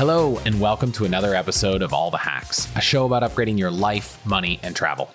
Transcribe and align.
Hello, 0.00 0.38
and 0.46 0.58
welcome 0.58 0.90
to 0.92 1.04
another 1.04 1.34
episode 1.34 1.82
of 1.82 1.92
All 1.92 2.10
the 2.10 2.16
Hacks, 2.16 2.74
a 2.74 2.80
show 2.80 3.04
about 3.04 3.22
upgrading 3.22 3.58
your 3.58 3.70
life, 3.70 4.18
money, 4.24 4.58
and 4.62 4.74
travel. 4.74 5.10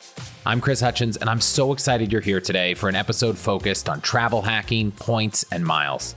I'm 0.46 0.62
Chris 0.62 0.79
Hutchins, 0.79 1.17
and 1.17 1.28
I'm 1.28 1.42
so 1.42 1.73
excited 1.73 2.12
you're 2.12 2.21
here 2.21 2.39
today 2.39 2.76
for 2.76 2.87
an 2.87 2.96
episode 2.96 3.35
focused 3.35 3.90
on 3.90 3.99
travel 4.01 4.44
hacking, 4.44 4.92
points, 4.92 5.44
and 5.51 5.65
miles. 5.65 6.13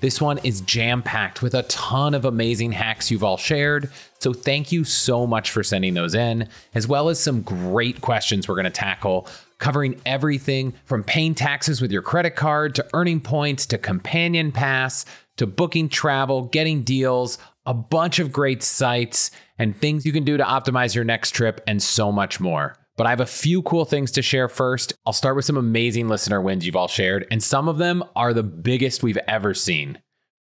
This 0.00 0.20
one 0.20 0.36
is 0.44 0.60
jam 0.60 1.00
packed 1.00 1.40
with 1.40 1.54
a 1.54 1.62
ton 1.62 2.12
of 2.12 2.26
amazing 2.26 2.72
hacks 2.72 3.10
you've 3.10 3.24
all 3.24 3.38
shared, 3.38 3.90
so 4.18 4.34
thank 4.34 4.70
you 4.70 4.84
so 4.84 5.26
much 5.26 5.50
for 5.50 5.62
sending 5.62 5.94
those 5.94 6.14
in, 6.14 6.46
as 6.74 6.86
well 6.86 7.08
as 7.08 7.18
some 7.18 7.40
great 7.40 8.02
questions 8.02 8.46
we're 8.46 8.56
gonna 8.56 8.68
tackle, 8.68 9.28
covering 9.56 9.98
everything 10.04 10.74
from 10.84 11.04
paying 11.04 11.34
taxes 11.34 11.80
with 11.80 11.90
your 11.90 12.02
credit 12.02 12.36
card 12.36 12.74
to 12.74 12.86
earning 12.92 13.20
points 13.20 13.64
to 13.64 13.78
companion 13.78 14.52
pass 14.52 15.06
to 15.40 15.46
booking 15.46 15.88
travel, 15.88 16.44
getting 16.44 16.82
deals, 16.82 17.38
a 17.66 17.74
bunch 17.74 18.18
of 18.18 18.32
great 18.32 18.62
sites 18.62 19.30
and 19.58 19.76
things 19.76 20.06
you 20.06 20.12
can 20.12 20.24
do 20.24 20.36
to 20.36 20.44
optimize 20.44 20.94
your 20.94 21.04
next 21.04 21.32
trip, 21.32 21.60
and 21.66 21.82
so 21.82 22.10
much 22.10 22.40
more. 22.40 22.76
But 22.96 23.06
I 23.06 23.10
have 23.10 23.20
a 23.20 23.26
few 23.26 23.62
cool 23.62 23.84
things 23.84 24.10
to 24.12 24.22
share 24.22 24.48
first. 24.48 24.92
I'll 25.06 25.12
start 25.12 25.36
with 25.36 25.44
some 25.44 25.56
amazing 25.56 26.08
listener 26.08 26.40
wins 26.40 26.66
you've 26.66 26.76
all 26.76 26.88
shared, 26.88 27.26
and 27.30 27.42
some 27.42 27.68
of 27.68 27.78
them 27.78 28.04
are 28.16 28.32
the 28.32 28.42
biggest 28.42 29.02
we've 29.02 29.18
ever 29.28 29.54
seen. 29.54 29.98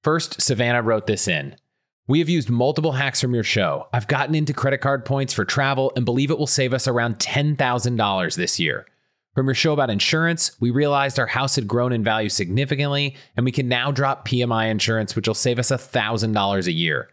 First, 0.03 0.41
Savannah 0.41 0.83
wrote 0.83 1.07
this 1.07 1.29
in. 1.29 1.57
We 2.09 2.19
have 2.19 2.29
used 2.29 2.51
multiple 2.51 2.93
hacks 2.93 3.21
from 3.21 3.35
your 3.35 3.45
show. 3.45 3.87
I've 3.93 4.09
gotten 4.09 4.35
into 4.35 4.53
credit 4.53 4.79
card 4.79 5.05
points 5.05 5.33
for 5.33 5.45
travel 5.45 5.93
and 5.95 6.05
believe 6.05 6.31
it 6.31 6.39
will 6.39 6.49
save 6.49 6.75
us 6.75 6.89
around 6.89 7.19
$10,000 7.19 8.35
this 8.35 8.59
year. 8.59 8.87
From 9.41 9.47
your 9.47 9.55
show 9.55 9.73
about 9.73 9.89
insurance, 9.89 10.55
we 10.61 10.71
realized 10.71 11.19
our 11.19 11.27
house 11.27 11.57
had 11.57 11.67
grown 11.67 11.95
in 11.95 12.05
value 12.05 12.29
significantly, 12.29 13.17
and 13.35 13.47
we 13.47 13.53
can 13.53 13.69
now 13.69 13.91
drop 13.91 14.29
PMI 14.29 14.71
insurance, 14.71 15.17
which 15.17 15.27
will 15.27 15.33
save 15.33 15.59
us 15.59 15.71
$1,000 15.71 16.67
a 16.67 16.73
year. 16.73 17.09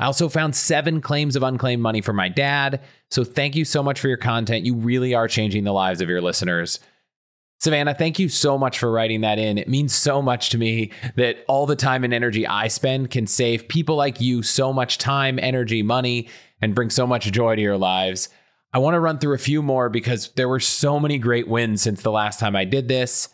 I 0.00 0.06
also 0.06 0.28
found 0.28 0.56
seven 0.56 1.00
claims 1.00 1.36
of 1.36 1.44
unclaimed 1.44 1.80
money 1.80 2.00
for 2.00 2.12
my 2.12 2.28
dad. 2.28 2.80
So 3.12 3.22
thank 3.22 3.54
you 3.54 3.64
so 3.64 3.80
much 3.80 4.00
for 4.00 4.08
your 4.08 4.16
content. 4.16 4.66
You 4.66 4.74
really 4.74 5.14
are 5.14 5.28
changing 5.28 5.62
the 5.62 5.70
lives 5.70 6.00
of 6.00 6.08
your 6.08 6.20
listeners. 6.20 6.80
Savannah, 7.60 7.94
thank 7.94 8.18
you 8.18 8.28
so 8.28 8.58
much 8.58 8.80
for 8.80 8.90
writing 8.90 9.20
that 9.20 9.38
in. 9.38 9.56
It 9.56 9.68
means 9.68 9.94
so 9.94 10.20
much 10.20 10.50
to 10.50 10.58
me 10.58 10.90
that 11.14 11.44
all 11.46 11.66
the 11.66 11.76
time 11.76 12.02
and 12.02 12.12
energy 12.12 12.44
I 12.44 12.66
spend 12.66 13.12
can 13.12 13.28
save 13.28 13.68
people 13.68 13.94
like 13.94 14.20
you 14.20 14.42
so 14.42 14.72
much 14.72 14.98
time, 14.98 15.38
energy, 15.40 15.84
money, 15.84 16.28
and 16.60 16.74
bring 16.74 16.90
so 16.90 17.06
much 17.06 17.30
joy 17.30 17.54
to 17.54 17.62
your 17.62 17.78
lives. 17.78 18.30
I 18.72 18.78
want 18.78 18.94
to 18.94 19.00
run 19.00 19.18
through 19.18 19.34
a 19.34 19.38
few 19.38 19.62
more 19.62 19.88
because 19.88 20.30
there 20.36 20.48
were 20.48 20.60
so 20.60 20.98
many 20.98 21.18
great 21.18 21.46
wins 21.46 21.82
since 21.82 22.02
the 22.02 22.10
last 22.10 22.40
time 22.40 22.56
I 22.56 22.64
did 22.64 22.88
this. 22.88 23.28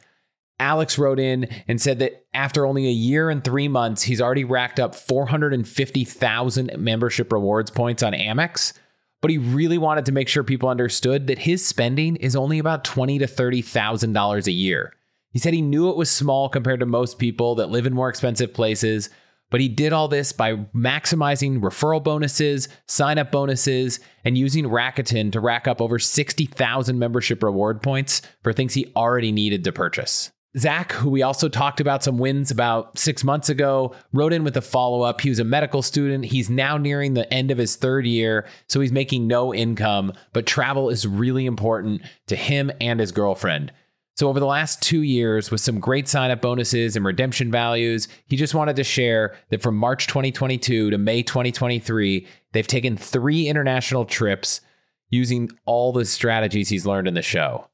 Alex 0.60 0.98
wrote 0.98 1.20
in 1.20 1.48
and 1.68 1.80
said 1.80 2.00
that 2.00 2.26
after 2.34 2.66
only 2.66 2.86
a 2.86 2.92
year 2.92 3.30
and 3.30 3.44
three 3.44 3.68
months, 3.68 4.02
he's 4.02 4.20
already 4.20 4.42
racked 4.44 4.80
up 4.80 4.94
450,000 4.94 6.72
membership 6.76 7.32
rewards 7.32 7.70
points 7.70 8.02
on 8.02 8.12
Amex. 8.12 8.72
But 9.20 9.30
he 9.30 9.38
really 9.38 9.78
wanted 9.78 10.06
to 10.06 10.12
make 10.12 10.28
sure 10.28 10.42
people 10.42 10.68
understood 10.68 11.26
that 11.26 11.38
his 11.38 11.64
spending 11.64 12.16
is 12.16 12.36
only 12.36 12.58
about 12.58 12.84
twenty 12.84 13.18
to 13.18 13.26
thirty 13.26 13.62
thousand 13.62 14.12
dollars 14.12 14.46
a 14.46 14.52
year. 14.52 14.92
He 15.32 15.40
said 15.40 15.54
he 15.54 15.62
knew 15.62 15.90
it 15.90 15.96
was 15.96 16.10
small 16.10 16.48
compared 16.48 16.80
to 16.80 16.86
most 16.86 17.18
people 17.18 17.56
that 17.56 17.70
live 17.70 17.84
in 17.86 17.94
more 17.94 18.08
expensive 18.08 18.54
places, 18.54 19.10
but 19.50 19.60
he 19.60 19.68
did 19.68 19.92
all 19.92 20.08
this 20.08 20.32
by 20.32 20.54
maximizing 20.74 21.60
referral 21.60 22.02
bonuses, 22.02 22.68
sign 22.86 23.18
up 23.18 23.32
bonuses, 23.32 24.00
and 24.24 24.36
using 24.36 24.64
Rakuten 24.64 25.32
to 25.32 25.40
rack 25.40 25.66
up 25.66 25.80
over 25.80 25.98
60,000 25.98 26.98
membership 26.98 27.42
reward 27.42 27.82
points 27.82 28.22
for 28.42 28.52
things 28.52 28.74
he 28.74 28.92
already 28.94 29.32
needed 29.32 29.64
to 29.64 29.72
purchase. 29.72 30.30
Zach, 30.56 30.92
who 30.92 31.10
we 31.10 31.22
also 31.22 31.48
talked 31.48 31.80
about 31.80 32.02
some 32.02 32.18
wins 32.18 32.50
about 32.50 32.98
six 32.98 33.22
months 33.22 33.48
ago, 33.48 33.94
wrote 34.12 34.32
in 34.32 34.44
with 34.44 34.56
a 34.56 34.62
follow 34.62 35.02
up. 35.02 35.20
He 35.20 35.28
was 35.28 35.38
a 35.38 35.44
medical 35.44 35.82
student. 35.82 36.24
He's 36.24 36.48
now 36.48 36.78
nearing 36.78 37.14
the 37.14 37.32
end 37.32 37.50
of 37.50 37.58
his 37.58 37.76
third 37.76 38.06
year, 38.06 38.46
so 38.66 38.80
he's 38.80 38.92
making 38.92 39.26
no 39.26 39.54
income, 39.54 40.12
but 40.32 40.46
travel 40.46 40.88
is 40.88 41.06
really 41.06 41.44
important 41.44 42.02
to 42.28 42.36
him 42.36 42.72
and 42.80 42.98
his 42.98 43.12
girlfriend. 43.12 43.72
So, 44.18 44.28
over 44.28 44.40
the 44.40 44.46
last 44.46 44.82
two 44.82 45.02
years, 45.02 45.52
with 45.52 45.60
some 45.60 45.78
great 45.78 46.08
sign 46.08 46.32
up 46.32 46.40
bonuses 46.40 46.96
and 46.96 47.04
redemption 47.04 47.52
values, 47.52 48.08
he 48.26 48.34
just 48.34 48.52
wanted 48.52 48.74
to 48.74 48.82
share 48.82 49.36
that 49.50 49.62
from 49.62 49.76
March 49.76 50.08
2022 50.08 50.90
to 50.90 50.98
May 50.98 51.22
2023, 51.22 52.26
they've 52.52 52.66
taken 52.66 52.96
three 52.96 53.46
international 53.46 54.04
trips 54.04 54.60
using 55.08 55.48
all 55.66 55.92
the 55.92 56.04
strategies 56.04 56.68
he's 56.68 56.84
learned 56.84 57.06
in 57.06 57.14
the 57.14 57.22
show. 57.22 57.68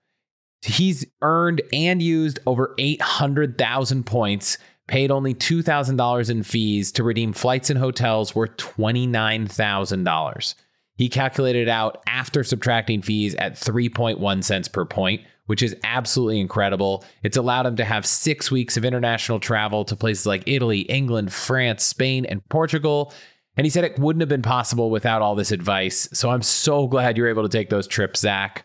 He's 0.61 1.07
earned 1.23 1.63
and 1.73 2.03
used 2.03 2.41
over 2.45 2.75
800,000 2.77 4.05
points, 4.05 4.59
paid 4.87 5.11
only 5.11 5.33
$2,000 5.33 6.29
in 6.29 6.43
fees 6.43 6.93
to 6.93 7.05
redeem 7.05 7.33
flights 7.33 7.71
and 7.71 7.79
hotels 7.79 8.35
worth 8.35 8.55
$29,000. 8.59 10.55
He 10.97 11.09
calculated 11.09 11.71
out 11.71 12.03
after 12.07 12.45
subtracting 12.45 13.01
fees 13.01 13.35
at 13.37 13.55
3.1 13.55 14.45
cents 14.45 14.69
per 14.69 14.85
point 14.85 15.23
which 15.47 15.63
is 15.63 15.77
absolutely 15.85 16.41
incredible. 16.41 17.05
It's 17.23 17.37
allowed 17.37 17.67
him 17.67 17.77
to 17.77 17.85
have 17.85 18.07
six 18.07 18.51
weeks 18.51 18.77
of 18.77 18.85
international 18.85 19.41
travel 19.41 19.85
to 19.85 19.97
places 19.97 20.27
like 20.27 20.43
Italy, 20.47 20.81
England, 20.81 21.33
France, 21.33 21.85
Spain, 21.85 22.25
and 22.25 22.47
Portugal. 22.49 23.13
And 23.57 23.65
he 23.65 23.71
said 23.71 23.85
it 23.85 23.99
wouldn't 23.99 24.21
have 24.23 24.29
been 24.29 24.43
possible 24.43 24.91
without 24.91 25.23
all 25.23 25.35
this 25.35 25.53
advice. 25.53 26.09
So 26.13 26.31
I'm 26.31 26.43
so 26.43 26.87
glad 26.89 27.17
you're 27.17 27.29
able 27.29 27.43
to 27.45 27.49
take 27.49 27.71
those 27.71 27.87
trips, 27.87 28.21
Zach. 28.21 28.65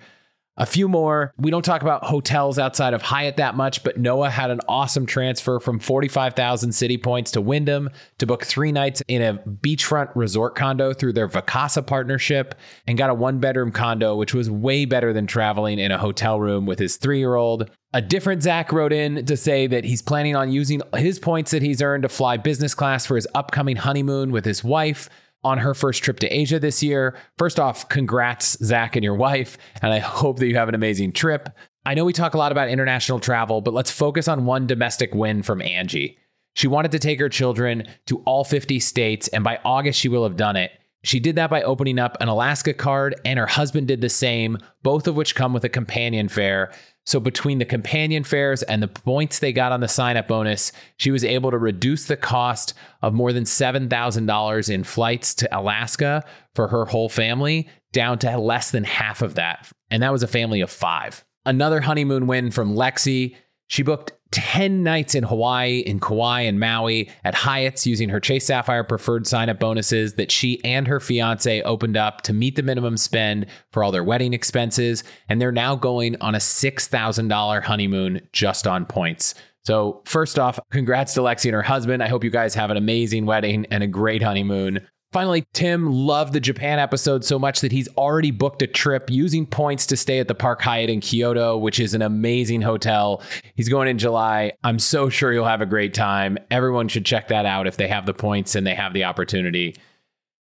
A 0.59 0.65
few 0.65 0.89
more. 0.89 1.33
We 1.37 1.51
don't 1.51 1.63
talk 1.63 1.83
about 1.83 2.03
hotels 2.03 2.59
outside 2.59 2.93
of 2.93 3.01
Hyatt 3.01 3.37
that 3.37 3.55
much, 3.55 3.81
but 3.81 3.97
Noah 3.97 4.29
had 4.29 4.51
an 4.51 4.59
awesome 4.67 5.05
transfer 5.05 5.57
from 5.61 5.79
45,000 5.79 6.71
Citi 6.71 7.01
points 7.01 7.31
to 7.31 7.41
Wyndham 7.41 7.89
to 8.17 8.25
book 8.25 8.43
three 8.43 8.73
nights 8.73 9.01
in 9.07 9.21
a 9.21 9.35
beachfront 9.35 10.11
resort 10.15 10.55
condo 10.55 10.93
through 10.93 11.13
their 11.13 11.29
Vacasa 11.29 11.87
partnership 11.87 12.55
and 12.85 12.97
got 12.97 13.09
a 13.09 13.13
one 13.13 13.39
bedroom 13.39 13.71
condo, 13.71 14.17
which 14.17 14.33
was 14.33 14.49
way 14.49 14.83
better 14.83 15.13
than 15.13 15.27
traveling 15.27 15.79
in 15.79 15.93
a 15.93 15.97
hotel 15.97 16.41
room 16.41 16.65
with 16.65 16.77
his 16.77 16.97
three 16.97 17.19
year 17.19 17.35
old. 17.35 17.71
A 17.93 18.01
different 18.01 18.43
Zach 18.43 18.73
wrote 18.73 18.91
in 18.91 19.25
to 19.27 19.37
say 19.37 19.65
that 19.65 19.85
he's 19.85 20.01
planning 20.01 20.35
on 20.35 20.51
using 20.51 20.81
his 20.93 21.19
points 21.19 21.51
that 21.51 21.61
he's 21.61 21.81
earned 21.81 22.03
to 22.03 22.09
fly 22.09 22.35
business 22.35 22.75
class 22.75 23.05
for 23.05 23.15
his 23.15 23.27
upcoming 23.33 23.77
honeymoon 23.77 24.33
with 24.33 24.43
his 24.43 24.61
wife 24.61 25.09
on 25.43 25.59
her 25.59 25.73
first 25.73 26.03
trip 26.03 26.19
to 26.19 26.27
Asia 26.27 26.59
this 26.59 26.83
year. 26.83 27.17
First 27.37 27.59
off, 27.59 27.87
congrats, 27.89 28.57
Zach 28.63 28.95
and 28.95 29.03
your 29.03 29.15
wife, 29.15 29.57
and 29.81 29.93
I 29.93 29.99
hope 29.99 30.39
that 30.39 30.47
you 30.47 30.55
have 30.55 30.69
an 30.69 30.75
amazing 30.75 31.13
trip. 31.13 31.49
I 31.85 31.93
know 31.93 32.05
we 32.05 32.13
talk 32.13 32.33
a 32.33 32.37
lot 32.37 32.51
about 32.51 32.69
international 32.69 33.19
travel, 33.19 33.61
but 33.61 33.73
let's 33.73 33.91
focus 33.91 34.27
on 34.27 34.45
one 34.45 34.67
domestic 34.67 35.13
win 35.13 35.43
from 35.43 35.61
Angie. 35.61 36.17
She 36.55 36.67
wanted 36.67 36.91
to 36.91 36.99
take 36.99 37.19
her 37.19 37.29
children 37.29 37.87
to 38.07 38.17
all 38.25 38.43
50 38.43 38.79
states, 38.79 39.27
and 39.29 39.43
by 39.43 39.59
August, 39.63 39.99
she 39.99 40.09
will 40.09 40.23
have 40.23 40.35
done 40.35 40.55
it. 40.55 40.71
She 41.03 41.21
did 41.21 41.37
that 41.37 41.49
by 41.49 41.61
opening 41.61 41.97
up 41.97 42.17
an 42.19 42.27
Alaska 42.27 42.73
card, 42.73 43.15
and 43.23 43.39
her 43.39 43.47
husband 43.47 43.87
did 43.87 44.01
the 44.01 44.09
same, 44.09 44.57
both 44.83 45.07
of 45.07 45.15
which 45.15 45.35
come 45.35 45.53
with 45.53 45.63
a 45.63 45.69
companion 45.69 46.27
fare. 46.27 46.73
So, 47.09 47.19
between 47.19 47.57
the 47.57 47.65
companion 47.65 48.23
fares 48.23 48.61
and 48.61 48.83
the 48.83 48.87
points 48.87 49.39
they 49.39 49.51
got 49.51 49.71
on 49.71 49.79
the 49.79 49.87
sign 49.87 50.15
up 50.15 50.27
bonus, 50.27 50.71
she 50.97 51.09
was 51.09 51.23
able 51.23 51.49
to 51.49 51.57
reduce 51.57 52.05
the 52.05 52.15
cost 52.15 52.75
of 53.01 53.15
more 53.15 53.33
than 53.33 53.45
$7,000 53.45 54.69
in 54.69 54.83
flights 54.83 55.33
to 55.33 55.57
Alaska 55.59 56.23
for 56.53 56.67
her 56.67 56.85
whole 56.85 57.09
family 57.09 57.67
down 57.93 58.19
to 58.19 58.37
less 58.37 58.69
than 58.69 58.83
half 58.83 59.23
of 59.23 59.33
that. 59.33 59.67
And 59.89 60.03
that 60.03 60.11
was 60.11 60.21
a 60.21 60.27
family 60.27 60.61
of 60.61 60.69
five. 60.69 61.25
Another 61.47 61.81
honeymoon 61.81 62.27
win 62.27 62.51
from 62.51 62.75
Lexi. 62.75 63.35
She 63.65 63.81
booked 63.81 64.11
10 64.31 64.83
nights 64.83 65.15
in 65.15 65.23
Hawaii, 65.23 65.79
in 65.79 65.99
Kauai, 65.99 66.41
and 66.41 66.59
Maui 66.59 67.09
at 67.23 67.33
Hyatt's 67.33 67.87
using 67.87 68.09
her 68.09 68.19
Chase 68.19 68.45
Sapphire 68.45 68.83
preferred 68.83 69.25
sign 69.25 69.49
up 69.49 69.59
bonuses 69.59 70.13
that 70.15 70.31
she 70.31 70.63
and 70.63 70.87
her 70.87 70.99
fiance 70.99 71.61
opened 71.63 71.97
up 71.97 72.21
to 72.21 72.33
meet 72.33 72.55
the 72.55 72.63
minimum 72.63 72.97
spend 72.97 73.47
for 73.71 73.83
all 73.83 73.91
their 73.91 74.03
wedding 74.03 74.33
expenses. 74.33 75.03
And 75.29 75.41
they're 75.41 75.51
now 75.51 75.75
going 75.75 76.15
on 76.21 76.35
a 76.35 76.39
$6,000 76.39 77.63
honeymoon 77.63 78.21
just 78.31 78.67
on 78.67 78.85
points. 78.85 79.33
So, 79.65 80.01
first 80.05 80.39
off, 80.39 80.59
congrats 80.71 81.13
to 81.15 81.21
Lexi 81.21 81.45
and 81.45 81.53
her 81.53 81.61
husband. 81.61 82.01
I 82.01 82.07
hope 82.07 82.23
you 82.23 82.29
guys 82.29 82.55
have 82.55 82.71
an 82.71 82.77
amazing 82.77 83.25
wedding 83.25 83.65
and 83.71 83.83
a 83.83 83.87
great 83.87 84.23
honeymoon. 84.23 84.87
Finally, 85.11 85.47
Tim 85.53 85.91
loved 85.91 86.33
the 86.33 86.39
Japan 86.39 86.77
episode 86.77 87.25
so 87.25 87.39
much 87.39 87.61
that 87.61 87.71
he's 87.71 87.87
already 87.97 88.29
booked 88.29 88.61
a 88.61 88.67
trip 88.67 89.09
using 89.09 89.47
points 89.47 89.87
to 89.87 89.97
stay 89.97 90.19
at 90.19 90.27
the 90.27 90.35
Park 90.35 90.61
Hyatt 90.61 90.89
in 90.91 90.99
Kyoto, 90.99 91.57
which 91.57 91.79
is 91.79 91.95
an 91.95 92.03
amazing 92.03 92.61
hotel. 92.61 93.23
He's 93.55 93.69
going 93.69 93.87
in 93.87 93.97
July. 93.97 94.51
I'm 94.63 94.77
so 94.77 95.09
sure 95.09 95.33
you'll 95.33 95.45
have 95.45 95.61
a 95.61 95.65
great 95.65 95.95
time. 95.95 96.37
Everyone 96.51 96.87
should 96.87 97.07
check 97.07 97.29
that 97.29 97.47
out 97.47 97.65
if 97.65 97.75
they 97.75 97.87
have 97.87 98.05
the 98.05 98.13
points 98.13 98.53
and 98.53 98.67
they 98.67 98.75
have 98.75 98.93
the 98.93 99.05
opportunity. 99.05 99.75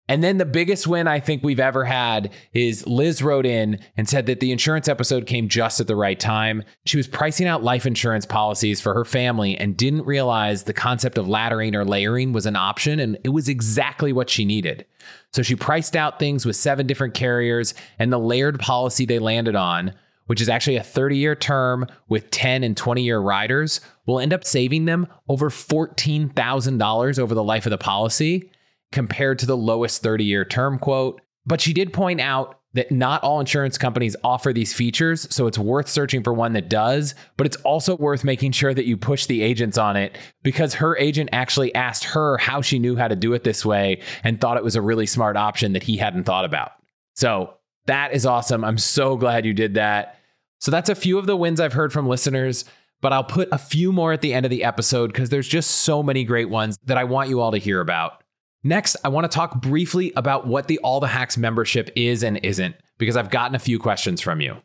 And 0.09 0.25
then 0.25 0.39
the 0.39 0.47
biggest 0.47 0.87
win 0.87 1.07
I 1.07 1.21
think 1.21 1.45
we've 1.45 1.61
ever 1.61 1.85
had 1.85 2.33
is 2.55 2.87
Liz 2.87 3.23
wrote 3.23 3.45
in 3.45 3.79
and 3.97 4.09
said 4.09 4.25
that 4.27 4.41
the 4.41 4.51
insurance 4.51 4.89
episode 4.89 5.27
came 5.27 5.49
just 5.49 5.81
at 5.81 5.87
the 5.87 5.97
right 5.97 6.19
time. 6.19 6.63
She 6.87 6.97
was 6.97 7.07
pricing 7.07 7.47
out 7.47 7.63
life 7.63 7.85
insurance 7.85 8.25
policies 8.25 8.81
for 8.81 8.95
her 8.95 9.05
family 9.05 9.57
and 9.57 9.77
didn't 9.77 10.07
realize 10.07 10.63
the 10.63 10.73
concept 10.73 11.19
of 11.19 11.27
laddering 11.27 11.75
or 11.75 11.85
layering 11.85 12.33
was 12.33 12.47
an 12.47 12.57
option, 12.57 12.99
and 12.99 13.19
it 13.23 13.29
was 13.29 13.51
exactly 13.51 14.13
what 14.13 14.31
she 14.31 14.47
needed. 14.47 14.87
So 15.35 15.43
she 15.43 15.55
priced 15.55 15.95
out 15.95 16.19
things 16.19 16.47
with 16.47 16.57
seven 16.57 16.87
different 16.87 17.13
carriers, 17.13 17.75
and 17.99 18.11
the 18.11 18.19
layered 18.19 18.59
policy 18.59 19.05
they 19.05 19.19
landed 19.19 19.57
on, 19.57 19.93
which 20.25 20.41
is 20.41 20.49
actually 20.49 20.77
a 20.77 20.83
30 20.83 21.19
year 21.19 21.35
term 21.35 21.87
with 22.09 22.31
10 22.31 22.65
and 22.65 22.75
20 22.75 23.03
year 23.03 23.19
riders, 23.19 23.83
will 24.07 24.21
end 24.21 24.33
up 24.33 24.45
saving 24.45 24.87
them 24.87 25.07
over 25.29 25.51
$14,000 25.51 27.19
over 27.19 27.35
the 27.35 27.45
life 27.45 27.67
of 27.67 27.71
the 27.71 27.79
policy 27.79 28.51
compared 28.93 29.39
to 29.41 29.47
the 29.47 29.57
lowest 29.57 30.03
30 30.03 30.25
year 30.25 30.45
term 30.45 30.79
quote. 30.79 31.21
But 31.47 31.61
she 31.61 31.73
did 31.73 31.93
point 31.93 32.21
out 32.21 32.59
that 32.75 32.93
not 32.93 33.23
all 33.23 33.41
insurance 33.41 33.79
companies 33.79 34.15
offer 34.23 34.53
these 34.53 34.75
features, 34.75 35.27
so 35.35 35.47
it's 35.47 35.59
worth 35.59 35.89
searching 35.89 36.23
for 36.23 36.35
one 36.35 36.53
that 36.53 36.69
does, 36.69 37.15
but 37.37 37.47
it's 37.47 37.57
also 37.57 37.97
worth 37.97 38.25
making 38.25 38.53
sure 38.53 38.75
that 38.75 38.85
you 38.85 38.97
push 38.97 39.27
the 39.27 39.43
agents 39.43 39.79
on 39.79 39.97
it 39.97 40.19
because 40.43 40.75
her 40.75 40.97
agent 40.99 41.31
actually 41.33 41.75
asked 41.75 42.05
her 42.05 42.37
how 42.37 42.61
she 42.61 42.79
knew 42.79 42.95
how 42.95 43.09
to 43.09 43.17
do 43.17 43.33
it 43.33 43.43
this 43.43 43.65
way 43.65 44.03
and 44.23 44.41
thought 44.41 44.59
it 44.59 44.65
was 44.65 44.77
a 44.77 44.83
really 44.83 45.07
smart 45.07 45.37
option 45.37 45.73
that 45.73 45.83
he 45.83 45.97
hadn't 45.97 46.25
thought 46.25 46.45
about. 46.45 46.73
So 47.15 47.55
that 47.87 48.13
is 48.13 48.27
awesome. 48.27 48.65
I'm 48.65 48.79
so 48.79 49.17
glad 49.17 49.47
you 49.47 49.55
did 49.55 49.75
that. 49.75 50.17
So 50.61 50.71
that's 50.71 50.91
a 50.91 50.95
few 50.95 51.19
of 51.19 51.27
the 51.27 51.37
wins 51.37 51.61
I've 51.61 51.73
heard 51.73 51.93
from 51.93 52.07
listeners, 52.07 52.65
but 53.01 53.13
I'll 53.13 53.25
put 53.25 53.49
a 53.51 53.59
few 53.59 53.93
more 53.93 54.13
at 54.13 54.21
the 54.21 54.35
end 54.35 54.45
of 54.45 54.51
the 54.51 54.65
episode 54.65 55.09
because 55.09 55.31
there's 55.31 55.49
just 55.49 55.71
so 55.71 56.03
many 56.03 56.23
great 56.25 56.51
ones 56.51 56.77
that 56.85 56.99
I 56.99 57.05
want 57.05 57.31
you 57.31 57.41
all 57.41 57.53
to 57.53 57.59
hear 57.59 57.81
about. 57.81 58.23
Next, 58.65 58.97
I 59.05 59.09
want 59.09 59.31
to 59.31 59.35
talk 59.35 59.61
briefly 59.61 60.13
about 60.17 60.47
what 60.47 60.67
the 60.67 60.79
All 60.79 61.01
the 61.01 61.07
Hacks 61.07 61.37
membership 61.37 61.91
is 61.95 62.23
and 62.23 62.39
isn't, 62.43 62.75
because 62.99 63.17
I've 63.17 63.31
gotten 63.31 63.55
a 63.55 63.61
few 63.61 63.79
questions 63.79 64.21
from 64.21 64.41
you. 64.41 64.57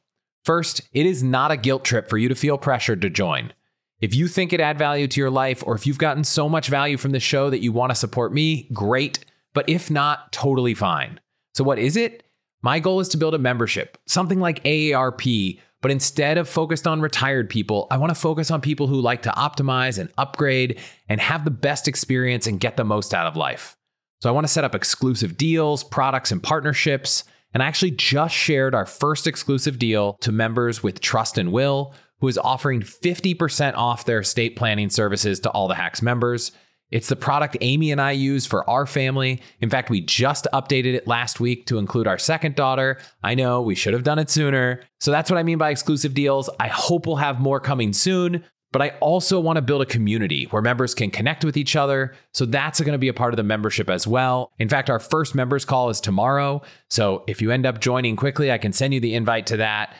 First, 0.43 0.81
it 0.91 1.05
is 1.05 1.23
not 1.23 1.51
a 1.51 1.57
guilt 1.57 1.85
trip 1.85 2.09
for 2.09 2.17
you 2.17 2.27
to 2.27 2.35
feel 2.35 2.57
pressured 2.57 3.01
to 3.01 3.09
join. 3.09 3.53
If 4.01 4.13
you 4.13 4.27
think 4.27 4.51
it 4.51 4.59
add 4.59 4.77
value 4.77 5.07
to 5.07 5.19
your 5.21 5.29
life, 5.29 5.63
or 5.65 5.75
if 5.75 5.87
you've 5.87 5.97
gotten 5.97 6.23
so 6.23 6.49
much 6.49 6.67
value 6.67 6.97
from 6.97 7.11
the 7.11 7.19
show 7.19 7.49
that 7.49 7.61
you 7.61 7.71
want 7.71 7.91
to 7.91 7.95
support 7.95 8.33
me, 8.33 8.67
great. 8.73 9.23
But 9.53 9.69
if 9.69 9.89
not, 9.89 10.31
totally 10.33 10.73
fine. 10.73 11.19
So, 11.53 11.63
what 11.63 11.79
is 11.79 11.95
it? 11.95 12.23
My 12.63 12.79
goal 12.79 12.99
is 12.99 13.09
to 13.09 13.17
build 13.17 13.35
a 13.35 13.39
membership, 13.39 13.97
something 14.07 14.39
like 14.39 14.63
AARP, 14.63 15.59
but 15.81 15.91
instead 15.91 16.37
of 16.37 16.49
focused 16.49 16.87
on 16.87 17.01
retired 17.01 17.49
people, 17.49 17.87
I 17.91 17.97
want 17.97 18.09
to 18.09 18.19
focus 18.19 18.49
on 18.49 18.61
people 18.61 18.87
who 18.87 18.99
like 18.99 19.21
to 19.23 19.31
optimize 19.31 19.99
and 19.99 20.11
upgrade 20.17 20.79
and 21.07 21.21
have 21.21 21.45
the 21.45 21.51
best 21.51 21.87
experience 21.87 22.47
and 22.47 22.59
get 22.59 22.77
the 22.77 22.85
most 22.85 23.13
out 23.13 23.27
of 23.27 23.35
life. 23.35 23.77
So 24.23 24.29
I 24.29 24.31
want 24.31 24.45
to 24.47 24.53
set 24.53 24.63
up 24.63 24.73
exclusive 24.73 25.35
deals, 25.35 25.83
products, 25.83 26.31
and 26.31 26.41
partnerships. 26.41 27.25
And 27.53 27.61
I 27.61 27.65
actually 27.65 27.91
just 27.91 28.33
shared 28.33 28.73
our 28.73 28.85
first 28.85 29.27
exclusive 29.27 29.77
deal 29.77 30.13
to 30.21 30.31
members 30.31 30.81
with 30.81 31.01
Trust 31.01 31.37
and 31.37 31.51
Will, 31.51 31.93
who 32.21 32.29
is 32.29 32.37
offering 32.37 32.79
50% 32.79 33.73
off 33.75 34.05
their 34.05 34.19
estate 34.19 34.55
planning 34.55 34.89
services 34.89 35.41
to 35.41 35.49
all 35.49 35.67
the 35.67 35.75
Hacks 35.75 36.01
members. 36.01 36.53
It's 36.89 37.09
the 37.09 37.17
product 37.17 37.57
Amy 37.59 37.91
and 37.91 37.99
I 37.99 38.11
use 38.11 38.45
for 38.45 38.69
our 38.69 38.85
family. 38.85 39.41
In 39.59 39.69
fact, 39.69 39.89
we 39.89 39.99
just 39.99 40.47
updated 40.53 40.93
it 40.93 41.05
last 41.05 41.41
week 41.41 41.65
to 41.65 41.77
include 41.77 42.07
our 42.07 42.17
second 42.17 42.55
daughter. 42.55 42.99
I 43.23 43.35
know 43.35 43.61
we 43.61 43.75
should 43.75 43.93
have 43.93 44.03
done 44.03 44.19
it 44.19 44.29
sooner. 44.29 44.85
So 45.01 45.11
that's 45.11 45.29
what 45.29 45.37
I 45.37 45.43
mean 45.43 45.57
by 45.57 45.69
exclusive 45.69 46.13
deals. 46.13 46.49
I 46.61 46.69
hope 46.69 47.07
we'll 47.07 47.17
have 47.17 47.41
more 47.41 47.59
coming 47.59 47.91
soon. 47.91 48.45
But 48.73 48.81
I 48.81 48.89
also 48.99 49.39
want 49.39 49.55
to 49.55 49.61
build 49.61 49.83
a 49.83 49.85
community 49.85 50.45
where 50.45 50.61
members 50.61 50.93
can 50.93 51.11
connect 51.11 51.45
with 51.45 51.55
each 51.55 51.75
other. 51.77 52.15
So 52.33 52.45
that's 52.45 52.81
going 52.81 52.91
to 52.91 52.97
be 52.97 53.07
a 53.07 53.13
part 53.13 53.31
of 53.31 53.37
the 53.37 53.43
membership 53.43 53.89
as 53.89 54.05
well. 54.07 54.51
In 54.57 54.67
fact, 54.67 54.89
our 54.89 54.99
first 54.99 55.35
members 55.35 55.63
call 55.63 55.89
is 55.89 56.01
tomorrow. 56.01 56.61
So 56.89 57.23
if 57.27 57.41
you 57.41 57.51
end 57.51 57.67
up 57.67 57.79
joining 57.79 58.15
quickly, 58.15 58.51
I 58.51 58.57
can 58.57 58.73
send 58.73 58.93
you 58.93 58.99
the 58.99 59.13
invite 59.13 59.45
to 59.47 59.57
that. 59.57 59.95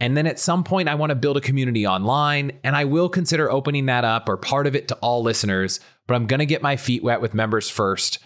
And 0.00 0.16
then 0.16 0.26
at 0.26 0.38
some 0.38 0.64
point, 0.64 0.88
I 0.88 0.94
want 0.94 1.10
to 1.10 1.16
build 1.16 1.36
a 1.36 1.42
community 1.42 1.86
online, 1.86 2.58
and 2.64 2.76
I 2.76 2.84
will 2.84 3.08
consider 3.08 3.50
opening 3.50 3.86
that 3.86 4.04
up 4.04 4.28
or 4.28 4.36
part 4.36 4.66
of 4.66 4.74
it 4.74 4.88
to 4.88 4.94
all 4.96 5.22
listeners, 5.22 5.80
but 6.06 6.14
I'm 6.14 6.26
going 6.26 6.40
to 6.40 6.46
get 6.46 6.60
my 6.60 6.76
feet 6.76 7.02
wet 7.02 7.22
with 7.22 7.32
members 7.32 7.70
first. 7.70 8.18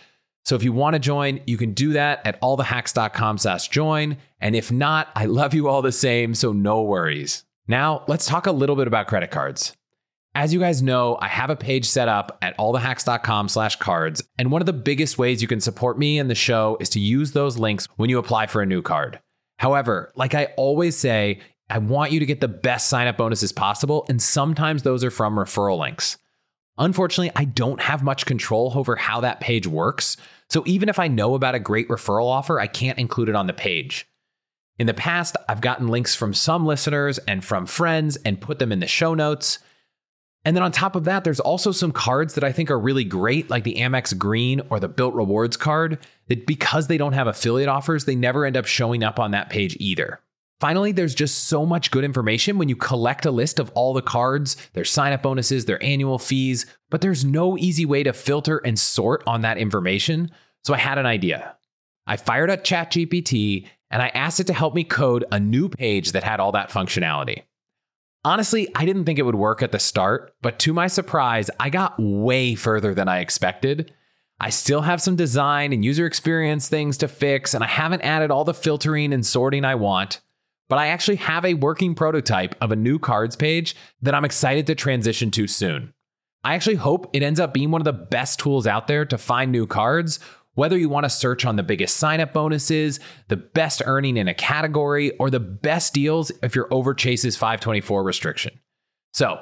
So 0.44 0.56
if 0.56 0.64
you 0.64 0.72
want 0.72 0.94
to 0.94 1.00
join, 1.00 1.40
you 1.46 1.56
can 1.56 1.72
do 1.72 1.92
that 1.92 2.26
at 2.26 2.40
allthehacks.com 2.40 3.38
slash 3.38 3.68
join. 3.68 4.16
And 4.40 4.56
if 4.56 4.72
not, 4.72 5.08
I 5.14 5.26
love 5.26 5.54
you 5.54 5.68
all 5.68 5.82
the 5.82 5.92
same, 5.92 6.34
so 6.34 6.52
no 6.52 6.82
worries. 6.82 7.44
Now, 7.68 8.04
let's 8.08 8.26
talk 8.26 8.46
a 8.46 8.52
little 8.52 8.74
bit 8.74 8.88
about 8.88 9.06
credit 9.06 9.30
cards. 9.30 9.76
As 10.34 10.54
you 10.54 10.60
guys 10.60 10.80
know, 10.80 11.18
I 11.20 11.26
have 11.26 11.50
a 11.50 11.56
page 11.56 11.86
set 11.86 12.08
up 12.08 12.38
at 12.40 12.56
allthehacks.com 12.56 13.48
slash 13.48 13.76
cards. 13.76 14.22
And 14.38 14.52
one 14.52 14.62
of 14.62 14.66
the 14.66 14.72
biggest 14.72 15.18
ways 15.18 15.42
you 15.42 15.48
can 15.48 15.60
support 15.60 15.98
me 15.98 16.20
and 16.20 16.30
the 16.30 16.36
show 16.36 16.76
is 16.78 16.88
to 16.90 17.00
use 17.00 17.32
those 17.32 17.58
links 17.58 17.88
when 17.96 18.10
you 18.10 18.18
apply 18.18 18.46
for 18.46 18.62
a 18.62 18.66
new 18.66 18.80
card. 18.80 19.20
However, 19.58 20.12
like 20.14 20.34
I 20.34 20.46
always 20.56 20.96
say, 20.96 21.40
I 21.68 21.78
want 21.78 22.12
you 22.12 22.20
to 22.20 22.26
get 22.26 22.40
the 22.40 22.48
best 22.48 22.88
sign 22.88 23.08
up 23.08 23.16
bonuses 23.16 23.52
possible. 23.52 24.06
And 24.08 24.22
sometimes 24.22 24.84
those 24.84 25.02
are 25.02 25.10
from 25.10 25.34
referral 25.34 25.78
links. 25.78 26.16
Unfortunately, 26.78 27.32
I 27.34 27.44
don't 27.44 27.80
have 27.80 28.04
much 28.04 28.24
control 28.24 28.72
over 28.76 28.94
how 28.96 29.20
that 29.20 29.40
page 29.40 29.66
works. 29.66 30.16
So 30.48 30.62
even 30.64 30.88
if 30.88 31.00
I 31.00 31.08
know 31.08 31.34
about 31.34 31.56
a 31.56 31.60
great 31.60 31.88
referral 31.88 32.26
offer, 32.26 32.60
I 32.60 32.68
can't 32.68 32.98
include 32.98 33.28
it 33.28 33.34
on 33.34 33.48
the 33.48 33.52
page. 33.52 34.06
In 34.78 34.86
the 34.86 34.94
past, 34.94 35.36
I've 35.48 35.60
gotten 35.60 35.88
links 35.88 36.14
from 36.14 36.32
some 36.34 36.64
listeners 36.64 37.18
and 37.18 37.44
from 37.44 37.66
friends 37.66 38.16
and 38.24 38.40
put 38.40 38.60
them 38.60 38.72
in 38.72 38.80
the 38.80 38.86
show 38.86 39.14
notes. 39.14 39.58
And 40.44 40.56
then 40.56 40.62
on 40.62 40.72
top 40.72 40.96
of 40.96 41.04
that, 41.04 41.24
there's 41.24 41.40
also 41.40 41.70
some 41.70 41.92
cards 41.92 42.34
that 42.34 42.44
I 42.44 42.52
think 42.52 42.70
are 42.70 42.78
really 42.78 43.04
great, 43.04 43.50
like 43.50 43.64
the 43.64 43.74
Amex 43.74 44.16
Green 44.16 44.62
or 44.70 44.80
the 44.80 44.88
Bilt 44.88 45.14
Rewards 45.14 45.56
card, 45.56 45.98
that 46.28 46.46
because 46.46 46.86
they 46.86 46.96
don't 46.96 47.12
have 47.12 47.26
affiliate 47.26 47.68
offers, 47.68 48.06
they 48.06 48.14
never 48.14 48.46
end 48.46 48.56
up 48.56 48.66
showing 48.66 49.04
up 49.04 49.18
on 49.18 49.32
that 49.32 49.50
page 49.50 49.76
either. 49.78 50.20
Finally, 50.58 50.92
there's 50.92 51.14
just 51.14 51.44
so 51.44 51.64
much 51.64 51.90
good 51.90 52.04
information 52.04 52.58
when 52.58 52.68
you 52.68 52.76
collect 52.76 53.24
a 53.24 53.30
list 53.30 53.58
of 53.58 53.70
all 53.74 53.94
the 53.94 54.02
cards, 54.02 54.56
their 54.74 54.84
sign 54.84 55.12
up 55.12 55.22
bonuses, 55.22 55.64
their 55.64 55.82
annual 55.82 56.18
fees, 56.18 56.66
but 56.90 57.00
there's 57.00 57.24
no 57.24 57.56
easy 57.56 57.86
way 57.86 58.02
to 58.02 58.12
filter 58.12 58.58
and 58.58 58.78
sort 58.78 59.22
on 59.26 59.40
that 59.40 59.56
information. 59.56 60.30
So 60.64 60.74
I 60.74 60.78
had 60.78 60.98
an 60.98 61.06
idea. 61.06 61.56
I 62.06 62.16
fired 62.16 62.50
up 62.50 62.62
ChatGPT 62.62 63.66
and 63.90 64.02
I 64.02 64.08
asked 64.08 64.40
it 64.40 64.46
to 64.48 64.52
help 64.52 64.74
me 64.74 64.84
code 64.84 65.24
a 65.32 65.40
new 65.40 65.68
page 65.68 66.12
that 66.12 66.24
had 66.24 66.40
all 66.40 66.52
that 66.52 66.70
functionality. 66.70 67.42
Honestly, 68.22 68.68
I 68.74 68.84
didn't 68.84 69.06
think 69.06 69.18
it 69.18 69.24
would 69.24 69.34
work 69.34 69.62
at 69.62 69.72
the 69.72 69.78
start, 69.78 70.34
but 70.42 70.58
to 70.60 70.74
my 70.74 70.88
surprise, 70.88 71.48
I 71.58 71.70
got 71.70 71.94
way 71.98 72.54
further 72.54 72.92
than 72.92 73.08
I 73.08 73.20
expected. 73.20 73.94
I 74.38 74.50
still 74.50 74.82
have 74.82 75.00
some 75.00 75.16
design 75.16 75.72
and 75.72 75.82
user 75.82 76.04
experience 76.04 76.68
things 76.68 76.98
to 76.98 77.08
fix, 77.08 77.54
and 77.54 77.64
I 77.64 77.66
haven't 77.66 78.02
added 78.02 78.30
all 78.30 78.44
the 78.44 78.52
filtering 78.52 79.14
and 79.14 79.24
sorting 79.24 79.64
I 79.64 79.74
want, 79.74 80.20
but 80.68 80.78
I 80.78 80.88
actually 80.88 81.16
have 81.16 81.46
a 81.46 81.54
working 81.54 81.94
prototype 81.94 82.54
of 82.60 82.70
a 82.72 82.76
new 82.76 82.98
cards 82.98 83.36
page 83.36 83.74
that 84.02 84.14
I'm 84.14 84.26
excited 84.26 84.66
to 84.66 84.74
transition 84.74 85.30
to 85.30 85.46
soon. 85.46 85.94
I 86.44 86.54
actually 86.54 86.76
hope 86.76 87.08
it 87.14 87.22
ends 87.22 87.40
up 87.40 87.54
being 87.54 87.70
one 87.70 87.80
of 87.80 87.86
the 87.86 87.92
best 87.92 88.38
tools 88.38 88.66
out 88.66 88.86
there 88.86 89.06
to 89.06 89.18
find 89.18 89.50
new 89.50 89.66
cards 89.66 90.20
whether 90.54 90.76
you 90.76 90.88
want 90.88 91.04
to 91.04 91.10
search 91.10 91.44
on 91.44 91.56
the 91.56 91.62
biggest 91.62 91.96
sign 91.96 92.20
up 92.20 92.32
bonuses, 92.32 93.00
the 93.28 93.36
best 93.36 93.82
earning 93.86 94.16
in 94.16 94.28
a 94.28 94.34
category, 94.34 95.16
or 95.18 95.30
the 95.30 95.40
best 95.40 95.94
deals 95.94 96.30
if 96.42 96.54
you're 96.54 96.72
over 96.72 96.94
Chase's 96.94 97.36
524 97.36 98.02
restriction. 98.02 98.58
So, 99.12 99.40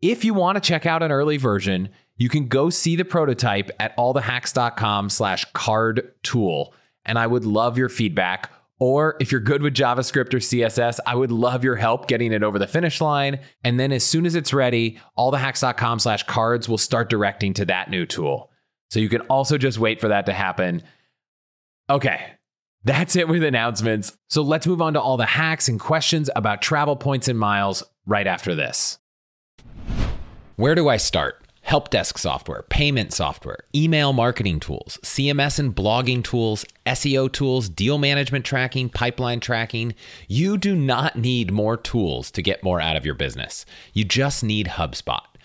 if 0.00 0.24
you 0.24 0.34
want 0.34 0.56
to 0.56 0.60
check 0.60 0.84
out 0.84 1.02
an 1.02 1.12
early 1.12 1.36
version, 1.36 1.88
you 2.16 2.28
can 2.28 2.48
go 2.48 2.70
see 2.70 2.96
the 2.96 3.04
prototype 3.04 3.70
at 3.78 3.96
allthehacks.com 3.96 5.10
slash 5.10 5.44
card 5.52 6.12
tool. 6.22 6.74
And 7.04 7.18
I 7.18 7.26
would 7.26 7.44
love 7.44 7.78
your 7.78 7.88
feedback. 7.88 8.50
Or 8.78 9.16
if 9.20 9.30
you're 9.30 9.40
good 9.40 9.62
with 9.62 9.74
JavaScript 9.74 10.34
or 10.34 10.38
CSS, 10.38 10.98
I 11.06 11.14
would 11.14 11.30
love 11.30 11.62
your 11.62 11.76
help 11.76 12.08
getting 12.08 12.32
it 12.32 12.42
over 12.42 12.58
the 12.58 12.66
finish 12.66 13.00
line. 13.00 13.38
And 13.62 13.78
then 13.78 13.92
as 13.92 14.04
soon 14.04 14.26
as 14.26 14.34
it's 14.34 14.52
ready, 14.52 14.98
allthehacks.com 15.16 16.00
slash 16.00 16.24
cards 16.24 16.68
will 16.68 16.78
start 16.78 17.08
directing 17.08 17.54
to 17.54 17.64
that 17.66 17.90
new 17.90 18.06
tool. 18.06 18.51
So 18.92 19.00
you 19.00 19.08
can 19.08 19.22
also 19.22 19.56
just 19.56 19.78
wait 19.78 20.02
for 20.02 20.08
that 20.08 20.26
to 20.26 20.34
happen. 20.34 20.82
Okay, 21.88 22.34
that's 22.84 23.16
it 23.16 23.26
with 23.26 23.42
announcements. 23.42 24.14
So 24.28 24.42
let's 24.42 24.66
move 24.66 24.82
on 24.82 24.92
to 24.92 25.00
all 25.00 25.16
the 25.16 25.24
hacks 25.24 25.66
and 25.66 25.80
questions 25.80 26.28
about 26.36 26.60
travel 26.60 26.94
points 26.94 27.26
and 27.26 27.38
miles 27.38 27.82
right 28.04 28.26
after 28.26 28.54
this. 28.54 28.98
Where 30.56 30.74
do 30.74 30.90
I 30.90 30.98
start? 30.98 31.42
Help 31.62 31.88
desk 31.88 32.18
software, 32.18 32.64
payment 32.68 33.14
software, 33.14 33.60
email 33.74 34.12
marketing 34.12 34.60
tools, 34.60 34.98
CMS 35.02 35.58
and 35.58 35.74
blogging 35.74 36.22
tools, 36.22 36.66
SEO 36.84 37.32
tools, 37.32 37.70
deal 37.70 37.96
management 37.96 38.44
tracking, 38.44 38.90
pipeline 38.90 39.40
tracking. 39.40 39.94
You 40.28 40.58
do 40.58 40.76
not 40.76 41.16
need 41.16 41.50
more 41.50 41.78
tools 41.78 42.30
to 42.32 42.42
get 42.42 42.62
more 42.62 42.78
out 42.78 42.96
of 42.96 43.06
your 43.06 43.14
business. 43.14 43.64
You 43.94 44.04
just 44.04 44.44
need 44.44 44.66
HubSpot. 44.66 45.22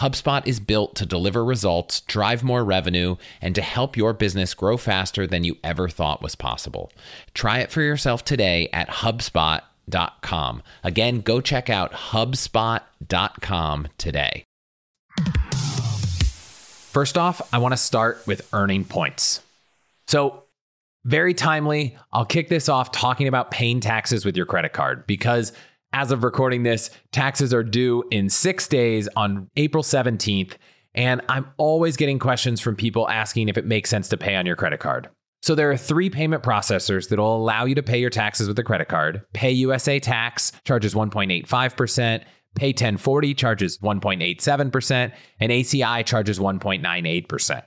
HubSpot 0.00 0.46
is 0.46 0.60
built 0.60 0.94
to 0.96 1.04
deliver 1.04 1.44
results, 1.44 2.00
drive 2.00 2.42
more 2.42 2.64
revenue, 2.64 3.16
and 3.42 3.54
to 3.54 3.60
help 3.60 3.98
your 3.98 4.14
business 4.14 4.54
grow 4.54 4.78
faster 4.78 5.26
than 5.26 5.44
you 5.44 5.58
ever 5.62 5.90
thought 5.90 6.22
was 6.22 6.34
possible. 6.34 6.90
Try 7.34 7.58
it 7.58 7.70
for 7.70 7.82
yourself 7.82 8.24
today 8.24 8.70
at 8.72 8.88
HubSpot.com. 8.88 10.62
Again, 10.82 11.20
go 11.20 11.42
check 11.42 11.68
out 11.68 11.92
HubSpot.com 11.92 13.88
today. 13.98 14.44
First 15.52 17.18
off, 17.18 17.42
I 17.52 17.58
want 17.58 17.72
to 17.72 17.76
start 17.78 18.22
with 18.26 18.48
earning 18.54 18.84
points. 18.84 19.42
So, 20.08 20.44
Very 21.04 21.34
timely. 21.34 21.96
I'll 22.12 22.24
kick 22.24 22.48
this 22.48 22.68
off 22.68 22.90
talking 22.92 23.26
about 23.28 23.50
paying 23.50 23.80
taxes 23.80 24.24
with 24.24 24.36
your 24.36 24.44
credit 24.46 24.72
card 24.72 25.06
because 25.06 25.52
as 25.92 26.12
of 26.12 26.24
recording 26.24 26.62
this, 26.62 26.90
taxes 27.12 27.52
are 27.52 27.62
due 27.62 28.04
in 28.10 28.30
six 28.30 28.68
days 28.68 29.08
on 29.16 29.48
April 29.56 29.82
17th. 29.82 30.54
And 30.94 31.20
I'm 31.28 31.46
always 31.56 31.96
getting 31.96 32.18
questions 32.18 32.60
from 32.60 32.76
people 32.76 33.08
asking 33.08 33.48
if 33.48 33.56
it 33.56 33.66
makes 33.66 33.90
sense 33.90 34.08
to 34.08 34.16
pay 34.16 34.34
on 34.34 34.46
your 34.46 34.56
credit 34.56 34.80
card. 34.80 35.08
So 35.42 35.54
there 35.54 35.70
are 35.70 35.76
three 35.76 36.10
payment 36.10 36.42
processors 36.42 37.08
that 37.08 37.18
will 37.18 37.36
allow 37.36 37.64
you 37.64 37.74
to 37.74 37.82
pay 37.82 37.98
your 37.98 38.10
taxes 38.10 38.46
with 38.46 38.58
a 38.58 38.62
credit 38.62 38.88
card. 38.88 39.22
Pay 39.32 39.52
USA 39.52 39.98
Tax 39.98 40.52
charges 40.64 40.94
1.85%, 40.94 42.24
Pay 42.56 42.68
1040 42.68 43.34
charges 43.34 43.78
1.87%, 43.78 45.12
and 45.38 45.52
ACI 45.52 46.04
charges 46.04 46.38
1.98%. 46.38 47.62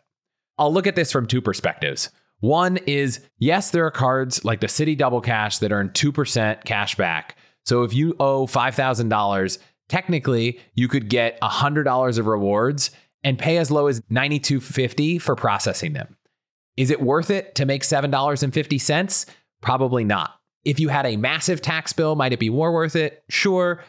I'll 0.58 0.74
look 0.74 0.88
at 0.88 0.96
this 0.96 1.12
from 1.12 1.26
two 1.26 1.42
perspectives. 1.42 2.10
One 2.42 2.78
is 2.86 3.22
yes, 3.40 3.72
there 3.72 3.86
are 3.86 3.92
cards 3.92 4.44
like 4.44 4.60
the 4.60 4.68
Citi 4.68 4.98
Double 4.98 5.22
Cash 5.22 5.60
that 5.60 5.72
earn 5.72 5.90
2% 5.90 6.66
cash 6.66 6.96
back. 6.96 7.38
So 7.66 7.84
if 7.84 7.94
you 7.94 8.16
owe 8.20 8.46
$5,000, 8.46 9.58
technically 9.90 10.60
you 10.76 10.88
could 10.88 11.10
get 11.10 11.40
$100 11.42 12.18
of 12.18 12.28
rewards 12.28 12.92
and 13.24 13.40
pay 13.40 13.58
as 13.58 13.72
low 13.72 13.88
as 13.88 14.02
$92.50 14.12 15.22
for 15.22 15.36
processing 15.36 15.94
them. 15.94 16.18
Is 16.76 16.90
it 16.90 17.02
worth 17.02 17.30
it 17.30 17.56
to 17.56 17.66
make 17.66 17.84
$7.50? 17.84 19.26
Probably 19.62 20.04
not. 20.04 20.40
If 20.66 20.80
you 20.80 20.90
had 20.90 21.06
a 21.06 21.18
massive 21.18 21.62
tax 21.62 21.94
bill, 21.94 22.16
might 22.16 22.34
it 22.34 22.40
be 22.40 22.50
more 22.50 22.74
worth 22.74 22.96
it? 22.96 23.24
Sure. 23.30 23.84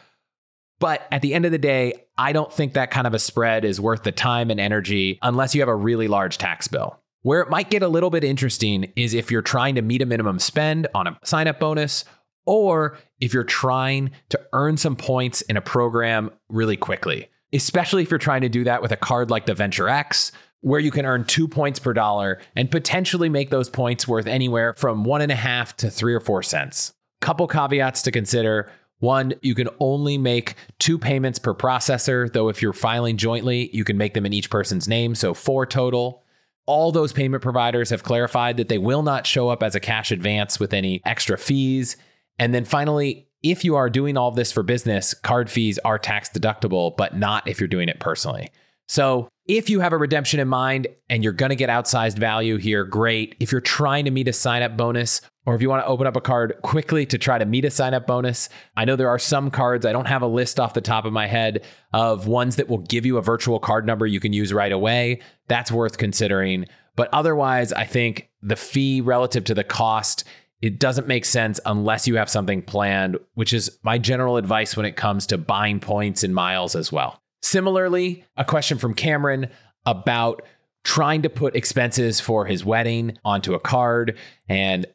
But 0.79 1.07
at 1.11 1.21
the 1.21 1.33
end 1.33 1.45
of 1.45 1.51
the 1.51 1.57
day, 1.57 2.05
I 2.17 2.33
don't 2.33 2.51
think 2.51 2.73
that 2.73 2.91
kind 2.91 3.07
of 3.07 3.13
a 3.13 3.19
spread 3.19 3.65
is 3.65 3.79
worth 3.79 4.03
the 4.03 4.11
time 4.11 4.51
and 4.51 4.59
energy 4.59 5.19
unless 5.21 5.55
you 5.55 5.61
have 5.61 5.69
a 5.69 5.75
really 5.75 6.07
large 6.07 6.37
tax 6.37 6.67
bill. 6.67 6.99
Where 7.21 7.41
it 7.41 7.49
might 7.49 7.69
get 7.71 7.81
a 7.81 7.87
little 7.87 8.09
bit 8.09 8.23
interesting 8.23 8.91
is 8.95 9.13
if 9.13 9.31
you're 9.31 9.41
trying 9.41 9.75
to 9.75 9.81
meet 9.81 10.01
a 10.01 10.05
minimum 10.05 10.37
spend 10.37 10.87
on 10.93 11.07
a 11.07 11.17
sign 11.23 11.47
up 11.47 11.59
bonus, 11.59 12.05
or 12.45 12.97
if 13.19 13.33
you're 13.33 13.43
trying 13.43 14.11
to 14.29 14.41
earn 14.53 14.77
some 14.77 14.95
points 14.95 15.41
in 15.41 15.57
a 15.57 15.61
program 15.61 16.31
really 16.49 16.77
quickly, 16.77 17.29
especially 17.53 18.03
if 18.03 18.11
you're 18.11 18.17
trying 18.17 18.41
to 18.41 18.49
do 18.49 18.63
that 18.63 18.81
with 18.81 18.91
a 18.91 18.97
card 18.97 19.29
like 19.29 19.45
the 19.45 19.53
Venture 19.53 19.89
X, 19.89 20.31
where 20.61 20.79
you 20.79 20.91
can 20.91 21.05
earn 21.05 21.23
two 21.25 21.47
points 21.47 21.79
per 21.79 21.93
dollar 21.93 22.41
and 22.55 22.71
potentially 22.71 23.29
make 23.29 23.51
those 23.51 23.69
points 23.69 24.07
worth 24.07 24.25
anywhere 24.25 24.73
from 24.73 25.03
one 25.03 25.21
and 25.21 25.31
a 25.31 25.35
half 25.35 25.77
to 25.77 25.89
three 25.91 26.13
or 26.13 26.19
four 26.19 26.41
cents. 26.41 26.93
Couple 27.21 27.47
caveats 27.47 28.01
to 28.01 28.11
consider. 28.11 28.71
One, 28.99 29.33
you 29.41 29.53
can 29.53 29.69
only 29.79 30.17
make 30.17 30.55
two 30.79 30.97
payments 30.97 31.37
per 31.37 31.53
processor, 31.53 32.31
though 32.31 32.49
if 32.49 32.61
you're 32.61 32.73
filing 32.73 33.17
jointly, 33.17 33.69
you 33.75 33.83
can 33.83 33.97
make 33.97 34.15
them 34.15 34.25
in 34.25 34.33
each 34.33 34.49
person's 34.49 34.87
name, 34.87 35.13
so 35.15 35.33
four 35.33 35.65
total. 35.65 36.23
All 36.65 36.91
those 36.91 37.13
payment 37.13 37.43
providers 37.43 37.91
have 37.91 38.03
clarified 38.03 38.57
that 38.57 38.67
they 38.67 38.79
will 38.79 39.03
not 39.03 39.27
show 39.27 39.49
up 39.49 39.61
as 39.61 39.75
a 39.75 39.79
cash 39.79 40.11
advance 40.11 40.59
with 40.59 40.73
any 40.73 41.01
extra 41.05 41.37
fees. 41.37 41.95
And 42.39 42.53
then 42.53 42.65
finally, 42.65 43.27
if 43.43 43.63
you 43.63 43.75
are 43.75 43.89
doing 43.89 44.17
all 44.17 44.31
this 44.31 44.51
for 44.51 44.63
business, 44.63 45.13
card 45.13 45.49
fees 45.49 45.77
are 45.85 45.99
tax 45.99 46.29
deductible, 46.29 46.95
but 46.97 47.15
not 47.15 47.47
if 47.47 47.59
you're 47.59 47.67
doing 47.67 47.89
it 47.89 47.99
personally. 47.99 48.49
So 48.87 49.29
if 49.47 49.69
you 49.69 49.79
have 49.79 49.93
a 49.93 49.97
redemption 49.97 50.39
in 50.39 50.47
mind 50.47 50.87
and 51.09 51.23
you're 51.23 51.33
going 51.33 51.49
to 51.49 51.55
get 51.55 51.69
outsized 51.69 52.17
value 52.17 52.57
here, 52.57 52.83
great. 52.83 53.35
If 53.39 53.51
you're 53.51 53.61
trying 53.61 54.05
to 54.05 54.11
meet 54.11 54.27
a 54.27 54.33
sign 54.33 54.63
up 54.63 54.75
bonus, 54.75 55.21
or 55.45 55.53
if 55.53 55.61
you 55.61 55.69
want 55.69 55.83
to 55.83 55.87
open 55.87 56.07
up 56.07 56.15
a 56.15 56.21
card 56.21 56.55
quickly 56.63 57.05
to 57.05 57.19
try 57.19 57.37
to 57.37 57.45
meet 57.45 57.65
a 57.65 57.71
sign 57.71 57.93
up 57.93 58.07
bonus, 58.07 58.49
I 58.75 58.85
know 58.85 58.95
there 58.95 59.09
are 59.09 59.19
some 59.19 59.51
cards, 59.51 59.85
I 59.85 59.91
don't 59.91 60.07
have 60.07 60.23
a 60.23 60.27
list 60.27 60.59
off 60.59 60.73
the 60.73 60.81
top 60.81 61.05
of 61.05 61.13
my 61.13 61.27
head 61.27 61.63
of 61.93 62.27
ones 62.27 62.55
that 62.55 62.67
will 62.67 62.79
give 62.79 63.05
you 63.05 63.17
a 63.17 63.21
virtual 63.21 63.59
card 63.59 63.85
number 63.85 64.07
you 64.07 64.19
can 64.19 64.33
use 64.33 64.51
right 64.51 64.71
away. 64.71 65.21
That's 65.47 65.71
worth 65.71 65.99
considering. 65.99 66.65
But 66.95 67.09
otherwise, 67.13 67.73
I 67.73 67.85
think 67.85 68.29
the 68.41 68.55
fee 68.55 69.01
relative 69.01 69.43
to 69.45 69.53
the 69.53 69.63
cost, 69.63 70.23
it 70.65 70.79
doesn't 70.79 71.07
make 71.07 71.25
sense 71.25 71.59
unless 71.67 72.07
you 72.07 72.15
have 72.17 72.27
something 72.27 72.63
planned, 72.63 73.19
which 73.35 73.53
is 73.53 73.77
my 73.83 73.99
general 73.99 74.35
advice 74.35 74.75
when 74.75 74.87
it 74.87 74.95
comes 74.95 75.27
to 75.27 75.37
buying 75.37 75.79
points 75.79 76.23
and 76.23 76.33
miles 76.33 76.75
as 76.75 76.91
well. 76.91 77.21
Similarly, 77.43 78.25
a 78.35 78.43
question 78.43 78.79
from 78.79 78.95
Cameron 78.95 79.51
about 79.85 80.41
trying 80.83 81.21
to 81.21 81.29
put 81.29 81.55
expenses 81.55 82.19
for 82.19 82.47
his 82.47 82.65
wedding 82.65 83.15
onto 83.23 83.53
a 83.53 83.59
card. 83.59 84.17
And 84.49 84.87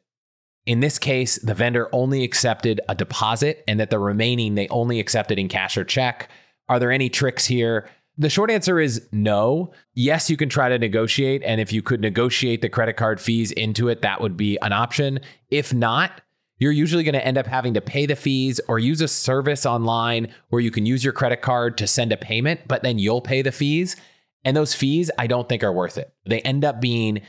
in 0.66 0.80
this 0.80 0.98
case, 0.98 1.38
the 1.38 1.54
vendor 1.54 1.88
only 1.92 2.24
accepted 2.24 2.80
a 2.88 2.96
deposit 2.96 3.62
and 3.68 3.78
that 3.78 3.90
the 3.90 4.00
remaining 4.00 4.56
they 4.56 4.66
only 4.70 4.98
accepted 4.98 5.38
in 5.38 5.46
cash 5.46 5.76
or 5.76 5.84
check. 5.84 6.28
Are 6.68 6.80
there 6.80 6.90
any 6.90 7.08
tricks 7.08 7.46
here? 7.46 7.88
The 8.18 8.28
short 8.28 8.50
answer 8.50 8.78
is 8.78 9.08
no. 9.12 9.72
Yes, 9.94 10.28
you 10.28 10.36
can 10.36 10.48
try 10.48 10.68
to 10.68 10.78
negotiate. 10.78 11.42
And 11.44 11.60
if 11.60 11.72
you 11.72 11.82
could 11.82 12.00
negotiate 12.00 12.60
the 12.60 12.68
credit 12.68 12.96
card 12.96 13.20
fees 13.20 13.50
into 13.52 13.88
it, 13.88 14.02
that 14.02 14.20
would 14.20 14.36
be 14.36 14.58
an 14.60 14.72
option. 14.72 15.20
If 15.50 15.72
not, 15.72 16.20
you're 16.58 16.72
usually 16.72 17.02
going 17.02 17.14
to 17.14 17.24
end 17.24 17.38
up 17.38 17.46
having 17.46 17.74
to 17.74 17.80
pay 17.80 18.04
the 18.04 18.14
fees 18.14 18.60
or 18.68 18.78
use 18.78 19.00
a 19.00 19.08
service 19.08 19.64
online 19.64 20.28
where 20.50 20.60
you 20.60 20.70
can 20.70 20.84
use 20.84 21.02
your 21.02 21.14
credit 21.14 21.40
card 21.40 21.78
to 21.78 21.86
send 21.86 22.12
a 22.12 22.18
payment, 22.18 22.60
but 22.68 22.82
then 22.82 22.98
you'll 22.98 23.22
pay 23.22 23.40
the 23.40 23.52
fees. 23.52 23.96
And 24.44 24.56
those 24.56 24.74
fees, 24.74 25.10
I 25.18 25.26
don't 25.26 25.48
think 25.48 25.64
are 25.64 25.72
worth 25.72 25.96
it. 25.96 26.12
They 26.26 26.40
end 26.42 26.64
up 26.64 26.80
being 26.80 27.22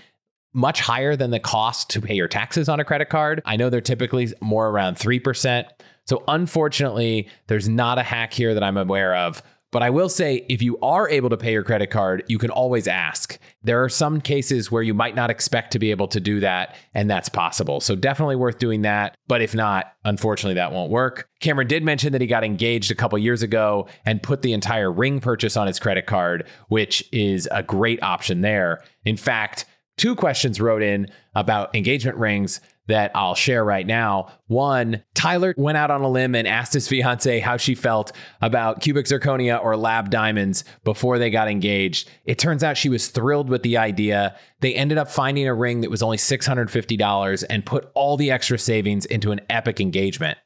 much 0.53 0.81
higher 0.81 1.15
than 1.15 1.31
the 1.31 1.39
cost 1.39 1.89
to 1.91 2.01
pay 2.01 2.15
your 2.15 2.27
taxes 2.27 2.67
on 2.67 2.81
a 2.81 2.85
credit 2.85 3.09
card. 3.09 3.41
I 3.45 3.55
know 3.55 3.69
they're 3.69 3.79
typically 3.79 4.33
more 4.41 4.67
around 4.67 4.97
3%. 4.97 5.65
So, 6.05 6.23
unfortunately, 6.27 7.29
there's 7.47 7.69
not 7.69 7.97
a 7.97 8.03
hack 8.03 8.33
here 8.33 8.53
that 8.53 8.63
I'm 8.63 8.75
aware 8.75 9.15
of 9.15 9.41
but 9.71 9.81
I 9.81 9.89
will 9.89 10.09
say, 10.09 10.45
if 10.49 10.61
you 10.61 10.77
are 10.79 11.09
able 11.09 11.29
to 11.29 11.37
pay 11.37 11.53
your 11.53 11.63
credit 11.63 11.87
card, 11.87 12.23
you 12.27 12.37
can 12.37 12.49
always 12.49 12.87
ask. 12.87 13.39
There 13.63 13.83
are 13.83 13.89
some 13.89 14.19
cases 14.19 14.69
where 14.69 14.83
you 14.83 14.93
might 14.93 15.15
not 15.15 15.29
expect 15.29 15.71
to 15.71 15.79
be 15.79 15.91
able 15.91 16.09
to 16.09 16.19
do 16.19 16.41
that, 16.41 16.75
and 16.93 17.09
that's 17.09 17.29
possible. 17.29 17.79
So 17.79 17.95
definitely 17.95 18.35
worth 18.35 18.59
doing 18.59 18.81
that. 18.81 19.15
But 19.27 19.41
if 19.41 19.55
not, 19.55 19.93
unfortunately, 20.03 20.55
that 20.55 20.73
won't 20.73 20.91
work. 20.91 21.29
Cameron 21.39 21.67
did 21.67 21.83
mention 21.83 22.11
that 22.11 22.21
he 22.21 22.27
got 22.27 22.43
engaged 22.43 22.91
a 22.91 22.95
couple 22.95 23.17
years 23.17 23.43
ago 23.43 23.87
and 24.05 24.21
put 24.21 24.41
the 24.41 24.53
entire 24.53 24.91
ring 24.91 25.21
purchase 25.21 25.55
on 25.55 25.67
his 25.67 25.79
credit 25.79 26.05
card, 26.05 26.47
which 26.67 27.07
is 27.13 27.47
a 27.51 27.63
great 27.63 28.03
option 28.03 28.41
there. 28.41 28.83
In 29.05 29.15
fact, 29.15 29.65
two 29.97 30.15
questions 30.15 30.59
wrote 30.59 30.81
in 30.81 31.09
about 31.33 31.73
engagement 31.75 32.17
rings 32.17 32.59
that 32.87 33.11
I'll 33.15 33.35
share 33.35 33.63
right 33.63 33.85
now. 33.85 34.31
One, 34.47 35.03
Tyler 35.13 35.53
went 35.57 35.77
out 35.77 35.91
on 35.91 36.01
a 36.01 36.09
limb 36.09 36.35
and 36.35 36.47
asked 36.47 36.73
his 36.73 36.87
fiance 36.87 37.39
how 37.39 37.57
she 37.57 37.75
felt 37.75 38.11
about 38.41 38.81
cubic 38.81 39.05
zirconia 39.05 39.63
or 39.63 39.77
lab 39.77 40.09
diamonds 40.09 40.63
before 40.83 41.19
they 41.19 41.29
got 41.29 41.47
engaged. 41.47 42.09
It 42.25 42.39
turns 42.39 42.63
out 42.63 42.77
she 42.77 42.89
was 42.89 43.07
thrilled 43.07 43.49
with 43.49 43.63
the 43.63 43.77
idea. 43.77 44.35
They 44.59 44.73
ended 44.73 44.97
up 44.97 45.09
finding 45.09 45.47
a 45.47 45.53
ring 45.53 45.81
that 45.81 45.91
was 45.91 46.03
only 46.03 46.17
$650 46.17 47.43
and 47.49 47.65
put 47.65 47.89
all 47.93 48.17
the 48.17 48.31
extra 48.31 48.57
savings 48.57 49.05
into 49.05 49.31
an 49.31 49.41
epic 49.49 49.79
engagement. 49.79 50.37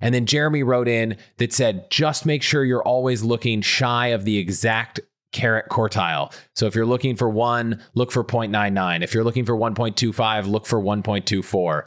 And 0.00 0.14
then 0.14 0.26
Jeremy 0.26 0.62
wrote 0.62 0.88
in 0.88 1.16
that 1.38 1.52
said, 1.52 1.90
just 1.90 2.26
make 2.26 2.42
sure 2.42 2.64
you're 2.64 2.82
always 2.82 3.22
looking 3.22 3.62
shy 3.62 4.08
of 4.08 4.24
the 4.24 4.38
exact 4.38 5.00
carat 5.34 5.68
quartile. 5.68 6.32
So 6.54 6.66
if 6.66 6.74
you're 6.74 6.86
looking 6.86 7.16
for 7.16 7.28
one, 7.28 7.82
look 7.94 8.10
for 8.10 8.24
0.99. 8.24 9.02
If 9.02 9.12
you're 9.12 9.24
looking 9.24 9.44
for 9.44 9.54
1.25, 9.54 10.46
look 10.46 10.64
for 10.64 10.80
1.24. 10.80 11.82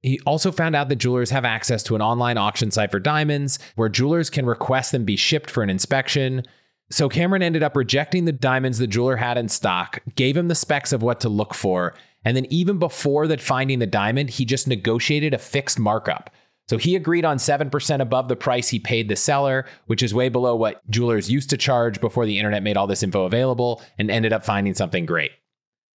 He 0.00 0.18
also 0.26 0.50
found 0.50 0.74
out 0.74 0.88
that 0.88 0.96
jewelers 0.96 1.30
have 1.30 1.44
access 1.44 1.82
to 1.84 1.94
an 1.94 2.02
online 2.02 2.38
auction 2.38 2.70
site 2.70 2.90
for 2.90 2.98
diamonds 2.98 3.58
where 3.76 3.88
jewelers 3.88 4.30
can 4.30 4.46
request 4.46 4.92
them 4.92 5.04
be 5.04 5.16
shipped 5.16 5.50
for 5.50 5.62
an 5.62 5.70
inspection. 5.70 6.44
So 6.90 7.08
Cameron 7.08 7.42
ended 7.42 7.62
up 7.62 7.76
rejecting 7.76 8.24
the 8.24 8.32
diamonds 8.32 8.78
the 8.78 8.86
jeweler 8.86 9.16
had 9.16 9.38
in 9.38 9.48
stock, 9.48 10.00
gave 10.16 10.36
him 10.36 10.48
the 10.48 10.54
specs 10.54 10.92
of 10.92 11.02
what 11.02 11.20
to 11.20 11.28
look 11.28 11.54
for, 11.54 11.94
and 12.24 12.36
then 12.36 12.46
even 12.50 12.78
before 12.78 13.26
that 13.28 13.40
finding 13.40 13.78
the 13.78 13.86
diamond, 13.86 14.30
he 14.30 14.44
just 14.44 14.68
negotiated 14.68 15.34
a 15.34 15.38
fixed 15.38 15.78
markup. 15.78 16.30
So 16.72 16.78
he 16.78 16.96
agreed 16.96 17.26
on 17.26 17.36
7% 17.36 18.00
above 18.00 18.28
the 18.28 18.34
price 18.34 18.70
he 18.70 18.78
paid 18.78 19.10
the 19.10 19.14
seller, 19.14 19.66
which 19.88 20.02
is 20.02 20.14
way 20.14 20.30
below 20.30 20.56
what 20.56 20.80
jewelers 20.88 21.30
used 21.30 21.50
to 21.50 21.58
charge 21.58 22.00
before 22.00 22.24
the 22.24 22.38
internet 22.38 22.62
made 22.62 22.78
all 22.78 22.86
this 22.86 23.02
info 23.02 23.24
available, 23.26 23.82
and 23.98 24.10
ended 24.10 24.32
up 24.32 24.42
finding 24.42 24.72
something 24.72 25.04
great. 25.04 25.32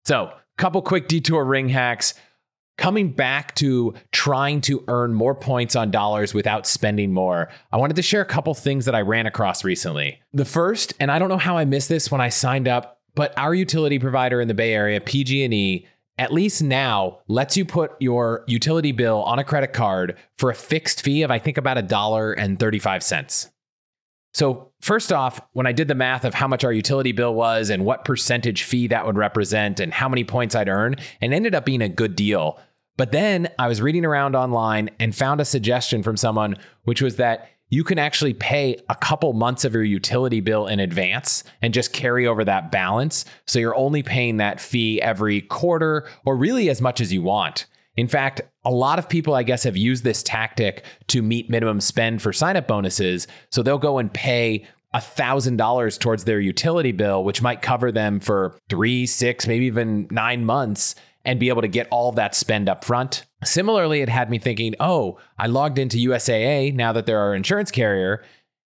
So, 0.06 0.28
a 0.28 0.34
couple 0.56 0.80
quick 0.80 1.08
detour 1.08 1.44
ring 1.44 1.68
hacks. 1.68 2.14
Coming 2.78 3.12
back 3.12 3.54
to 3.56 3.92
trying 4.12 4.62
to 4.62 4.82
earn 4.88 5.12
more 5.12 5.34
points 5.34 5.76
on 5.76 5.90
dollars 5.90 6.32
without 6.32 6.66
spending 6.66 7.12
more, 7.12 7.50
I 7.70 7.76
wanted 7.76 7.96
to 7.96 8.02
share 8.02 8.22
a 8.22 8.24
couple 8.24 8.54
things 8.54 8.86
that 8.86 8.94
I 8.94 9.02
ran 9.02 9.26
across 9.26 9.64
recently. 9.64 10.22
The 10.32 10.46
first, 10.46 10.94
and 10.98 11.10
I 11.10 11.18
don't 11.18 11.28
know 11.28 11.36
how 11.36 11.58
I 11.58 11.66
missed 11.66 11.90
this 11.90 12.10
when 12.10 12.22
I 12.22 12.30
signed 12.30 12.66
up, 12.66 12.98
but 13.14 13.36
our 13.36 13.54
utility 13.54 13.98
provider 13.98 14.40
in 14.40 14.48
the 14.48 14.54
Bay 14.54 14.72
Area, 14.72 15.02
PG&E, 15.02 15.86
at 16.22 16.32
least 16.32 16.62
now 16.62 17.18
lets 17.26 17.56
you 17.56 17.64
put 17.64 17.90
your 17.98 18.44
utility 18.46 18.92
bill 18.92 19.24
on 19.24 19.40
a 19.40 19.44
credit 19.44 19.72
card 19.72 20.16
for 20.38 20.50
a 20.50 20.54
fixed 20.54 21.02
fee 21.02 21.22
of 21.22 21.32
I 21.32 21.40
think 21.40 21.58
about 21.58 21.78
a 21.78 21.82
dollar 21.82 22.32
and 22.32 22.60
35 22.60 23.02
cents. 23.02 23.50
So, 24.32 24.70
first 24.80 25.12
off, 25.12 25.40
when 25.52 25.66
I 25.66 25.72
did 25.72 25.88
the 25.88 25.96
math 25.96 26.24
of 26.24 26.32
how 26.32 26.46
much 26.46 26.62
our 26.62 26.72
utility 26.72 27.10
bill 27.10 27.34
was 27.34 27.70
and 27.70 27.84
what 27.84 28.04
percentage 28.04 28.62
fee 28.62 28.86
that 28.86 29.04
would 29.04 29.16
represent 29.16 29.80
and 29.80 29.92
how 29.92 30.08
many 30.08 30.22
points 30.22 30.54
I'd 30.54 30.68
earn, 30.68 30.94
it 31.20 31.32
ended 31.32 31.56
up 31.56 31.64
being 31.64 31.82
a 31.82 31.88
good 31.88 32.14
deal. 32.14 32.56
But 32.96 33.10
then 33.10 33.48
I 33.58 33.66
was 33.66 33.82
reading 33.82 34.04
around 34.04 34.36
online 34.36 34.90
and 35.00 35.14
found 35.14 35.40
a 35.40 35.44
suggestion 35.44 36.04
from 36.04 36.16
someone, 36.16 36.56
which 36.84 37.02
was 37.02 37.16
that 37.16 37.48
you 37.72 37.82
can 37.84 37.98
actually 37.98 38.34
pay 38.34 38.76
a 38.90 38.94
couple 38.94 39.32
months 39.32 39.64
of 39.64 39.72
your 39.72 39.82
utility 39.82 40.40
bill 40.40 40.66
in 40.66 40.78
advance 40.78 41.42
and 41.62 41.72
just 41.72 41.94
carry 41.94 42.26
over 42.26 42.44
that 42.44 42.70
balance. 42.70 43.24
So 43.46 43.58
you're 43.58 43.74
only 43.74 44.02
paying 44.02 44.36
that 44.36 44.60
fee 44.60 45.00
every 45.00 45.40
quarter 45.40 46.06
or 46.26 46.36
really 46.36 46.68
as 46.68 46.82
much 46.82 47.00
as 47.00 47.14
you 47.14 47.22
want. 47.22 47.64
In 47.96 48.08
fact, 48.08 48.42
a 48.62 48.70
lot 48.70 48.98
of 48.98 49.08
people, 49.08 49.34
I 49.34 49.42
guess, 49.42 49.64
have 49.64 49.76
used 49.76 50.04
this 50.04 50.22
tactic 50.22 50.84
to 51.06 51.22
meet 51.22 51.48
minimum 51.48 51.80
spend 51.80 52.20
for 52.20 52.30
sign 52.30 52.58
up 52.58 52.68
bonuses. 52.68 53.26
So 53.50 53.62
they'll 53.62 53.78
go 53.78 53.96
and 53.96 54.12
pay 54.12 54.66
$1,000 54.94 55.98
towards 55.98 56.24
their 56.24 56.40
utility 56.40 56.92
bill, 56.92 57.24
which 57.24 57.40
might 57.40 57.62
cover 57.62 57.90
them 57.90 58.20
for 58.20 58.58
three, 58.68 59.06
six, 59.06 59.46
maybe 59.46 59.64
even 59.64 60.08
nine 60.10 60.44
months 60.44 60.94
and 61.24 61.40
be 61.40 61.48
able 61.48 61.62
to 61.62 61.68
get 61.68 61.88
all 61.90 62.12
that 62.12 62.34
spend 62.34 62.68
up 62.68 62.84
front. 62.84 63.24
Similarly, 63.44 64.00
it 64.00 64.08
had 64.08 64.30
me 64.30 64.38
thinking, 64.38 64.74
oh, 64.80 65.18
I 65.38 65.46
logged 65.46 65.78
into 65.78 65.96
USAA 65.96 66.74
now 66.74 66.92
that 66.92 67.06
they're 67.06 67.18
our 67.18 67.34
insurance 67.34 67.70
carrier. 67.70 68.22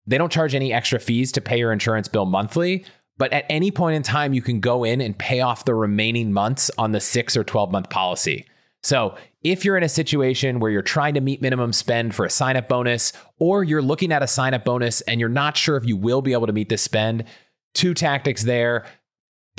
They 0.08 0.18
don't 0.18 0.32
charge 0.32 0.56
any 0.56 0.74
extra 0.74 1.00
fees 1.00 1.32
to 1.34 1.42
pay 1.42 1.60
your 1.60 1.72
insurance 1.72 2.08
bill 2.08 2.25
monthly. 2.25 2.86
But 3.18 3.34
at 3.34 3.46
any 3.50 3.70
point 3.70 3.96
in 3.96 4.04
time, 4.04 4.34
you 4.34 4.42
can 4.42 4.60
go 4.60 4.84
in 4.84 5.01
and 5.01 5.18
pay 5.18 5.42
off 5.42 5.66
the 5.66 5.75
remaining 5.75 6.34
months 6.34 6.72
on 6.78 6.92
the 6.92 7.00
six 7.00 7.38
or 7.38 7.44
12 7.44 7.72
month 7.72 7.90
policy. 7.90 8.46
So 8.84 9.16
if 9.44 9.63
you're 9.63 9.78
in 9.78 9.84
a 9.84 9.90
situation 9.90 10.60
where 10.60 10.72
you're 10.72 10.82
trying 10.82 11.13
to 11.13 11.22
meet 11.22 11.42
minimum 11.42 11.74
spend 11.74 12.16
for 12.16 12.25
a 12.25 12.30
sign 12.30 12.58
up 12.58 12.68
bonus, 12.68 13.13
or 13.38 13.63
you're 13.63 13.82
looking 13.82 14.12
at 14.12 14.24
a 14.24 14.28
sign 14.28 14.54
up 14.54 14.66
bonus 14.66 15.01
and 15.01 15.20
you're 15.20 15.30
not 15.30 15.56
sure 15.56 15.78
if 15.78 15.86
you 15.86 15.96
will 15.96 16.22
be 16.22 16.34
able 16.34 16.48
to 16.48 16.54
meet 16.54 16.70
this 16.70 16.82
spend, 16.82 17.25
two 17.74 17.94
tactics 17.94 18.44
there. 18.44 18.86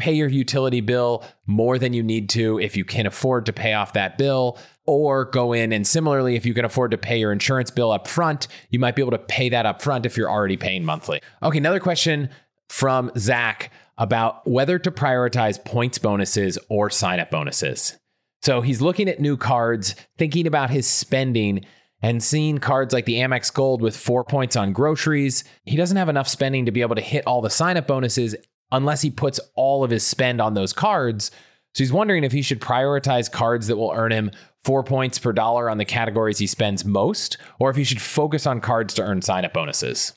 Pay 0.03 0.15
your 0.15 0.27
utility 0.27 0.81
bill 0.81 1.23
more 1.47 1.79
than 1.79 1.93
you 1.93 2.03
need 2.03 2.29
to 2.31 2.59
if 2.59 2.77
you 2.77 2.85
can 2.85 3.07
afford 3.07 3.47
to 3.47 3.53
pay 3.53 3.73
off 3.73 3.93
that 3.93 4.19
bill, 4.19 4.59
or 4.85 5.27
go 5.27 5.53
in 5.53 5.73
and 5.73 5.87
similarly, 5.87 6.35
if 6.35 6.45
you 6.45 6.55
can 6.55 6.65
afford 6.65 6.91
to 6.91 6.99
pay 6.99 7.21
your 7.21 7.31
insurance 7.31 7.71
bill 7.71 7.93
up 7.93 8.09
front, 8.09 8.49
you 8.71 8.81
might 8.81 8.97
be 8.97 9.03
able 9.03 9.13
to 9.13 9.19
pay 9.19 9.49
that 9.51 9.65
up 9.65 9.81
front 9.81 10.05
if 10.05 10.17
you're 10.17 10.29
already 10.29 10.57
paying 10.57 10.85
monthly. 10.85 11.21
Okay, 11.41 11.59
another 11.59 11.79
question 11.79 12.31
from 12.69 13.13
Zach 13.17 13.71
about 13.97 14.45
whether 14.45 14.77
to 14.77 14.91
prioritize 14.91 15.65
points 15.65 15.99
bonuses 15.99 16.59
or 16.69 16.91
sign 16.91 17.21
up 17.21 17.31
bonuses. 17.31 17.97
So 18.43 18.61
he's 18.61 18.83
looking 18.83 19.09
at 19.09 19.21
new 19.21 19.37
cards, 19.37 19.95
thinking 20.19 20.49
about 20.49 20.71
his 20.71 20.89
spending, 20.89 21.65
and 22.03 22.21
seeing 22.21 22.59
cards 22.59 22.93
like 22.93 23.05
the 23.05 23.19
Amex 23.19 23.55
Gold 23.55 23.81
with 23.81 23.97
four 23.97 24.25
points 24.25 24.57
on 24.57 24.73
groceries. 24.73 25.45
He 25.63 25.77
doesn't 25.77 25.97
have 25.97 26.09
enough 26.09 26.27
spending 26.27 26.67
to 26.67 26.73
be 26.73 26.81
able 26.81 26.97
to 26.97 27.01
hit 27.01 27.25
all 27.25 27.41
the 27.41 27.51
sign 27.51 27.77
up 27.77 27.87
bonuses 27.87 28.35
unless 28.73 29.03
he 29.03 29.11
puts 29.11 29.39
all 29.55 29.85
of 29.85 29.91
his 29.91 30.05
spend 30.05 30.41
on 30.41 30.55
those 30.55 30.73
cards. 30.73 31.31
So 31.75 31.85
he's 31.85 31.93
wondering 31.93 32.25
if 32.25 32.33
he 32.33 32.43
should 32.43 32.61
prioritize 32.61 33.31
cards 33.31 33.69
that 33.69 33.77
will 33.77 33.93
earn 33.95 34.13
him 34.13 34.33
four 34.65 34.83
points 34.83 35.19
per 35.19 35.33
dollar 35.33 35.71
on 35.71 35.79
the 35.79 35.85
categories 35.85 36.39
he 36.39 36.47
spends 36.47 36.85
most, 36.85 37.37
or 37.59 37.71
if 37.71 37.77
he 37.77 37.85
should 37.85 38.01
focus 38.01 38.47
on 38.47 38.61
cards 38.61 38.95
to 38.95 39.03
earn 39.03 39.23
sign 39.23 39.45
up 39.45 39.53
bonuses. 39.53 40.13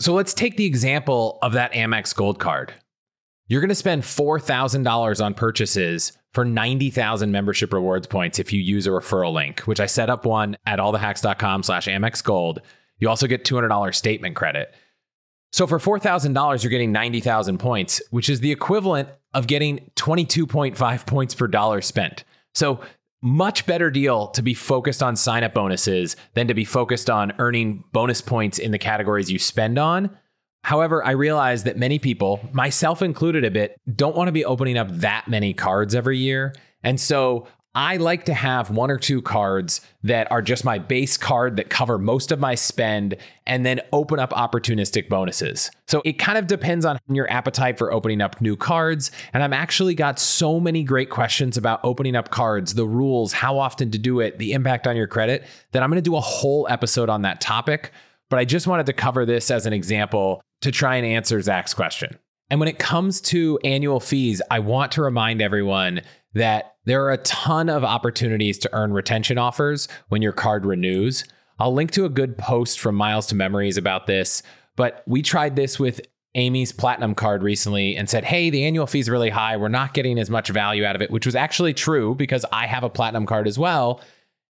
So 0.00 0.12
let's 0.14 0.34
take 0.34 0.56
the 0.56 0.66
example 0.66 1.38
of 1.42 1.52
that 1.52 1.72
Amex 1.72 2.14
Gold 2.14 2.38
card. 2.38 2.72
You're 3.48 3.60
going 3.60 3.70
to 3.70 3.74
spend 3.74 4.02
$4,000 4.02 5.24
on 5.24 5.34
purchases 5.34 6.12
for 6.34 6.44
90,000 6.44 7.32
membership 7.32 7.72
rewards 7.72 8.06
points 8.06 8.38
if 8.38 8.52
you 8.52 8.60
use 8.60 8.86
a 8.86 8.90
referral 8.90 9.32
link, 9.32 9.60
which 9.60 9.80
I 9.80 9.86
set 9.86 10.10
up 10.10 10.26
one 10.26 10.56
at 10.66 10.78
allthehacks.com 10.78 11.62
slash 11.62 11.86
Amex 11.88 12.22
Gold. 12.22 12.60
You 12.98 13.08
also 13.08 13.26
get 13.26 13.44
$200 13.44 13.94
statement 13.94 14.36
credit. 14.36 14.74
So 15.52 15.66
for 15.66 15.78
$4,000, 15.78 16.62
you're 16.62 16.70
getting 16.70 16.92
90,000 16.92 17.58
points, 17.58 18.02
which 18.10 18.28
is 18.28 18.40
the 18.40 18.52
equivalent 18.52 19.08
of 19.34 19.46
getting 19.46 19.90
22.5 19.96 21.06
points 21.06 21.34
per 21.34 21.46
dollar 21.46 21.80
spent. 21.80 22.24
So 22.54 22.80
much 23.20 23.66
better 23.66 23.90
deal 23.90 24.28
to 24.28 24.42
be 24.42 24.54
focused 24.54 25.02
on 25.02 25.16
sign 25.16 25.42
up 25.42 25.54
bonuses 25.54 26.16
than 26.34 26.48
to 26.48 26.54
be 26.54 26.64
focused 26.64 27.10
on 27.10 27.32
earning 27.38 27.82
bonus 27.92 28.20
points 28.20 28.58
in 28.58 28.70
the 28.70 28.78
categories 28.78 29.30
you 29.30 29.38
spend 29.38 29.78
on. 29.78 30.16
However, 30.64 31.04
I 31.04 31.12
realize 31.12 31.64
that 31.64 31.76
many 31.76 31.98
people, 31.98 32.40
myself 32.52 33.02
included 33.02 33.44
a 33.44 33.50
bit, 33.50 33.76
don't 33.94 34.16
want 34.16 34.28
to 34.28 34.32
be 34.32 34.44
opening 34.44 34.76
up 34.76 34.88
that 34.90 35.26
many 35.26 35.54
cards 35.54 35.94
every 35.94 36.18
year. 36.18 36.54
And 36.82 37.00
so 37.00 37.48
I 37.74 37.98
like 37.98 38.24
to 38.24 38.34
have 38.34 38.70
one 38.70 38.90
or 38.90 38.96
two 38.96 39.22
cards 39.22 39.80
that 40.02 40.30
are 40.32 40.42
just 40.42 40.64
my 40.64 40.78
base 40.78 41.16
card 41.16 41.56
that 41.56 41.70
cover 41.70 41.98
most 41.98 42.32
of 42.32 42.40
my 42.40 42.54
spend 42.54 43.16
and 43.46 43.64
then 43.64 43.80
open 43.92 44.18
up 44.18 44.30
opportunistic 44.30 45.08
bonuses. 45.08 45.70
So 45.86 46.02
it 46.04 46.14
kind 46.14 46.38
of 46.38 46.46
depends 46.46 46.84
on 46.84 46.98
your 47.08 47.30
appetite 47.30 47.78
for 47.78 47.92
opening 47.92 48.20
up 48.20 48.40
new 48.40 48.56
cards. 48.56 49.10
And 49.32 49.42
I've 49.42 49.52
actually 49.52 49.94
got 49.94 50.18
so 50.18 50.58
many 50.58 50.82
great 50.82 51.10
questions 51.10 51.56
about 51.56 51.80
opening 51.84 52.16
up 52.16 52.30
cards, 52.30 52.74
the 52.74 52.86
rules, 52.86 53.32
how 53.32 53.58
often 53.58 53.90
to 53.90 53.98
do 53.98 54.20
it, 54.20 54.38
the 54.38 54.54
impact 54.54 54.86
on 54.86 54.96
your 54.96 55.06
credit, 55.06 55.44
that 55.72 55.82
I'm 55.82 55.90
going 55.90 56.02
to 56.02 56.10
do 56.10 56.16
a 56.16 56.20
whole 56.20 56.66
episode 56.70 57.10
on 57.10 57.22
that 57.22 57.40
topic. 57.40 57.92
But 58.30 58.38
I 58.38 58.44
just 58.44 58.66
wanted 58.66 58.86
to 58.86 58.92
cover 58.92 59.24
this 59.24 59.50
as 59.50 59.66
an 59.66 59.72
example 59.72 60.40
to 60.62 60.72
try 60.72 60.96
and 60.96 61.06
answer 61.06 61.40
Zach's 61.40 61.74
question. 61.74 62.18
And 62.50 62.60
when 62.60 62.68
it 62.68 62.78
comes 62.78 63.20
to 63.22 63.58
annual 63.62 64.00
fees, 64.00 64.40
I 64.50 64.60
want 64.60 64.92
to 64.92 65.02
remind 65.02 65.42
everyone 65.42 66.00
that 66.34 66.76
there 66.84 67.04
are 67.04 67.12
a 67.12 67.18
ton 67.18 67.68
of 67.68 67.84
opportunities 67.84 68.58
to 68.58 68.70
earn 68.72 68.92
retention 68.92 69.38
offers 69.38 69.88
when 70.08 70.22
your 70.22 70.32
card 70.32 70.64
renews. 70.64 71.24
I'll 71.58 71.74
link 71.74 71.90
to 71.92 72.04
a 72.04 72.10
good 72.10 72.38
post 72.38 72.78
from 72.78 72.94
Miles 72.94 73.26
to 73.28 73.34
Memories 73.34 73.76
about 73.76 74.06
this, 74.06 74.42
but 74.76 75.02
we 75.06 75.22
tried 75.22 75.56
this 75.56 75.78
with 75.78 76.00
Amy's 76.34 76.72
platinum 76.72 77.14
card 77.14 77.42
recently 77.42 77.96
and 77.96 78.08
said, 78.08 78.24
Hey, 78.24 78.50
the 78.50 78.64
annual 78.64 78.86
fee 78.86 79.00
is 79.00 79.10
really 79.10 79.30
high. 79.30 79.56
We're 79.56 79.68
not 79.68 79.94
getting 79.94 80.18
as 80.18 80.30
much 80.30 80.50
value 80.50 80.84
out 80.84 80.94
of 80.94 81.02
it, 81.02 81.10
which 81.10 81.26
was 81.26 81.34
actually 81.34 81.74
true 81.74 82.14
because 82.14 82.44
I 82.52 82.66
have 82.66 82.84
a 82.84 82.90
platinum 82.90 83.26
card 83.26 83.48
as 83.48 83.58
well. 83.58 84.00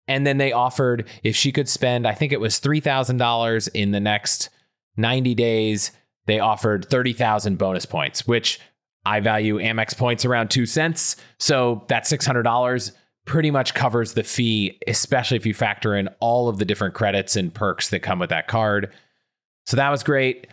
And 0.07 0.25
then 0.27 0.37
they 0.37 0.51
offered 0.51 1.07
if 1.23 1.35
she 1.35 1.51
could 1.51 1.67
spend, 1.67 2.07
I 2.07 2.13
think 2.13 2.31
it 2.31 2.39
was 2.39 2.59
$3,000 2.59 3.69
in 3.73 3.91
the 3.91 3.99
next 3.99 4.49
90 4.97 5.33
days, 5.35 5.91
they 6.25 6.39
offered 6.39 6.85
30,000 6.89 7.57
bonus 7.57 7.85
points, 7.85 8.27
which 8.27 8.59
I 9.05 9.19
value 9.19 9.57
Amex 9.57 9.97
points 9.97 10.25
around 10.25 10.49
two 10.49 10.65
cents. 10.65 11.15
So 11.37 11.83
that 11.87 12.03
$600 12.03 12.91
pretty 13.25 13.51
much 13.51 13.73
covers 13.73 14.13
the 14.13 14.23
fee, 14.23 14.79
especially 14.87 15.37
if 15.37 15.45
you 15.45 15.53
factor 15.53 15.95
in 15.95 16.09
all 16.19 16.49
of 16.49 16.57
the 16.57 16.65
different 16.65 16.93
credits 16.93 17.35
and 17.35 17.53
perks 17.53 17.89
that 17.89 18.01
come 18.01 18.19
with 18.19 18.29
that 18.29 18.47
card. 18.47 18.93
So 19.65 19.77
that 19.77 19.89
was 19.89 20.03
great. 20.03 20.47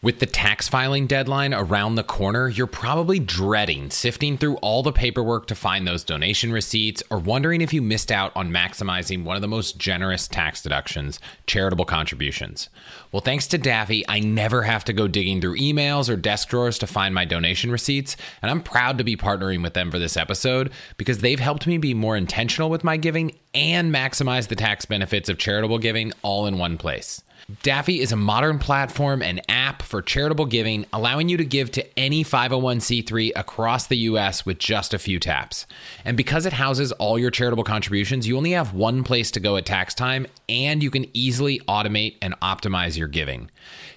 With 0.00 0.20
the 0.20 0.26
tax 0.26 0.68
filing 0.68 1.08
deadline 1.08 1.52
around 1.52 1.96
the 1.96 2.04
corner, 2.04 2.48
you're 2.48 2.68
probably 2.68 3.18
dreading 3.18 3.90
sifting 3.90 4.38
through 4.38 4.54
all 4.58 4.84
the 4.84 4.92
paperwork 4.92 5.48
to 5.48 5.56
find 5.56 5.88
those 5.88 6.04
donation 6.04 6.52
receipts 6.52 7.02
or 7.10 7.18
wondering 7.18 7.60
if 7.60 7.72
you 7.72 7.82
missed 7.82 8.12
out 8.12 8.30
on 8.36 8.52
maximizing 8.52 9.24
one 9.24 9.34
of 9.34 9.42
the 9.42 9.48
most 9.48 9.76
generous 9.76 10.28
tax 10.28 10.62
deductions, 10.62 11.18
charitable 11.48 11.84
contributions. 11.84 12.68
Well, 13.10 13.22
thanks 13.22 13.48
to 13.48 13.58
Daffy, 13.58 14.04
I 14.08 14.20
never 14.20 14.62
have 14.62 14.84
to 14.84 14.92
go 14.92 15.08
digging 15.08 15.40
through 15.40 15.58
emails 15.58 16.08
or 16.08 16.14
desk 16.14 16.48
drawers 16.48 16.78
to 16.78 16.86
find 16.86 17.12
my 17.12 17.24
donation 17.24 17.72
receipts, 17.72 18.16
and 18.40 18.52
I'm 18.52 18.62
proud 18.62 18.98
to 18.98 19.04
be 19.04 19.16
partnering 19.16 19.64
with 19.64 19.74
them 19.74 19.90
for 19.90 19.98
this 19.98 20.16
episode 20.16 20.70
because 20.96 21.18
they've 21.18 21.40
helped 21.40 21.66
me 21.66 21.76
be 21.76 21.92
more 21.92 22.16
intentional 22.16 22.70
with 22.70 22.84
my 22.84 22.98
giving 22.98 23.36
and 23.52 23.92
maximize 23.92 24.46
the 24.46 24.54
tax 24.54 24.84
benefits 24.84 25.28
of 25.28 25.38
charitable 25.38 25.78
giving 25.78 26.12
all 26.22 26.46
in 26.46 26.56
one 26.56 26.78
place. 26.78 27.20
Daffy 27.62 28.00
is 28.00 28.12
a 28.12 28.16
modern 28.16 28.58
platform 28.58 29.22
and 29.22 29.40
app 29.48 29.80
for 29.80 30.02
charitable 30.02 30.44
giving, 30.44 30.84
allowing 30.92 31.30
you 31.30 31.38
to 31.38 31.46
give 31.46 31.70
to 31.72 31.98
any 31.98 32.22
501c3 32.22 33.32
across 33.34 33.86
the 33.86 33.96
US 33.96 34.44
with 34.44 34.58
just 34.58 34.92
a 34.92 34.98
few 34.98 35.18
taps. 35.18 35.64
And 36.04 36.14
because 36.14 36.44
it 36.44 36.52
houses 36.52 36.92
all 36.92 37.18
your 37.18 37.30
charitable 37.30 37.64
contributions, 37.64 38.28
you 38.28 38.36
only 38.36 38.50
have 38.50 38.74
one 38.74 39.02
place 39.02 39.30
to 39.30 39.40
go 39.40 39.56
at 39.56 39.64
tax 39.64 39.94
time, 39.94 40.26
and 40.46 40.82
you 40.82 40.90
can 40.90 41.06
easily 41.14 41.58
automate 41.60 42.16
and 42.20 42.38
optimize 42.40 42.98
your 42.98 43.08
giving. 43.08 43.50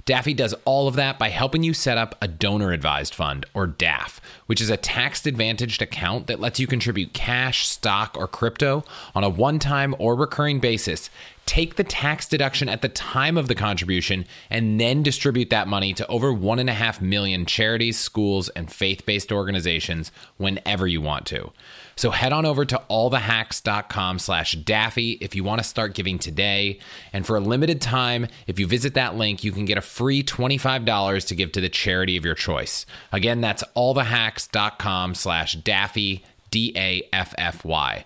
Daffy 0.06 0.34
does 0.34 0.56
all 0.66 0.88
of 0.88 0.96
that 0.96 1.20
by 1.20 1.30
helping 1.30 1.62
you 1.62 1.74
set 1.74 1.98
up 1.98 2.16
a 2.22 2.30
donor 2.30 2.72
advised 2.72 3.14
fund, 3.14 3.46
or 3.54 3.68
DAF, 3.68 4.20
which 4.46 4.62
is 4.62 4.70
a 4.70 4.78
tax 4.78 5.26
advantaged 5.26 5.82
account 5.82 6.28
that 6.28 6.40
lets 6.40 6.60
you 6.60 6.68
contribute 6.68 7.14
cash, 7.14 7.68
stock, 7.68 8.16
or 8.18 8.28
crypto 8.28 8.84
on 9.14 9.26
a 9.26 9.30
one 9.30 9.60
time 9.60 9.94
or 10.00 10.16
recurring 10.16 10.62
basis. 10.62 11.10
Take 11.46 11.76
the 11.76 11.84
tax 11.84 12.28
deduction 12.28 12.70
at 12.70 12.82
the 12.82 12.88
time 12.88 13.38
of 13.38 13.48
the 13.48 13.56
contribution 13.56 14.26
and 14.50 14.80
then 14.80 15.04
distribute 15.04 15.50
that 15.50 15.68
money 15.68 15.94
to 15.94 16.08
over 16.08 16.32
1.5 16.32 17.02
million 17.02 17.46
charities, 17.46 18.00
schools, 18.00 18.48
and 18.50 18.72
faith 18.72 19.06
based 19.06 19.32
organizations 19.32 20.12
whenever 20.38 20.88
you 20.88 21.02
want 21.02 21.26
to. 21.28 21.52
So 21.96 22.12
head 22.12 22.32
on 22.32 22.46
over 22.46 22.64
to 22.66 22.82
allthehacks.com 22.90 24.20
slash 24.20 24.54
Daffy 24.54 25.12
if 25.22 25.36
you 25.36 25.44
want 25.44 25.60
to 25.60 25.68
start 25.68 25.94
giving 25.94 26.20
today. 26.20 26.80
And 27.12 27.26
for 27.26 27.36
a 27.36 27.42
limited 27.42 27.82
time, 27.82 28.28
if 28.48 28.58
you 28.58 28.66
visit 28.66 28.94
that 28.94 29.16
link, 29.16 29.44
you 29.44 29.52
can 29.52 29.66
get 29.66 29.78
a 29.78 29.82
free 29.82 30.24
$25 30.24 31.28
to 31.28 31.36
give 31.36 31.52
to 31.52 31.62
the 31.62 31.70
charity 31.70 32.18
of 32.18 32.26
your 32.26 32.36
choice. 32.36 32.86
Again, 33.12 33.42
that's 33.42 33.64
allthehacks.com 33.76 35.16
slash 35.16 35.56
Daffy, 35.56 36.24
D 36.50 36.74
A 36.76 37.08
F 37.12 37.36
F 37.38 37.66
Y. 37.66 38.06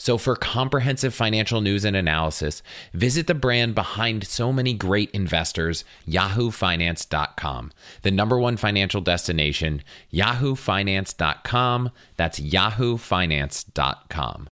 So, 0.00 0.16
for 0.16 0.34
comprehensive 0.34 1.12
financial 1.12 1.60
news 1.60 1.84
and 1.84 1.94
analysis, 1.94 2.62
visit 2.94 3.26
the 3.26 3.34
brand 3.34 3.74
behind 3.74 4.26
so 4.26 4.50
many 4.50 4.72
great 4.72 5.10
investors, 5.10 5.84
yahoofinance.com, 6.08 7.72
the 8.00 8.10
number 8.10 8.38
one 8.38 8.56
financial 8.56 9.02
destination, 9.02 9.82
yahoofinance.com. 10.10 11.90
That's 12.16 12.40
yahoofinance.com. 12.40 14.48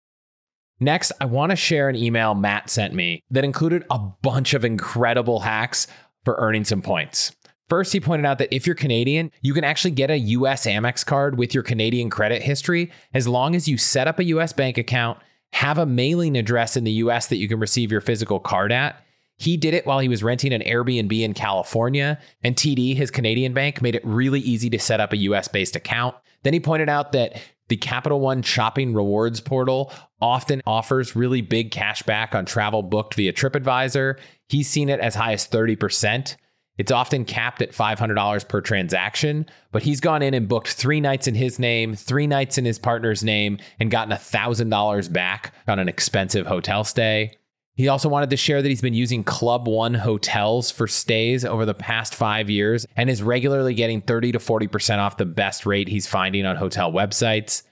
Next, 0.80 1.12
I 1.18 1.24
want 1.24 1.50
to 1.50 1.56
share 1.56 1.88
an 1.88 1.96
email 1.96 2.34
Matt 2.34 2.68
sent 2.68 2.92
me 2.92 3.22
that 3.30 3.42
included 3.42 3.86
a 3.88 3.98
bunch 3.98 4.52
of 4.52 4.66
incredible 4.66 5.40
hacks 5.40 5.86
for 6.26 6.36
earning 6.38 6.64
some 6.64 6.82
points. 6.82 7.34
First, 7.70 7.94
he 7.94 8.00
pointed 8.00 8.26
out 8.26 8.36
that 8.36 8.54
if 8.54 8.66
you're 8.66 8.76
Canadian, 8.76 9.30
you 9.40 9.54
can 9.54 9.64
actually 9.64 9.92
get 9.92 10.10
a 10.10 10.18
US 10.18 10.66
Amex 10.66 11.06
card 11.06 11.38
with 11.38 11.54
your 11.54 11.62
Canadian 11.62 12.10
credit 12.10 12.42
history 12.42 12.92
as 13.14 13.26
long 13.26 13.56
as 13.56 13.66
you 13.66 13.78
set 13.78 14.06
up 14.06 14.18
a 14.18 14.24
US 14.24 14.52
bank 14.52 14.76
account 14.76 15.18
have 15.52 15.78
a 15.78 15.86
mailing 15.86 16.36
address 16.36 16.76
in 16.76 16.84
the 16.84 16.92
US 16.92 17.26
that 17.28 17.36
you 17.36 17.48
can 17.48 17.60
receive 17.60 17.90
your 17.90 18.00
physical 18.00 18.40
card 18.40 18.72
at. 18.72 19.02
He 19.36 19.56
did 19.56 19.74
it 19.74 19.86
while 19.86 20.00
he 20.00 20.08
was 20.08 20.22
renting 20.22 20.52
an 20.52 20.62
Airbnb 20.62 21.20
in 21.20 21.32
California, 21.32 22.18
and 22.42 22.56
TD, 22.56 22.96
his 22.96 23.10
Canadian 23.10 23.54
bank, 23.54 23.80
made 23.80 23.94
it 23.94 24.04
really 24.04 24.40
easy 24.40 24.68
to 24.70 24.78
set 24.78 25.00
up 25.00 25.12
a 25.12 25.16
US 25.18 25.48
based 25.48 25.76
account. 25.76 26.16
Then 26.42 26.52
he 26.52 26.60
pointed 26.60 26.88
out 26.88 27.12
that 27.12 27.40
the 27.68 27.76
Capital 27.76 28.20
One 28.20 28.42
shopping 28.42 28.94
rewards 28.94 29.40
portal 29.40 29.92
often 30.20 30.62
offers 30.66 31.14
really 31.14 31.40
big 31.40 31.70
cash 31.70 32.02
back 32.02 32.34
on 32.34 32.46
travel 32.46 32.82
booked 32.82 33.14
via 33.14 33.32
TripAdvisor. 33.32 34.18
He's 34.48 34.68
seen 34.68 34.88
it 34.88 35.00
as 35.00 35.14
high 35.14 35.34
as 35.34 35.46
30%. 35.46 36.36
It's 36.78 36.92
often 36.92 37.24
capped 37.24 37.60
at 37.60 37.72
$500 37.72 38.48
per 38.48 38.60
transaction, 38.60 39.46
but 39.72 39.82
he's 39.82 40.00
gone 40.00 40.22
in 40.22 40.32
and 40.32 40.48
booked 40.48 40.68
three 40.68 41.00
nights 41.00 41.26
in 41.26 41.34
his 41.34 41.58
name, 41.58 41.96
three 41.96 42.28
nights 42.28 42.56
in 42.56 42.64
his 42.64 42.78
partner's 42.78 43.24
name, 43.24 43.58
and 43.80 43.90
gotten 43.90 44.16
$1,000 44.16 45.12
back 45.12 45.52
on 45.66 45.80
an 45.80 45.88
expensive 45.88 46.46
hotel 46.46 46.84
stay. 46.84 47.32
He 47.74 47.86
also 47.86 48.08
wanted 48.08 48.30
to 48.30 48.36
share 48.36 48.60
that 48.60 48.68
he's 48.68 48.80
been 48.80 48.94
using 48.94 49.22
Club 49.22 49.68
One 49.68 49.94
hotels 49.94 50.70
for 50.70 50.88
stays 50.88 51.44
over 51.44 51.64
the 51.64 51.74
past 51.74 52.12
five 52.12 52.50
years 52.50 52.86
and 52.96 53.08
is 53.08 53.22
regularly 53.22 53.72
getting 53.74 54.00
30 54.00 54.32
to 54.32 54.38
40% 54.38 54.98
off 54.98 55.16
the 55.16 55.24
best 55.24 55.64
rate 55.64 55.88
he's 55.88 56.06
finding 56.06 56.44
on 56.44 56.56
hotel 56.56 56.92
websites. 56.92 57.62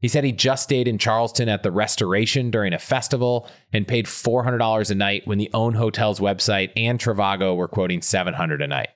He 0.00 0.08
said 0.08 0.22
he 0.22 0.32
just 0.32 0.62
stayed 0.62 0.86
in 0.86 0.98
Charleston 0.98 1.48
at 1.48 1.62
the 1.62 1.72
Restoration 1.72 2.50
during 2.50 2.72
a 2.72 2.78
festival 2.78 3.48
and 3.72 3.88
paid 3.88 4.06
$400 4.06 4.90
a 4.90 4.94
night 4.94 5.26
when 5.26 5.38
the 5.38 5.50
Own 5.52 5.74
Hotels 5.74 6.20
website 6.20 6.70
and 6.76 7.00
Trivago 7.00 7.56
were 7.56 7.68
quoting 7.68 8.00
700 8.00 8.62
a 8.62 8.68
night. 8.68 8.90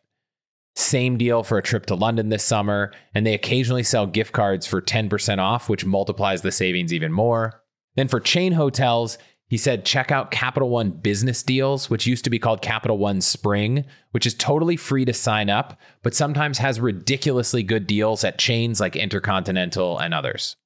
Same 0.75 1.19
deal 1.19 1.43
for 1.43 1.59
a 1.59 1.63
trip 1.63 1.87
to 1.87 1.95
London 1.95 2.29
this 2.29 2.45
summer, 2.45 2.93
and 3.15 3.27
they 3.27 3.35
occasionally 3.35 3.83
sell 3.83 4.07
gift 4.07 4.33
cards 4.33 4.67
for 4.67 4.81
10% 4.81 5.39
off, 5.39 5.69
which 5.69 5.85
multiplies 5.85 6.43
the 6.43 6.53
savings 6.53 6.95
even 6.95 7.13
more. 7.13 7.63
Then 7.95 8.09
for 8.09 8.21
chain 8.21 8.53
hotels, 8.53 9.19
he 9.49 9.59
said 9.59 9.85
check 9.85 10.11
out 10.11 10.31
Capital 10.31 10.71
One 10.71 10.91
Business 10.91 11.43
Deals, 11.43 11.91
which 11.91 12.07
used 12.07 12.25
to 12.25 12.31
be 12.31 12.39
called 12.39 12.63
Capital 12.63 12.97
One 12.97 13.21
Spring, 13.21 13.85
which 14.13 14.25
is 14.25 14.33
totally 14.33 14.77
free 14.77 15.05
to 15.05 15.13
sign 15.13 15.51
up, 15.51 15.79
but 16.03 16.15
sometimes 16.15 16.57
has 16.57 16.81
ridiculously 16.81 17.63
good 17.63 17.87
deals 17.87 18.25
at 18.25 18.39
chains 18.39 18.81
like 18.81 18.97
Intercontinental 18.97 19.99
and 19.99 20.15
others. 20.15 20.57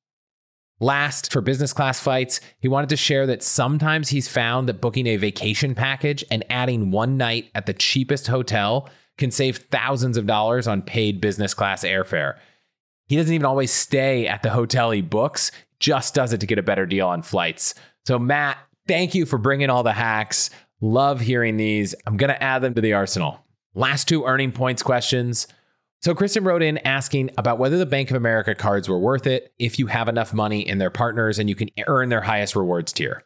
Last, 0.79 1.33
for 1.33 1.41
business 1.41 1.73
class 1.73 2.01
flights, 2.01 2.41
he 2.59 2.69
wanted 2.69 2.91
to 2.91 2.97
share 2.97 3.27
that 3.27 3.43
sometimes 3.43 4.11
he's 4.11 4.29
found 4.29 4.69
that 4.69 4.81
booking 4.81 5.07
a 5.07 5.17
vacation 5.17 5.75
package 5.75 6.23
and 6.31 6.45
adding 6.51 6.91
one 6.91 7.17
night 7.17 7.51
at 7.55 7.65
the 7.65 7.73
cheapest 7.73 8.27
hotel 8.27 8.91
can 9.17 9.31
save 9.31 9.57
thousands 9.57 10.19
of 10.19 10.27
dollars 10.27 10.69
on 10.69 10.83
paid 10.83 11.21
business 11.21 11.55
class 11.55 11.83
airfare. 11.83 12.37
He 13.09 13.17
doesn't 13.17 13.33
even 13.33 13.47
always 13.47 13.73
stay 13.73 14.27
at 14.27 14.43
the 14.43 14.51
hotel 14.51 14.91
he 14.91 15.01
books, 15.01 15.51
just 15.79 16.15
does 16.15 16.35
it 16.35 16.41
to 16.41 16.47
get 16.47 16.59
a 16.59 16.63
better 16.63 16.85
deal 16.85 17.09
on 17.09 17.23
flights. 17.23 17.75
So, 18.07 18.19
Matt, 18.19 18.59
thank 18.87 19.15
you 19.15 19.25
for 19.25 19.39
bringing 19.39 19.71
all 19.71 19.83
the 19.83 19.93
hacks. 19.93 20.51
Love 20.83 21.21
hearing 21.21 21.57
these. 21.57 21.95
I'm 22.07 22.19
going 22.19 22.33
to 22.33 22.43
add 22.43 22.61
them 22.61 22.75
to 22.75 22.83
the 22.83 22.93
arsenal. 22.93 23.41
Last 23.75 24.09
two 24.09 24.25
earning 24.25 24.53
points 24.53 24.83
questions. 24.83 25.47
So 26.03 26.15
Kristen 26.15 26.45
wrote 26.45 26.63
in 26.63 26.79
asking 26.79 27.31
about 27.37 27.59
whether 27.59 27.79
the 27.79 27.87
Bank 27.87 28.11
of 28.11 28.17
America 28.17 28.55
cards 28.55 28.89
were 28.89 28.99
worth 28.99 29.27
it 29.27 29.53
if 29.59 29.79
you 29.79 29.87
have 29.87 30.09
enough 30.09 30.33
money 30.33 30.61
in 30.61 30.79
their 30.79 30.91
partners 30.91 31.39
and 31.39 31.49
you 31.49 31.55
can 31.55 31.71
earn 31.87 32.11
their 32.11 32.21
highest 32.21 32.55
rewards 32.55 32.93
tier. 32.93 33.25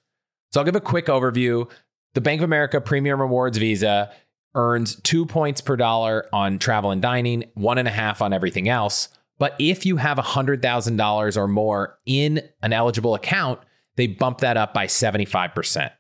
So 0.53 0.61
I'll 0.61 0.65
give 0.65 0.77
a 0.77 0.81
quick 0.81 1.07
overview. 1.07 1.71
The 2.15 2.21
Bank 2.21 2.41
of 2.41 2.45
America 2.45 2.81
Premium 2.81 3.21
Rewards 3.21 3.59
Visa 3.59 4.11
earns 4.55 4.97
two 5.03 5.27
points 5.27 5.61
per 5.61 5.77
dollar 5.77 6.29
on 6.33 6.59
travel 6.59 6.91
and 6.91 7.01
dining, 7.01 7.45
one 7.55 7.79
and 7.79 7.87
a 7.87 7.93
half 7.93 8.23
on 8.23 8.33
everything 8.33 8.69
else. 8.69 9.09
But 9.39 9.55
if 9.59 9.87
you 9.87 9.97
have 9.97 10.19
$100,000 10.19 11.37
or 11.37 11.49
more 11.49 11.99
in 12.05 12.43
an 12.63 12.73
eligible 12.73 13.15
account, 13.15 13.61
they 13.97 14.07
bump 14.07 14.39
that 14.39 14.57
up 14.57 14.75
by 14.75 14.87
75%, 14.87 15.91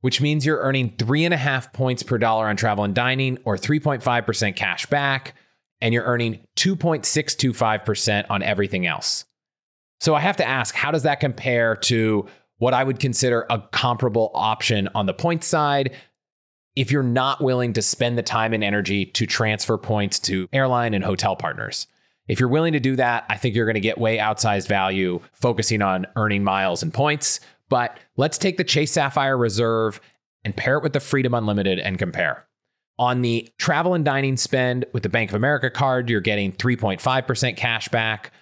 which 0.00 0.20
means 0.20 0.44
you're 0.44 0.60
earning 0.60 0.94
three 0.98 1.24
and 1.24 1.34
a 1.34 1.38
half 1.38 1.72
points 1.72 2.02
per 2.02 2.18
dollar 2.18 2.48
on 2.48 2.56
travel 2.56 2.84
and 2.84 2.94
dining 2.94 3.38
or 3.44 3.56
3.5% 3.56 4.56
cash 4.56 4.86
back 4.86 5.34
and 5.80 5.92
you're 5.92 6.04
earning 6.04 6.46
2.625% 6.56 8.26
on 8.30 8.42
everything 8.42 8.86
else. 8.86 9.24
So 10.00 10.14
I 10.14 10.20
have 10.20 10.36
to 10.36 10.46
ask, 10.46 10.74
how 10.74 10.90
does 10.90 11.04
that 11.04 11.20
compare 11.20 11.76
to 11.76 12.26
what 12.58 12.74
I 12.74 12.84
would 12.84 13.00
consider 13.00 13.46
a 13.50 13.60
comparable 13.72 14.30
option 14.34 14.88
on 14.94 15.06
the 15.06 15.14
point 15.14 15.44
side? 15.44 15.94
If 16.76 16.90
you're 16.90 17.02
not 17.02 17.42
willing 17.42 17.72
to 17.74 17.82
spend 17.82 18.18
the 18.18 18.22
time 18.22 18.52
and 18.52 18.64
energy 18.64 19.06
to 19.06 19.26
transfer 19.26 19.78
points 19.78 20.18
to 20.20 20.48
airline 20.52 20.94
and 20.94 21.04
hotel 21.04 21.36
partners. 21.36 21.86
If 22.26 22.40
you're 22.40 22.48
willing 22.48 22.72
to 22.72 22.80
do 22.80 22.96
that, 22.96 23.24
I 23.28 23.36
think 23.36 23.54
you're 23.54 23.66
going 23.66 23.74
to 23.74 23.80
get 23.80 23.98
way 23.98 24.18
outsized 24.18 24.66
value 24.66 25.20
focusing 25.32 25.82
on 25.82 26.06
earning 26.16 26.42
miles 26.42 26.82
and 26.82 26.92
points. 26.92 27.40
But 27.68 27.98
let's 28.16 28.38
take 28.38 28.56
the 28.56 28.64
Chase 28.64 28.92
Sapphire 28.92 29.36
Reserve 29.36 30.00
and 30.44 30.56
pair 30.56 30.78
it 30.78 30.82
with 30.82 30.94
the 30.94 31.00
Freedom 31.00 31.34
Unlimited 31.34 31.78
and 31.78 31.98
compare. 31.98 32.46
On 32.98 33.22
the 33.22 33.48
travel 33.58 33.94
and 33.94 34.04
dining 34.04 34.36
spend 34.36 34.84
with 34.92 35.02
the 35.02 35.08
Bank 35.08 35.30
of 35.30 35.34
America 35.34 35.70
card, 35.70 36.08
you're 36.08 36.20
getting 36.20 36.52
3.5% 36.52 37.56
cash 37.56 37.88
back. 37.88 38.32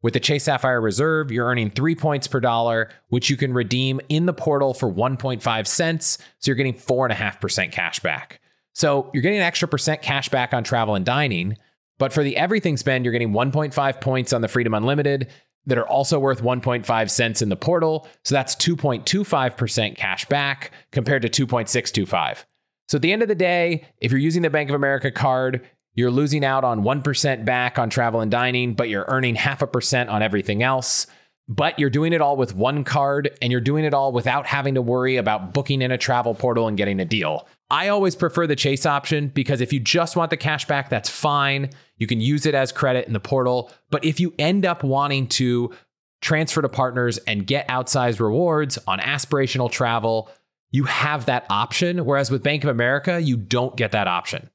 With 0.00 0.14
the 0.14 0.20
Chase 0.20 0.44
Sapphire 0.44 0.80
Reserve, 0.80 1.30
you're 1.32 1.46
earning 1.46 1.70
three 1.70 1.94
points 1.94 2.26
per 2.28 2.40
dollar, 2.40 2.90
which 3.08 3.28
you 3.28 3.36
can 3.36 3.52
redeem 3.52 4.00
in 4.08 4.26
the 4.26 4.32
portal 4.32 4.72
for 4.72 4.90
1.5 4.90 5.66
cents. 5.66 6.18
So 6.38 6.50
you're 6.50 6.56
getting 6.56 6.74
4.5% 6.74 7.72
cash 7.72 7.98
back. 8.00 8.40
So 8.72 9.10
you're 9.12 9.22
getting 9.22 9.40
an 9.40 9.44
extra 9.44 9.66
percent 9.66 10.02
cash 10.02 10.28
back 10.28 10.54
on 10.54 10.62
travel 10.62 10.94
and 10.94 11.04
dining. 11.04 11.56
But 11.98 12.12
for 12.12 12.22
the 12.22 12.36
everything 12.36 12.76
spend, 12.76 13.04
you're 13.04 13.12
getting 13.12 13.32
1.5 13.32 14.00
points 14.00 14.32
on 14.32 14.40
the 14.40 14.48
Freedom 14.48 14.72
Unlimited 14.72 15.28
that 15.66 15.78
are 15.78 15.88
also 15.88 16.18
worth 16.18 16.42
1.5 16.42 17.10
cents 17.10 17.42
in 17.42 17.48
the 17.48 17.56
portal. 17.56 18.08
So 18.24 18.36
that's 18.36 18.54
2.25% 18.54 19.96
cash 19.96 20.24
back 20.26 20.70
compared 20.92 21.22
to 21.22 21.46
2.625. 21.46 22.44
So 22.88 22.96
at 22.96 23.02
the 23.02 23.12
end 23.12 23.22
of 23.22 23.28
the 23.28 23.34
day, 23.34 23.84
if 23.98 24.10
you're 24.10 24.20
using 24.20 24.42
the 24.42 24.50
Bank 24.50 24.70
of 24.70 24.74
America 24.74 25.10
card, 25.10 25.66
you're 25.94 26.10
losing 26.10 26.44
out 26.44 26.64
on 26.64 26.82
1% 26.82 27.44
back 27.44 27.78
on 27.78 27.90
travel 27.90 28.20
and 28.20 28.30
dining, 28.30 28.74
but 28.74 28.88
you're 28.88 29.04
earning 29.08 29.34
half 29.34 29.62
a 29.62 29.66
percent 29.66 30.08
on 30.08 30.22
everything 30.22 30.62
else. 30.62 31.06
But 31.50 31.78
you're 31.78 31.90
doing 31.90 32.12
it 32.12 32.20
all 32.20 32.36
with 32.36 32.54
one 32.54 32.84
card 32.84 33.36
and 33.40 33.50
you're 33.50 33.60
doing 33.60 33.84
it 33.84 33.94
all 33.94 34.12
without 34.12 34.46
having 34.46 34.74
to 34.74 34.82
worry 34.82 35.16
about 35.16 35.54
booking 35.54 35.82
in 35.82 35.90
a 35.90 35.98
travel 35.98 36.34
portal 36.34 36.68
and 36.68 36.76
getting 36.76 37.00
a 37.00 37.04
deal. 37.04 37.48
I 37.70 37.88
always 37.88 38.14
prefer 38.14 38.46
the 38.46 38.56
Chase 38.56 38.86
option 38.86 39.28
because 39.28 39.60
if 39.60 39.72
you 39.72 39.80
just 39.80 40.14
want 40.14 40.30
the 40.30 40.36
cash 40.36 40.66
back, 40.66 40.88
that's 40.88 41.10
fine. 41.10 41.70
You 41.96 42.06
can 42.06 42.20
use 42.20 42.46
it 42.46 42.54
as 42.54 42.70
credit 42.70 43.06
in 43.06 43.12
the 43.12 43.20
portal. 43.20 43.70
But 43.90 44.04
if 44.04 44.20
you 44.20 44.34
end 44.38 44.64
up 44.64 44.82
wanting 44.84 45.26
to 45.28 45.74
transfer 46.20 46.62
to 46.62 46.68
partners 46.68 47.18
and 47.18 47.46
get 47.46 47.68
outsized 47.68 48.20
rewards 48.20 48.78
on 48.86 48.98
aspirational 48.98 49.70
travel, 49.70 50.30
you 50.70 50.84
have 50.84 51.26
that 51.26 51.46
option. 51.50 52.04
Whereas 52.04 52.30
with 52.30 52.42
Bank 52.42 52.64
of 52.64 52.70
America, 52.70 53.20
you 53.20 53.36
don't 53.36 53.76
get 53.76 53.92
that 53.92 54.06
option. 54.06 54.50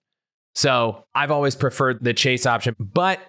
So 0.55 1.05
I've 1.15 1.31
always 1.31 1.55
preferred 1.55 2.03
the 2.03 2.13
Chase 2.13 2.45
option. 2.45 2.75
But 2.79 3.19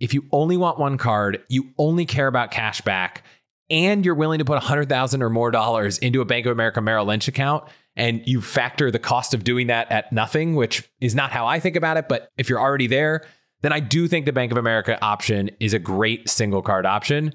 if 0.00 0.12
you 0.14 0.26
only 0.32 0.56
want 0.56 0.78
one 0.78 0.98
card, 0.98 1.42
you 1.48 1.70
only 1.78 2.06
care 2.06 2.26
about 2.26 2.50
cash 2.50 2.80
back, 2.80 3.22
and 3.70 4.04
you're 4.04 4.16
willing 4.16 4.40
to 4.40 4.44
put 4.44 4.54
100,000 4.54 5.22
or 5.22 5.30
more 5.30 5.50
dollars 5.52 5.98
into 5.98 6.20
a 6.20 6.24
Bank 6.24 6.44
of 6.44 6.52
America 6.52 6.80
Merrill 6.80 7.06
Lynch 7.06 7.28
account, 7.28 7.64
and 7.94 8.20
you 8.26 8.40
factor 8.40 8.90
the 8.90 8.98
cost 8.98 9.32
of 9.32 9.44
doing 9.44 9.68
that 9.68 9.90
at 9.92 10.12
nothing, 10.12 10.56
which 10.56 10.90
is 11.00 11.14
not 11.14 11.30
how 11.30 11.46
I 11.46 11.60
think 11.60 11.76
about 11.76 11.96
it. 11.98 12.08
But 12.08 12.28
if 12.36 12.48
you're 12.48 12.60
already 12.60 12.88
there, 12.88 13.24
then 13.60 13.72
I 13.72 13.78
do 13.78 14.08
think 14.08 14.26
the 14.26 14.32
Bank 14.32 14.50
of 14.50 14.58
America 14.58 14.98
option 15.02 15.50
is 15.60 15.72
a 15.72 15.78
great 15.78 16.28
single 16.28 16.62
card 16.62 16.84
option. 16.84 17.32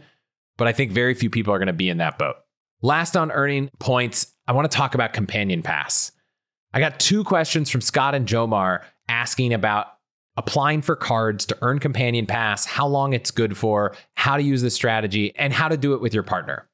But 0.57 0.67
I 0.67 0.73
think 0.73 0.91
very 0.91 1.13
few 1.13 1.29
people 1.29 1.53
are 1.53 1.59
going 1.59 1.67
to 1.67 1.73
be 1.73 1.89
in 1.89 1.99
that 1.99 2.17
boat. 2.17 2.35
Last 2.81 3.15
on 3.15 3.31
earning 3.31 3.69
points, 3.79 4.33
I 4.47 4.53
want 4.53 4.69
to 4.71 4.75
talk 4.75 4.95
about 4.95 5.13
Companion 5.13 5.61
Pass. 5.61 6.11
I 6.73 6.79
got 6.79 6.99
two 6.99 7.23
questions 7.23 7.69
from 7.69 7.81
Scott 7.81 8.15
and 8.15 8.27
Jomar 8.27 8.83
asking 9.09 9.53
about 9.53 9.87
applying 10.37 10.81
for 10.81 10.95
cards 10.95 11.45
to 11.47 11.57
earn 11.61 11.79
Companion 11.79 12.25
Pass, 12.25 12.65
how 12.65 12.87
long 12.87 13.13
it's 13.13 13.31
good 13.31 13.57
for, 13.57 13.95
how 14.15 14.37
to 14.37 14.43
use 14.43 14.61
the 14.61 14.69
strategy, 14.69 15.35
and 15.35 15.51
how 15.51 15.67
to 15.67 15.75
do 15.75 15.93
it 15.93 16.01
with 16.01 16.13
your 16.13 16.23
partner. 16.23 16.69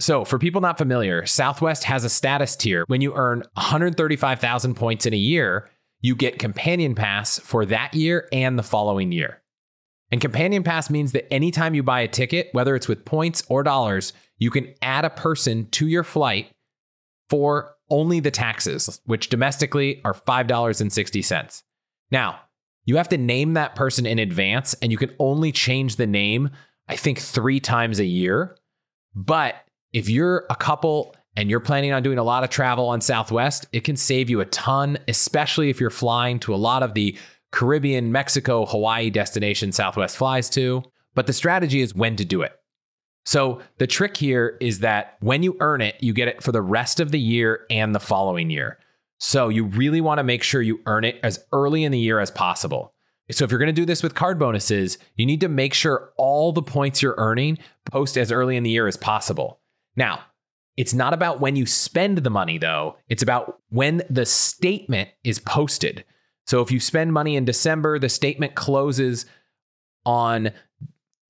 So, 0.00 0.24
for 0.24 0.38
people 0.38 0.60
not 0.60 0.78
familiar, 0.78 1.24
Southwest 1.24 1.84
has 1.84 2.04
a 2.04 2.08
status 2.10 2.56
tier. 2.56 2.84
When 2.88 3.00
you 3.00 3.14
earn 3.14 3.44
135,000 3.54 4.74
points 4.74 5.06
in 5.06 5.14
a 5.14 5.18
year, 5.18 5.70
you 6.00 6.16
get 6.16 6.40
Companion 6.40 6.94
Pass 6.94 7.38
for 7.38 7.64
that 7.66 7.94
year 7.94 8.28
and 8.32 8.58
the 8.58 8.64
following 8.64 9.12
year. 9.12 9.40
And 10.10 10.20
Companion 10.20 10.64
Pass 10.64 10.90
means 10.90 11.12
that 11.12 11.32
anytime 11.32 11.74
you 11.74 11.82
buy 11.82 12.00
a 12.00 12.08
ticket, 12.08 12.48
whether 12.52 12.74
it's 12.74 12.88
with 12.88 13.04
points 13.04 13.44
or 13.48 13.62
dollars, 13.62 14.12
you 14.38 14.50
can 14.50 14.74
add 14.82 15.04
a 15.04 15.10
person 15.10 15.68
to 15.70 15.86
your 15.86 16.02
flight 16.02 16.50
for 17.32 17.76
only 17.88 18.20
the 18.20 18.30
taxes, 18.30 19.00
which 19.06 19.30
domestically 19.30 20.02
are 20.04 20.12
$5.60. 20.12 21.62
Now, 22.10 22.40
you 22.84 22.98
have 22.98 23.08
to 23.08 23.16
name 23.16 23.54
that 23.54 23.74
person 23.74 24.04
in 24.04 24.18
advance, 24.18 24.74
and 24.82 24.92
you 24.92 24.98
can 24.98 25.14
only 25.18 25.50
change 25.50 25.96
the 25.96 26.06
name, 26.06 26.50
I 26.88 26.96
think, 26.96 27.18
three 27.18 27.58
times 27.58 28.00
a 28.00 28.04
year. 28.04 28.58
But 29.14 29.54
if 29.94 30.10
you're 30.10 30.44
a 30.50 30.56
couple 30.56 31.16
and 31.34 31.48
you're 31.48 31.60
planning 31.60 31.92
on 31.92 32.02
doing 32.02 32.18
a 32.18 32.22
lot 32.22 32.44
of 32.44 32.50
travel 32.50 32.86
on 32.88 33.00
Southwest, 33.00 33.64
it 33.72 33.82
can 33.82 33.96
save 33.96 34.28
you 34.28 34.42
a 34.42 34.46
ton, 34.46 34.98
especially 35.08 35.70
if 35.70 35.80
you're 35.80 35.88
flying 35.88 36.38
to 36.40 36.54
a 36.54 36.56
lot 36.56 36.82
of 36.82 36.92
the 36.92 37.16
Caribbean, 37.50 38.12
Mexico, 38.12 38.66
Hawaii 38.66 39.08
destinations 39.08 39.76
Southwest 39.76 40.18
flies 40.18 40.50
to. 40.50 40.82
But 41.14 41.26
the 41.26 41.32
strategy 41.32 41.80
is 41.80 41.94
when 41.94 42.16
to 42.16 42.26
do 42.26 42.42
it. 42.42 42.52
So 43.24 43.60
the 43.78 43.86
trick 43.86 44.16
here 44.16 44.56
is 44.60 44.80
that 44.80 45.16
when 45.20 45.42
you 45.42 45.56
earn 45.60 45.80
it, 45.80 45.96
you 46.00 46.12
get 46.12 46.28
it 46.28 46.42
for 46.42 46.52
the 46.52 46.62
rest 46.62 47.00
of 47.00 47.12
the 47.12 47.20
year 47.20 47.66
and 47.70 47.94
the 47.94 48.00
following 48.00 48.50
year. 48.50 48.78
So 49.18 49.48
you 49.48 49.64
really 49.64 50.00
want 50.00 50.18
to 50.18 50.24
make 50.24 50.42
sure 50.42 50.60
you 50.60 50.80
earn 50.86 51.04
it 51.04 51.20
as 51.22 51.44
early 51.52 51.84
in 51.84 51.92
the 51.92 51.98
year 51.98 52.18
as 52.18 52.30
possible. 52.30 52.92
So 53.30 53.44
if 53.44 53.50
you're 53.50 53.60
going 53.60 53.68
to 53.68 53.72
do 53.72 53.86
this 53.86 54.02
with 54.02 54.16
card 54.16 54.38
bonuses, 54.38 54.98
you 55.14 55.24
need 55.24 55.40
to 55.42 55.48
make 55.48 55.74
sure 55.74 56.12
all 56.16 56.52
the 56.52 56.62
points 56.62 57.00
you're 57.00 57.14
earning 57.16 57.58
post 57.84 58.18
as 58.18 58.32
early 58.32 58.56
in 58.56 58.64
the 58.64 58.70
year 58.70 58.88
as 58.88 58.96
possible. 58.96 59.60
Now, 59.94 60.22
it's 60.76 60.92
not 60.92 61.14
about 61.14 61.40
when 61.40 61.54
you 61.54 61.66
spend 61.66 62.18
the 62.18 62.30
money 62.30 62.58
though, 62.58 62.96
it's 63.08 63.22
about 63.22 63.60
when 63.68 64.02
the 64.10 64.26
statement 64.26 65.10
is 65.22 65.38
posted. 65.38 66.04
So 66.46 66.60
if 66.60 66.72
you 66.72 66.80
spend 66.80 67.12
money 67.12 67.36
in 67.36 67.44
December, 67.44 67.98
the 67.98 68.08
statement 68.08 68.54
closes 68.54 69.26
on 70.04 70.50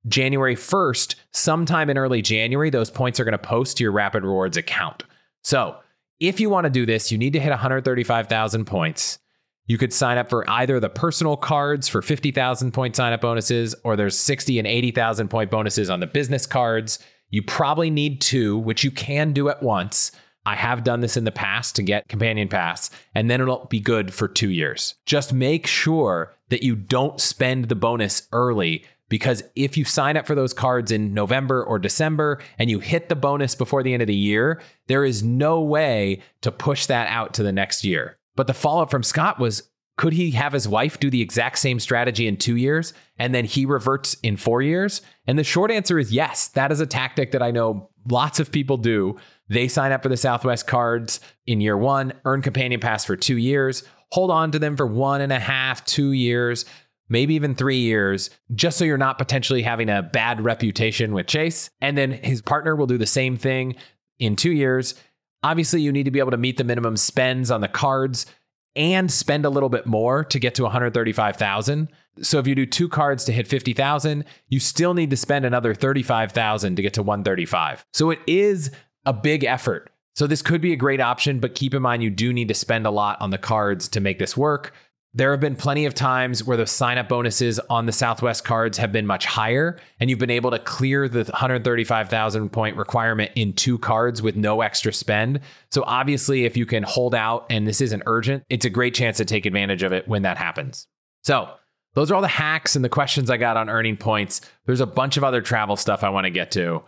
January 0.07 0.57
1st, 0.57 1.15
sometime 1.31 1.89
in 1.91 1.99
early 1.99 2.23
January, 2.23 2.71
those 2.71 2.91
points 2.91 3.21
are 3.21 3.25
going 3.25 3.33
to 3.33 3.39
post 3.39 3.77
to 3.77 3.85
your 3.85 3.93
Rapid 3.93 4.25
Rewards 4.25 4.57
account. 4.57 5.05
So, 5.43 5.77
if 6.21 6.39
you 6.39 6.51
want 6.51 6.65
to 6.65 6.71
do 6.71 6.87
this, 6.87 7.11
you 7.11 7.19
need 7.19 7.33
to 7.33 7.41
hit 7.41 7.51
135,000 7.51 8.65
points. 8.65 9.19
You 9.67 9.79
could 9.79 9.93
sign 9.93 10.19
up 10.19 10.29
for 10.29 10.49
either 10.49 10.79
the 10.81 10.89
personal 10.89 11.37
cards 11.37 11.89
for 11.89 12.03
50,000 12.03 12.73
point 12.73 12.95
sign 12.95 13.13
up 13.13 13.21
bonuses, 13.21 13.75
or 13.85 13.97
there's 13.97 14.19
60 14.19 14.59
and 14.59 14.67
80,000 14.67 15.29
point 15.29 15.51
bonuses 15.51 15.91
on 15.91 16.01
the 16.01 16.07
business 16.07 16.47
cards. 16.47 16.99
You 17.31 17.43
probably 17.43 17.91
need 17.91 18.21
two, 18.21 18.59
which 18.59 18.85
you 18.85 18.91
can 18.91 19.33
do 19.33 19.49
at 19.49 19.63
once. 19.63 20.13
I 20.45 20.57
have 20.57 20.85
done 20.85 21.01
this 21.01 21.17
in 21.17 21.25
the 21.25 21.31
past 21.31 21.77
to 21.77 21.83
get 21.83 22.09
Companion 22.09 22.49
Pass, 22.49 22.91
and 23.15 23.31
then 23.31 23.41
it'll 23.41 23.67
be 23.67 23.81
good 23.81 24.13
for 24.13 24.27
two 24.27 24.51
years. 24.51 24.97
Just 25.07 25.33
make 25.33 25.67
sure 25.67 26.35
that 26.49 26.65
you 26.65 26.75
don't 26.75 27.21
spend 27.21 27.69
the 27.69 27.77
bonus 27.77 28.29
early 28.33 28.85
because 29.13 29.43
if 29.55 29.77
you 29.77 29.85
sign 29.85 30.17
up 30.17 30.27
for 30.27 30.35
those 30.35 30.55
cards 30.55 30.91
in 30.91 31.13
November 31.13 31.63
or 31.63 31.79
December 31.79 32.39
and 32.59 32.71
you 32.71 32.79
hit 32.79 33.11
the 33.11 33.15
bonus 33.15 33.55
before 33.55 33.83
the 33.83 33.93
end 33.93 34.01
of 34.01 34.07
the 34.07 34.15
year, 34.15 34.63
there 34.87 35.05
is 35.05 35.23
no 35.23 35.61
way 35.61 36.23
to 36.41 36.51
push 36.51 36.87
that 36.87 37.09
out 37.09 37.35
to 37.35 37.43
the 37.43 37.53
next 37.53 37.85
year. 37.85 38.17
But 38.37 38.47
the 38.47 38.55
follow 38.55 38.85
up 38.85 38.91
from 38.91 39.03
Scott 39.03 39.39
was 39.39 39.65
could 39.99 40.15
he 40.15 40.31
have 40.31 40.55
his 40.55 40.67
wife 40.67 40.99
do 40.99 41.11
the 41.11 41.21
exact 41.21 41.59
same 41.59 41.79
strategy 41.79 42.27
in 42.27 42.39
two 42.39 42.57
years 42.57 42.95
and 43.19 43.35
then 43.35 43.45
he 43.45 43.67
reverts 43.67 44.15
in 44.23 44.39
four 44.39 44.63
years? 44.63 45.03
And 45.27 45.39
the 45.39 45.45
short 45.45 45.71
answer 45.71 45.99
is 45.99 46.11
yes. 46.11 46.49
That 46.49 46.73
is 46.73 46.81
a 46.81 46.87
tactic 46.87 47.33
that 47.33 47.43
I 47.43 47.51
know 47.51 47.91
lots 48.11 48.41
of 48.41 48.51
people 48.51 48.79
do. 48.79 49.19
They 49.51 49.69
sign 49.69 49.93
up 49.93 50.03
for 50.03 50.09
the 50.09 50.17
Southwest 50.17 50.67
cards 50.67 51.21
in 51.47 51.61
year 51.61 51.77
one, 51.77 52.15
earn 52.25 52.41
Companion 52.41 52.81
Pass 52.81 53.05
for 53.05 53.17
two 53.17 53.37
years, 53.37 53.85
hold 54.13 54.31
on 54.31 54.53
to 54.53 54.59
them 54.59 54.77
for 54.77 54.87
one 54.87 55.21
and 55.21 55.33
a 55.33 55.39
half, 55.39 55.85
two 55.85 56.13
years, 56.13 56.65
maybe 57.13 57.35
even 57.35 57.55
three 57.55 57.77
years, 57.77 58.31
just 58.55 58.79
so 58.79 58.85
you're 58.85 58.99
not 58.99 59.19
potentially 59.19 59.63
having 59.63 59.89
a 59.89 60.03
bad 60.03 60.41
reputation 60.41 61.13
with 61.13 61.27
Chase. 61.27 61.71
And 61.81 61.97
then 61.97 62.13
his 62.13 62.43
partner 62.43 62.75
will 62.75 62.87
do 62.87 62.99
the 62.99 63.07
same 63.07 63.37
thing 63.37 63.77
in 64.19 64.35
two 64.35 64.51
years. 64.51 64.95
Obviously, 65.43 65.83
you 65.83 65.93
need 65.93 66.05
to 66.05 66.11
be 66.11 66.19
able 66.19 66.31
to 66.31 66.37
meet 66.37 66.57
the 66.57 66.65
minimum 66.65 66.97
spends 66.97 67.51
on 67.51 67.61
the 67.61 67.69
cards 67.69 68.27
and 68.75 69.13
spend 69.13 69.45
a 69.45 69.51
little 69.51 69.69
bit 69.69 69.87
more 69.87 70.25
to 70.25 70.39
get 70.39 70.55
to 70.55 70.63
135,000. 70.63 71.89
So 72.23 72.39
if 72.39 72.47
you 72.47 72.55
do 72.55 72.65
two 72.65 72.89
cards 72.89 73.25
to 73.27 73.33
hit 73.33 73.47
50,000, 73.47 74.25
you 74.49 74.61
still 74.61 74.95
need 74.95 75.11
to 75.11 75.17
spend 75.17 75.45
another 75.45 75.75
35,000 75.75 76.77
to 76.77 76.83
get 76.83 76.95
to 76.95 77.03
135. 77.03 77.85
So 77.93 78.11
it 78.11 78.21
is 78.27 78.71
a 79.05 79.13
big 79.13 79.45
effort. 79.45 79.91
So 80.15 80.27
this 80.27 80.43
could 80.43 80.61
be 80.61 80.73
a 80.73 80.77
great 80.77 81.01
option, 81.01 81.41
but 81.41 81.55
keep 81.55 81.75
in 81.75 81.83
mind 81.83 82.03
you 82.03 82.11
do 82.11 82.33
need 82.33 82.49
to 82.49 82.55
spend 82.55 82.87
a 82.87 82.91
lot 82.91 83.21
on 83.21 83.31
the 83.31 83.39
cards 83.39 83.89
to 83.89 84.01
make 84.01 84.19
this 84.19 84.37
work. 84.37 84.73
There 85.15 85.31
have 85.31 85.41
been 85.41 85.57
plenty 85.57 85.85
of 85.85 85.95
times 85.95 86.43
where 86.43 86.57
the 86.57 86.67
sign 86.67 86.97
up 86.97 87.11
bonuses 87.11 87.59
on 87.69 87.85
the 87.85 87.93
Southwest 87.93 88.45
cards 88.45 88.79
have 88.79 88.93
been 88.93 89.07
much 89.07 89.27
higher, 89.27 89.79
and 90.01 90.09
you've 90.09 90.19
been 90.19 90.31
able 90.31 90.51
to 90.51 90.59
clear 90.59 91.07
the 91.07 91.25
135,000 91.25 92.49
point 92.49 92.79
requirement 92.79 93.31
in 93.35 93.53
two 93.53 93.77
cards 93.79 94.23
with 94.23 94.37
no 94.37 94.63
extra 94.63 94.91
spend. 94.91 95.41
So, 95.71 95.85
obviously, 95.87 96.47
if 96.47 96.57
you 96.57 96.65
can 96.65 96.83
hold 96.83 97.15
out 97.15 97.45
and 97.51 97.67
this 97.67 97.83
isn't 97.83 98.05
urgent, 98.07 98.45
it's 98.49 98.65
a 98.65 98.71
great 98.71 98.95
chance 98.95 99.19
to 99.19 99.27
take 99.27 99.45
advantage 99.45 99.83
of 99.83 99.93
it 99.93 100.09
when 100.09 100.23
that 100.23 100.39
happens. 100.39 100.87
So, 101.23 101.51
those 101.93 102.11
are 102.11 102.15
all 102.15 102.23
the 102.23 102.29
hacks 102.29 102.75
and 102.75 102.83
the 102.83 102.89
questions 102.89 103.29
I 103.29 103.37
got 103.37 103.59
on 103.59 103.69
earning 103.69 103.99
points. 103.99 104.41
There's 104.65 104.81
a 104.81 104.87
bunch 104.87 105.19
of 105.19 105.25
other 105.25 105.43
travel 105.43 105.77
stuff 105.77 106.03
I 106.03 106.09
want 106.09 106.25
to 106.25 106.31
get 106.31 106.51
to. 106.53 106.85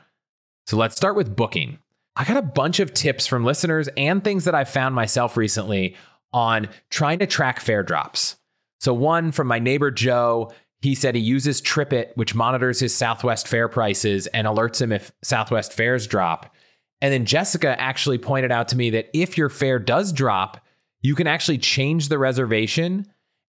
So, 0.67 0.79
let's 0.79 0.97
start 0.97 1.15
with 1.15 1.37
booking. 1.37 1.79
I 2.17 2.25
got 2.25 2.39
a 2.39 2.43
bunch 2.43 2.81
of 2.81 2.95
tips 2.95 3.27
from 3.27 3.45
listeners 3.45 3.89
and 3.99 4.25
things 4.25 4.45
that 4.45 4.55
I've 4.55 4.71
found 4.71 4.95
myself 4.95 5.37
recently 5.37 5.97
on 6.35 6.69
trying 6.91 7.21
to 7.21 7.27
track 7.27 7.61
fare 7.61 7.83
drops. 7.83 8.37
So, 8.81 8.93
one 8.93 9.33
from 9.33 9.47
my 9.47 9.59
neighbor 9.59 9.91
Joe, 9.91 10.53
he 10.83 10.95
said 10.95 11.15
he 11.15 11.21
uses 11.21 11.63
TripIt, 11.63 12.15
which 12.17 12.35
monitors 12.35 12.81
his 12.81 12.95
Southwest 12.95 13.49
fare 13.49 13.69
prices 13.69 14.27
and 14.27 14.47
alerts 14.47 14.83
him 14.83 14.93
if 14.93 15.13
Southwest 15.23 15.73
fares 15.73 16.07
drop. 16.07 16.55
And 17.01 17.13
then 17.13 17.25
Jessica 17.25 17.81
actually 17.81 18.19
pointed 18.19 18.53
out 18.53 18.69
to 18.69 18.77
me 18.77 18.91
that 18.91 19.09
if 19.15 19.39
your 19.39 19.49
fare 19.49 19.79
does 19.79 20.13
drop, 20.13 20.61
you 21.01 21.15
can 21.15 21.27
actually 21.27 21.59
change 21.59 22.09
the 22.09 22.19
reservation 22.19 23.07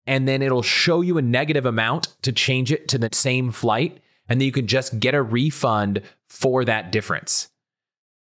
and 0.07 0.27
then 0.27 0.41
it'll 0.41 0.63
show 0.63 1.01
you 1.01 1.17
a 1.17 1.21
negative 1.21 1.65
amount 1.65 2.15
to 2.23 2.31
change 2.31 2.71
it 2.71 2.87
to 2.89 2.97
the 2.97 3.09
same 3.13 3.51
flight. 3.51 3.99
And 4.27 4.41
then 4.41 4.45
you 4.45 4.51
can 4.51 4.67
just 4.67 4.99
get 4.99 5.13
a 5.13 5.21
refund 5.21 6.01
for 6.27 6.65
that 6.65 6.91
difference. 6.91 7.49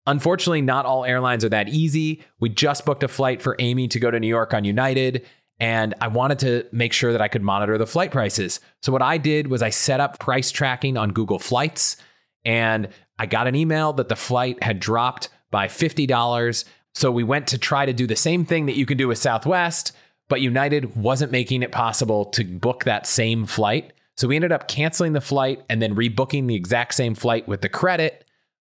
Unfortunately, 0.08 0.62
not 0.62 0.86
all 0.86 1.04
airlines 1.04 1.44
are 1.44 1.50
that 1.50 1.68
easy. 1.68 2.24
We 2.40 2.48
just 2.48 2.86
booked 2.86 3.02
a 3.02 3.08
flight 3.08 3.42
for 3.42 3.56
Amy 3.58 3.88
to 3.88 4.00
go 4.00 4.10
to 4.10 4.18
New 4.18 4.26
York 4.26 4.54
on 4.54 4.64
United, 4.64 5.26
and 5.60 5.94
I 6.00 6.08
wanted 6.08 6.38
to 6.38 6.64
make 6.72 6.94
sure 6.94 7.12
that 7.12 7.20
I 7.20 7.28
could 7.28 7.42
monitor 7.42 7.76
the 7.76 7.86
flight 7.86 8.10
prices. 8.10 8.58
So, 8.80 8.90
what 8.90 9.02
I 9.02 9.18
did 9.18 9.48
was 9.48 9.60
I 9.60 9.68
set 9.68 10.00
up 10.00 10.18
price 10.18 10.50
tracking 10.50 10.96
on 10.96 11.12
Google 11.12 11.38
Flights, 11.38 11.98
and 12.42 12.88
I 13.18 13.26
got 13.26 13.48
an 13.48 13.54
email 13.54 13.92
that 13.92 14.08
the 14.08 14.16
flight 14.16 14.62
had 14.62 14.80
dropped 14.80 15.28
by 15.50 15.68
$50. 15.68 16.64
So, 16.94 17.12
we 17.12 17.22
went 17.22 17.46
to 17.48 17.58
try 17.58 17.84
to 17.84 17.92
do 17.92 18.06
the 18.06 18.16
same 18.16 18.46
thing 18.46 18.64
that 18.64 18.76
you 18.76 18.86
can 18.86 18.96
do 18.96 19.08
with 19.08 19.18
Southwest, 19.18 19.92
but 20.30 20.40
United 20.40 20.96
wasn't 20.96 21.32
making 21.32 21.62
it 21.62 21.70
possible 21.70 22.24
to 22.24 22.44
book 22.44 22.84
that 22.84 23.06
same 23.06 23.44
flight. 23.44 23.92
So, 24.16 24.26
we 24.26 24.36
ended 24.36 24.52
up 24.52 24.68
canceling 24.68 25.12
the 25.12 25.20
flight 25.20 25.62
and 25.68 25.82
then 25.82 25.94
rebooking 25.94 26.46
the 26.46 26.54
exact 26.54 26.94
same 26.94 27.14
flight 27.14 27.46
with 27.46 27.60
the 27.60 27.68
credit 27.68 28.24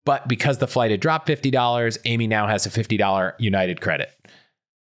but 0.10 0.28
because 0.28 0.58
the 0.58 0.66
flight 0.66 0.90
had 0.90 1.02
dropped 1.02 1.28
$50, 1.28 2.00
Amy 2.06 2.26
now 2.26 2.48
has 2.48 2.66
a 2.66 2.72
$50 2.72 3.34
United 3.38 3.80
credit. 3.80 4.12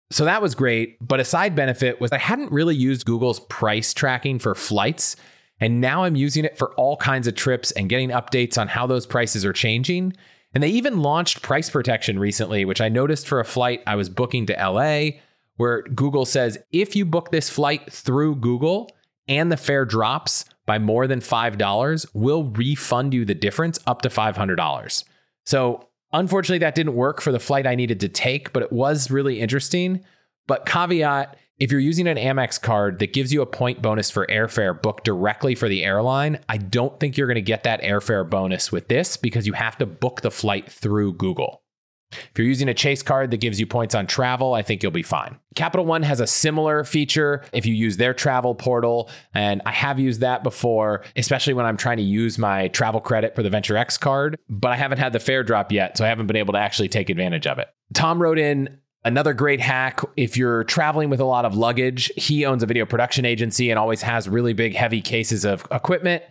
So 0.10 0.24
that 0.24 0.42
was 0.42 0.56
great. 0.56 1.06
But 1.06 1.20
a 1.20 1.26
side 1.26 1.54
benefit 1.54 2.00
was 2.00 2.14
I 2.14 2.18
hadn't 2.18 2.50
really 2.50 2.78
used 2.78 3.06
Google's 3.06 3.42
price 3.42 3.94
tracking 3.94 4.40
for 4.40 4.56
flights. 4.56 5.18
And 5.60 5.82
now 5.82 6.06
I'm 6.06 6.16
using 6.16 6.46
it 6.46 6.58
for 6.58 6.74
all 6.76 6.96
kinds 6.96 7.28
of 7.28 7.36
trips 7.36 7.72
and 7.72 7.90
getting 7.90 8.12
updates 8.12 8.58
on 8.58 8.70
how 8.70 8.88
those 8.88 9.06
prices 9.06 9.44
are 9.44 9.52
changing. 9.52 10.14
And 10.54 10.64
they 10.64 10.70
even 10.70 11.02
launched 11.02 11.42
price 11.42 11.70
protection 11.70 12.20
recently, 12.20 12.64
which 12.64 12.80
I 12.80 12.88
noticed 12.88 13.28
for 13.28 13.42
a 13.42 13.44
flight 13.44 13.84
I 13.86 13.98
was 13.98 14.08
booking 14.08 14.46
to 14.46 14.54
LA 14.54 15.20
where 15.58 15.82
Google 15.82 16.24
says 16.24 16.58
if 16.72 16.96
you 16.96 17.04
book 17.04 17.32
this 17.32 17.50
flight 17.50 17.92
through 17.92 18.38
Google 18.38 18.90
and 19.28 19.52
the 19.52 19.58
fare 19.58 19.84
drops 19.84 20.46
by 20.66 20.80
more 20.80 21.06
than 21.06 21.20
$5, 21.20 22.06
we'll 22.14 22.46
refund 22.46 23.14
you 23.14 23.26
the 23.26 23.36
difference 23.36 23.78
up 23.86 24.04
to 24.04 24.10
$500. 24.10 25.04
So, 25.48 25.88
unfortunately, 26.12 26.58
that 26.60 26.76
didn't 26.76 26.94
work 26.94 27.22
for 27.22 27.32
the 27.32 27.40
flight 27.40 27.66
I 27.66 27.76
needed 27.76 28.02
to 28.02 28.10
take, 28.10 28.52
but 28.52 28.64
it 28.64 28.72
was 28.74 29.10
really 29.10 29.40
interesting. 29.40 30.04
But 30.46 30.66
caveat 30.66 31.38
if 31.58 31.72
you're 31.72 31.80
using 31.80 32.06
an 32.06 32.18
Amex 32.18 32.62
card 32.62 33.00
that 33.00 33.14
gives 33.14 33.34
you 33.34 33.42
a 33.42 33.48
point 33.48 33.82
bonus 33.82 34.12
for 34.12 34.28
airfare 34.28 34.80
booked 34.80 35.06
directly 35.06 35.56
for 35.56 35.70
the 35.70 35.86
airline, 35.86 36.40
I 36.50 36.58
don't 36.58 37.00
think 37.00 37.18
you're 37.18 37.28
going 37.28 37.36
to 37.36 37.42
get 37.42 37.64
that 37.64 37.82
airfare 37.82 38.30
bonus 38.30 38.72
with 38.72 38.90
this 38.90 39.16
because 39.16 39.48
you 39.48 39.54
have 39.54 39.78
to 39.78 39.86
book 39.86 40.22
the 40.22 40.30
flight 40.30 40.70
through 40.70 41.14
Google. 41.14 41.64
If 42.12 42.32
you're 42.38 42.48
using 42.48 42.70
a 42.70 42.74
Chase 42.74 43.04
card 43.04 43.32
that 43.32 43.42
gives 43.42 43.60
you 43.60 43.68
points 43.68 43.94
on 43.94 44.08
travel, 44.08 44.54
I 44.54 44.62
think 44.62 44.82
you'll 44.82 44.92
be 44.92 45.04
fine. 45.04 45.38
Capital 45.56 45.86
One 45.86 46.04
has 46.04 46.20
a 46.20 46.28
similar 46.28 46.84
feature 46.84 47.44
if 47.52 47.66
you 47.66 47.74
use 47.74 47.98
their 47.98 48.14
travel 48.14 48.56
portal. 48.56 49.10
And 49.34 49.62
I 49.66 49.72
have 49.72 50.00
used 50.00 50.22
that 50.22 50.44
before, 50.44 51.04
especially 51.16 51.54
when 51.54 51.66
I'm 51.66 51.78
trying 51.78 51.98
to 51.98 52.04
use 52.04 52.38
my 52.38 52.70
travel 52.70 53.02
credit 53.02 53.36
for 53.36 53.44
the 53.44 53.50
Venture 53.50 53.76
X 53.76 53.98
card, 53.98 54.38
but 54.50 54.72
I 54.72 54.76
haven't 54.76 55.00
had 55.00 55.14
the 55.14 55.20
fare 55.20 55.44
drop 55.44 55.72
yet. 55.72 55.98
So 55.98 56.06
I 56.06 56.08
haven't 56.08 56.28
been 56.28 56.38
able 56.38 56.54
to 56.54 56.60
actually 56.60 56.90
take 56.90 57.10
advantage 57.10 57.48
of 57.48 57.60
it. 57.60 57.68
Tom 57.94 58.22
wrote 58.22 58.40
in, 58.40 58.80
Another 59.06 59.34
great 59.34 59.62
hack 59.62 60.02
if 60.18 60.36
you're 60.36 60.66
traveling 60.66 61.10
with 61.10 61.22
a 61.22 61.26
lot 61.26 61.46
of 61.46 61.56
luggage, 61.56 62.12
he 62.18 62.46
owns 62.46 62.62
a 62.62 62.66
video 62.66 62.86
production 62.86 63.24
agency 63.24 63.70
and 63.70 63.80
always 63.80 64.02
has 64.02 64.28
really 64.28 64.52
big, 64.52 64.76
heavy 64.76 65.02
cases 65.02 65.46
of 65.46 65.66
equipment. 65.72 66.24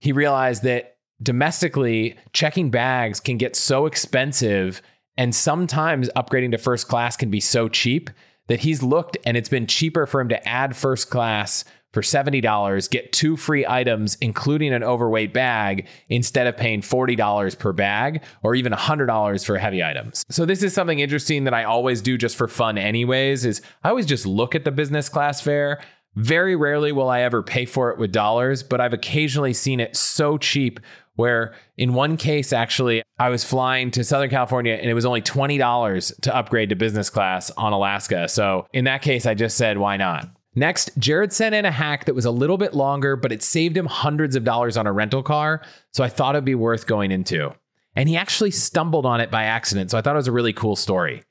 He 0.00 0.10
realized 0.10 0.64
that 0.64 0.96
domestically, 1.22 2.16
checking 2.32 2.70
bags 2.70 3.20
can 3.20 3.36
get 3.36 3.54
so 3.54 3.86
expensive 3.86 4.82
and 5.16 5.34
sometimes 5.34 6.10
upgrading 6.16 6.52
to 6.52 6.58
first 6.58 6.88
class 6.88 7.16
can 7.16 7.30
be 7.30 7.40
so 7.40 7.68
cheap 7.68 8.10
that 8.48 8.60
he's 8.60 8.82
looked 8.82 9.16
and 9.24 9.36
it's 9.36 9.48
been 9.48 9.66
cheaper 9.66 10.06
for 10.06 10.20
him 10.20 10.28
to 10.28 10.48
add 10.48 10.76
first 10.76 11.10
class 11.10 11.64
for 11.92 12.02
$70, 12.02 12.90
get 12.90 13.10
two 13.10 13.38
free 13.38 13.66
items, 13.66 14.18
including 14.20 14.74
an 14.74 14.84
overweight 14.84 15.32
bag, 15.32 15.88
instead 16.10 16.46
of 16.46 16.54
paying 16.54 16.82
$40 16.82 17.58
per 17.58 17.72
bag 17.72 18.22
or 18.42 18.54
even 18.54 18.72
$100 18.72 19.46
for 19.46 19.56
heavy 19.56 19.82
items. 19.82 20.22
So 20.28 20.44
this 20.44 20.62
is 20.62 20.74
something 20.74 20.98
interesting 20.98 21.44
that 21.44 21.54
I 21.54 21.64
always 21.64 22.02
do 22.02 22.18
just 22.18 22.36
for 22.36 22.48
fun 22.48 22.76
anyways, 22.76 23.46
is 23.46 23.62
I 23.82 23.88
always 23.88 24.04
just 24.04 24.26
look 24.26 24.54
at 24.54 24.64
the 24.64 24.70
business 24.70 25.08
class 25.08 25.40
fare. 25.40 25.80
Very 26.16 26.54
rarely 26.54 26.92
will 26.92 27.08
I 27.08 27.22
ever 27.22 27.42
pay 27.42 27.64
for 27.64 27.90
it 27.90 27.98
with 27.98 28.12
dollars, 28.12 28.62
but 28.62 28.78
I've 28.78 28.92
occasionally 28.92 29.54
seen 29.54 29.80
it 29.80 29.96
so 29.96 30.36
cheap 30.36 30.80
where 31.16 31.54
in 31.76 31.92
one 31.92 32.16
case, 32.16 32.52
actually, 32.52 33.02
I 33.18 33.30
was 33.30 33.44
flying 33.44 33.90
to 33.92 34.04
Southern 34.04 34.30
California 34.30 34.74
and 34.74 34.88
it 34.88 34.94
was 34.94 35.06
only 35.06 35.22
$20 35.22 36.20
to 36.20 36.36
upgrade 36.36 36.68
to 36.68 36.76
business 36.76 37.10
class 37.10 37.50
on 37.52 37.72
Alaska. 37.72 38.28
So 38.28 38.66
in 38.72 38.84
that 38.84 39.02
case, 39.02 39.26
I 39.26 39.34
just 39.34 39.56
said, 39.56 39.78
why 39.78 39.96
not? 39.96 40.28
Next, 40.54 40.90
Jared 40.98 41.34
sent 41.34 41.54
in 41.54 41.66
a 41.66 41.70
hack 41.70 42.06
that 42.06 42.14
was 42.14 42.24
a 42.24 42.30
little 42.30 42.56
bit 42.56 42.72
longer, 42.72 43.14
but 43.14 43.30
it 43.30 43.42
saved 43.42 43.76
him 43.76 43.86
hundreds 43.86 44.36
of 44.36 44.44
dollars 44.44 44.78
on 44.78 44.86
a 44.86 44.92
rental 44.92 45.22
car. 45.22 45.62
So 45.92 46.02
I 46.02 46.08
thought 46.08 46.34
it'd 46.34 46.46
be 46.46 46.54
worth 46.54 46.86
going 46.86 47.10
into. 47.10 47.54
And 47.94 48.08
he 48.08 48.16
actually 48.16 48.50
stumbled 48.50 49.04
on 49.04 49.20
it 49.20 49.30
by 49.30 49.44
accident. 49.44 49.90
So 49.90 49.98
I 49.98 50.00
thought 50.02 50.14
it 50.14 50.16
was 50.16 50.28
a 50.28 50.32
really 50.32 50.54
cool 50.54 50.76
story. 50.76 51.24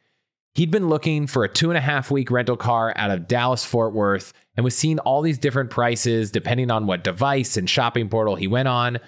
He'd 0.54 0.71
been 0.71 0.89
looking 0.89 1.28
for 1.28 1.43
a 1.43 1.50
two 1.50 1.69
and 1.69 1.78
a 1.78 1.82
half 1.82 2.10
week 2.10 2.32
rental 2.32 2.56
car 2.56 2.93
out 2.95 3.12
of 3.12 3.28
Dallas 3.28 3.65
Fort 3.65 3.93
Worth 3.93 4.32
and 4.56 4.63
was 4.63 4.76
seeing 4.76 5.00
all 5.00 5.21
these 5.21 5.38
different 5.38 5.69
prices 5.69 6.32
depending 6.32 6.71
on 6.71 6.88
what 6.88 7.04
device 7.04 7.58
and 7.58 7.69
shopping 7.69 8.10
portal 8.10 8.36
he 8.36 8.48
went 8.48 8.67
on. 8.67 9.00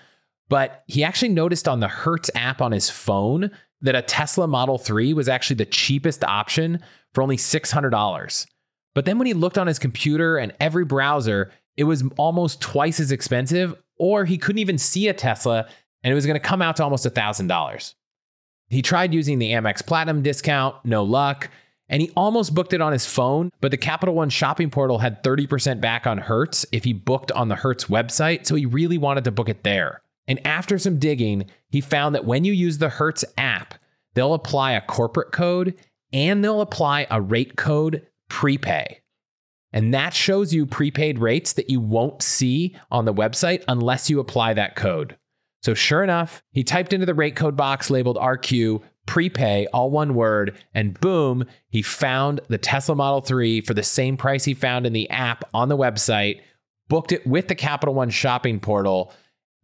But 0.49 0.83
he 0.87 1.03
actually 1.03 1.29
noticed 1.29 1.67
on 1.67 1.79
the 1.79 1.87
Hertz 1.87 2.31
app 2.35 2.61
on 2.61 2.71
his 2.71 2.89
phone 2.89 3.51
that 3.81 3.95
a 3.95 4.01
Tesla 4.01 4.47
Model 4.47 4.77
3 4.77 5.13
was 5.13 5.29
actually 5.29 5.57
the 5.57 5.65
cheapest 5.65 6.23
option 6.23 6.81
for 7.13 7.21
only 7.21 7.37
$600. 7.37 8.47
But 8.95 9.05
then 9.05 9.17
when 9.17 9.27
he 9.27 9.33
looked 9.33 9.57
on 9.57 9.67
his 9.67 9.79
computer 9.79 10.37
and 10.37 10.53
every 10.59 10.85
browser, 10.85 11.51
it 11.75 11.83
was 11.83 12.03
almost 12.17 12.61
twice 12.61 12.99
as 12.99 13.11
expensive, 13.11 13.75
or 13.97 14.25
he 14.25 14.37
couldn't 14.37 14.59
even 14.59 14.77
see 14.77 15.07
a 15.07 15.13
Tesla 15.13 15.67
and 16.03 16.11
it 16.11 16.15
was 16.15 16.25
going 16.25 16.39
to 16.39 16.47
come 16.47 16.61
out 16.61 16.77
to 16.77 16.83
almost 16.83 17.05
$1,000. 17.05 17.93
He 18.69 18.81
tried 18.81 19.13
using 19.13 19.39
the 19.39 19.51
Amex 19.51 19.85
Platinum 19.85 20.21
discount, 20.21 20.75
no 20.83 21.03
luck, 21.03 21.49
and 21.89 22.01
he 22.01 22.11
almost 22.15 22.53
booked 22.53 22.73
it 22.73 22.81
on 22.81 22.91
his 22.91 23.05
phone, 23.05 23.51
but 23.61 23.71
the 23.71 23.77
Capital 23.77 24.13
One 24.13 24.29
shopping 24.29 24.69
portal 24.69 24.99
had 24.99 25.23
30% 25.23 25.79
back 25.79 26.05
on 26.05 26.17
Hertz 26.17 26.65
if 26.71 26.83
he 26.83 26.93
booked 26.93 27.31
on 27.31 27.47
the 27.47 27.55
Hertz 27.55 27.85
website, 27.85 28.45
so 28.45 28.55
he 28.55 28.65
really 28.65 28.97
wanted 28.97 29.23
to 29.23 29.31
book 29.31 29.49
it 29.49 29.63
there. 29.63 30.01
And 30.27 30.45
after 30.45 30.77
some 30.77 30.99
digging, 30.99 31.45
he 31.69 31.81
found 31.81 32.15
that 32.15 32.25
when 32.25 32.43
you 32.43 32.53
use 32.53 32.77
the 32.77 32.89
Hertz 32.89 33.23
app, 33.37 33.75
they'll 34.13 34.33
apply 34.33 34.73
a 34.73 34.81
corporate 34.81 35.31
code 35.31 35.75
and 36.11 36.43
they'll 36.43 36.61
apply 36.61 37.07
a 37.09 37.21
rate 37.21 37.55
code 37.55 38.05
prepay. 38.29 39.01
And 39.73 39.93
that 39.93 40.13
shows 40.13 40.53
you 40.53 40.65
prepaid 40.65 41.19
rates 41.19 41.53
that 41.53 41.69
you 41.69 41.79
won't 41.79 42.21
see 42.21 42.75
on 42.89 43.05
the 43.05 43.13
website 43.13 43.63
unless 43.67 44.09
you 44.09 44.19
apply 44.19 44.53
that 44.53 44.75
code. 44.75 45.17
So, 45.61 45.73
sure 45.73 46.03
enough, 46.03 46.41
he 46.51 46.63
typed 46.63 46.93
into 46.93 47.05
the 47.05 47.13
rate 47.13 47.35
code 47.35 47.55
box 47.55 47.89
labeled 47.89 48.17
RQ 48.17 48.81
prepay, 49.05 49.67
all 49.73 49.89
one 49.89 50.13
word, 50.13 50.57
and 50.73 50.99
boom, 50.99 51.45
he 51.69 51.81
found 51.81 52.41
the 52.47 52.57
Tesla 52.57 52.95
Model 52.95 53.21
3 53.21 53.61
for 53.61 53.73
the 53.73 53.83
same 53.83 54.17
price 54.17 54.45
he 54.45 54.53
found 54.53 54.85
in 54.85 54.93
the 54.93 55.09
app 55.09 55.43
on 55.53 55.69
the 55.69 55.77
website, 55.77 56.41
booked 56.89 57.11
it 57.11 57.25
with 57.25 57.47
the 57.47 57.55
Capital 57.55 57.95
One 57.95 58.09
shopping 58.09 58.59
portal, 58.59 59.13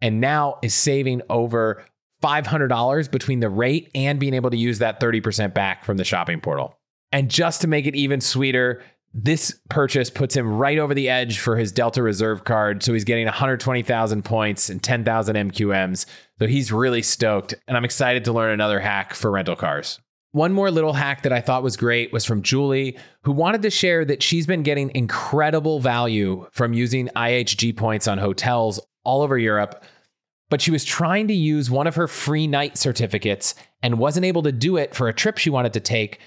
and 0.04 0.22
now 0.22 0.60
is 0.62 0.76
saving 0.76 1.22
over 1.30 1.84
$500 2.22 3.10
between 3.10 3.40
the 3.40 3.50
rate 3.50 3.90
and 3.96 4.20
being 4.20 4.34
able 4.34 4.52
to 4.52 4.58
use 4.58 4.80
that 4.80 5.00
30% 5.00 5.54
back 5.54 5.84
from 5.84 5.98
the 5.98 6.04
shopping 6.04 6.42
portal. 6.42 6.78
And 7.12 7.32
just 7.32 7.62
to 7.62 7.68
make 7.68 7.88
it 7.88 7.96
even 7.96 8.20
sweeter, 8.22 8.84
this 9.14 9.58
purchase 9.70 10.10
puts 10.10 10.36
him 10.36 10.58
right 10.58 10.78
over 10.78 10.94
the 10.94 11.10
edge 11.10 11.40
for 11.40 11.56
his 11.56 11.72
Delta 11.72 12.04
Reserve 12.04 12.44
card. 12.44 12.84
So 12.84 12.92
he's 12.92 13.06
getting 13.06 13.26
120,000 13.26 14.26
points 14.26 14.70
and 14.70 14.84
10,000 14.84 15.36
MQMs. 15.36 16.06
So 16.40 16.48
he's 16.48 16.72
really 16.72 17.02
stoked. 17.02 17.54
And 17.68 17.78
I'm 17.78 17.86
excited 17.86 18.26
to 18.26 18.34
learn 18.34 18.52
another 18.52 18.82
hack 18.82 19.14
for 19.14 19.32
rental 19.32 19.56
cars. 19.56 20.02
One 20.32 20.52
more 20.52 20.72
little 20.72 20.94
hack 20.94 21.22
that 21.22 21.32
I 21.32 21.42
thought 21.42 21.64
was 21.64 21.78
great 21.78 22.12
was 22.12 22.26
from 22.26 22.42
Julie, 22.42 22.98
who 23.22 23.32
wanted 23.32 23.62
to 23.62 23.70
share 23.70 24.04
that 24.06 24.24
she's 24.24 24.48
been 24.48 24.64
getting 24.64 24.92
incredible 24.96 25.80
value 25.80 26.48
from 26.52 26.74
using 26.74 27.08
IHG 27.16 27.78
points 27.78 28.08
on 28.08 28.18
hotels 28.18 28.80
all 29.04 29.22
over 29.22 29.38
Europe 29.38 29.86
but 30.50 30.62
she 30.62 30.72
was 30.72 30.86
trying 30.86 31.28
to 31.28 31.34
use 31.34 31.72
one 31.72 31.88
of 31.88 31.96
her 31.96 32.08
free 32.08 32.48
night 32.48 32.78
certificates 32.78 33.56
and 33.82 33.98
wasn't 33.98 34.26
able 34.26 34.44
to 34.44 34.52
do 34.52 34.78
it 34.78 34.94
for 34.94 35.08
a 35.08 35.14
trip 35.14 35.38
she 35.38 35.50
wanted 35.50 35.74
to 35.74 35.80
take 35.80 36.20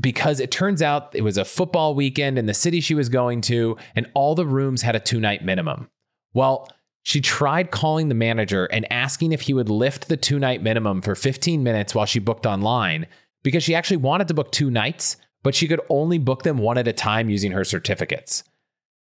because 0.00 0.40
it 0.40 0.50
turns 0.50 0.82
out 0.82 1.14
it 1.14 1.22
was 1.22 1.36
a 1.36 1.44
football 1.44 1.94
weekend 1.94 2.38
in 2.38 2.46
the 2.46 2.54
city 2.54 2.80
she 2.80 2.94
was 2.94 3.08
going 3.08 3.40
to, 3.42 3.76
and 3.94 4.10
all 4.14 4.34
the 4.34 4.46
rooms 4.46 4.82
had 4.82 4.96
a 4.96 5.00
two 5.00 5.20
night 5.20 5.44
minimum. 5.44 5.90
Well, 6.32 6.68
she 7.02 7.20
tried 7.20 7.70
calling 7.70 8.08
the 8.08 8.14
manager 8.14 8.66
and 8.66 8.90
asking 8.92 9.32
if 9.32 9.42
he 9.42 9.54
would 9.54 9.68
lift 9.68 10.08
the 10.08 10.16
two 10.16 10.38
night 10.38 10.62
minimum 10.62 11.02
for 11.02 11.14
15 11.14 11.62
minutes 11.62 11.94
while 11.94 12.06
she 12.06 12.18
booked 12.18 12.46
online 12.46 13.06
because 13.42 13.62
she 13.62 13.74
actually 13.74 13.96
wanted 13.96 14.28
to 14.28 14.34
book 14.34 14.52
two 14.52 14.70
nights, 14.70 15.16
but 15.42 15.54
she 15.54 15.66
could 15.66 15.80
only 15.88 16.18
book 16.18 16.42
them 16.42 16.58
one 16.58 16.78
at 16.78 16.88
a 16.88 16.92
time 16.92 17.30
using 17.30 17.52
her 17.52 17.64
certificates. 17.64 18.44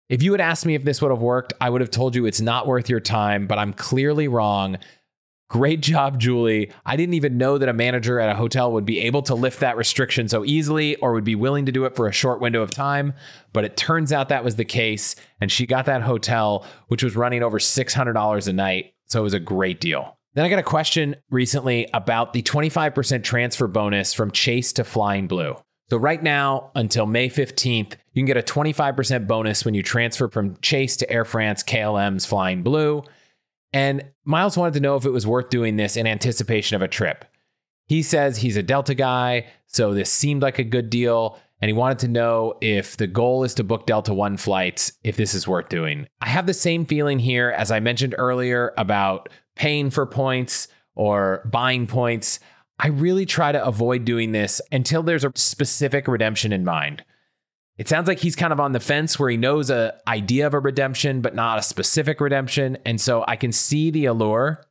If 0.09 0.23
you 0.23 0.33
had 0.33 0.41
asked 0.41 0.65
me 0.65 0.75
if 0.75 0.85
this 0.85 1.03
would 1.03 1.11
have 1.11 1.21
worked, 1.21 1.53
I 1.61 1.69
would 1.69 1.83
have 1.83 1.91
told 1.91 2.15
you 2.15 2.25
it's 2.25 2.41
not 2.41 2.67
worth 2.67 2.89
your 2.89 3.01
time, 3.01 3.47
but 3.47 3.59
I'm 3.59 3.75
clearly 3.75 4.27
wrong. 4.27 4.79
Great 5.51 5.81
job, 5.81 6.19
Julie. 6.19 6.71
I 6.87 6.97
didn't 6.97 7.15
even 7.15 7.37
know 7.37 7.59
that 7.59 7.69
a 7.69 7.75
manager 7.75 8.19
at 8.19 8.31
a 8.31 8.35
hotel 8.35 8.73
would 8.73 8.87
be 8.87 9.01
able 9.01 9.23
to 9.23 9.35
lift 9.35 9.61
that 9.61 9.77
restriction 9.77 10.29
so 10.29 10.45
easily 10.45 10.97
or 10.97 11.13
would 11.13 11.25
be 11.25 11.35
willing 11.35 11.67
to 11.67 11.73
do 11.73 11.85
it 11.85 11.95
for 11.95 12.07
a 12.07 12.13
short 12.13 12.41
window 12.41 12.63
of 12.63 12.71
time. 12.71 13.13
But 13.53 13.65
it 13.65 13.77
turns 13.77 14.13
out 14.13 14.31
that 14.31 14.45
was 14.45 14.57
the 14.57 14.65
case. 14.65 15.15
And 15.41 15.53
she 15.53 15.67
got 15.67 15.87
that 15.87 16.03
hotel, 16.03 16.67
which 16.89 17.03
was 17.03 17.17
running 17.17 17.43
over 17.43 17.59
$600 17.59 18.49
a 18.49 18.53
night. 18.53 18.95
So 19.07 19.21
it 19.21 19.25
was 19.25 19.35
a 19.35 19.41
great 19.41 19.81
deal. 19.81 20.19
Then 20.35 20.45
I 20.45 20.51
got 20.51 20.59
a 20.59 20.63
question 20.63 21.17
recently 21.31 21.89
about 21.93 22.33
the 22.33 22.43
25% 22.43 23.25
transfer 23.25 23.67
bonus 23.67 24.13
from 24.15 24.31
Chase 24.31 24.73
to 24.75 24.85
Flying 24.85 25.29
Blue. 25.29 25.57
So, 25.91 25.97
right 25.97 26.23
now, 26.23 26.71
until 26.75 27.07
May 27.07 27.31
15th, 27.31 27.95
you 28.13 28.21
can 28.21 28.27
get 28.27 28.37
a 28.37 28.43
25% 28.43 29.27
bonus 29.27 29.65
when 29.65 29.75
you 29.75 29.83
transfer 29.83 30.29
from 30.29 30.57
Chase 30.61 30.97
to 30.99 31.11
Air 31.11 31.25
France 31.25 31.63
KLM's 31.63 32.27
Flying 32.27 32.63
Blue. 32.63 33.05
And 33.73 34.05
Miles 34.25 34.57
wanted 34.57 34.75
to 34.75 34.81
know 34.81 34.97
if 34.97 35.07
it 35.07 35.11
was 35.11 35.27
worth 35.27 35.51
doing 35.51 35.77
this 35.77 35.97
in 35.97 36.07
anticipation 36.07 36.77
of 36.77 36.83
a 36.83 36.89
trip. 36.89 37.25
He 37.87 38.03
says 38.03 38.39
he's 38.39 38.57
a 38.57 38.63
Delta 38.63 38.95
guy, 38.95 39.47
so 39.67 39.95
this 39.95 40.13
seemed 40.13 40.43
like 40.43 40.59
a 40.59 40.65
good 40.65 40.91
deal. 40.91 41.39
And 41.61 41.69
he 41.69 41.73
wanted 41.73 41.99
to 42.01 42.09
know 42.09 42.55
if 42.61 42.97
the 42.97 43.07
goal 43.07 43.43
is 43.43 43.55
to 43.55 43.65
book 43.65 43.87
Delta 43.87 44.15
One 44.15 44.37
flights, 44.37 44.93
if 45.03 45.17
this 45.17 45.35
is 45.35 45.49
worth 45.49 45.69
doing. 45.69 46.07
I 46.21 46.29
have 46.29 46.47
the 46.47 46.55
same 46.55 46.85
feeling 46.85 47.19
here 47.19 47.51
as 47.51 47.71
I 47.71 47.81
mentioned 47.81 48.15
earlier 48.17 48.75
about 48.77 49.29
paying 49.57 49.91
for 49.91 50.07
points 50.07 50.69
or 50.95 51.43
buying 51.51 51.87
points. 51.87 52.41
I 52.79 52.89
really 52.89 53.27
try 53.27 53.53
to 53.53 53.65
avoid 53.65 54.05
doing 54.05 54.33
this 54.33 54.61
until 54.71 55.03
there's 55.03 55.25
a 55.25 55.33
specific 55.35 56.07
redemption 56.07 56.53
in 56.53 56.65
mind. 56.65 57.05
It 57.77 57.89
sounds 57.89 58.09
like 58.09 58.19
he's 58.19 58.37
kind 58.37 58.53
of 58.53 58.61
on 58.61 58.73
the 58.73 58.81
fence 58.81 59.19
where 59.19 59.31
he 59.31 59.37
knows 59.37 59.71
a 59.71 59.95
idea 60.07 60.47
of 60.47 60.55
a 60.55 60.61
redemption 60.61 61.21
but 61.21 61.35
not 61.35 61.59
a 61.59 61.63
specific 61.63 62.21
redemption 62.21 62.77
and 62.85 63.01
so 63.01 63.25
I 63.27 63.37
can 63.37 63.53
see 63.53 63.91
the 63.91 64.07
allure. 64.07 64.65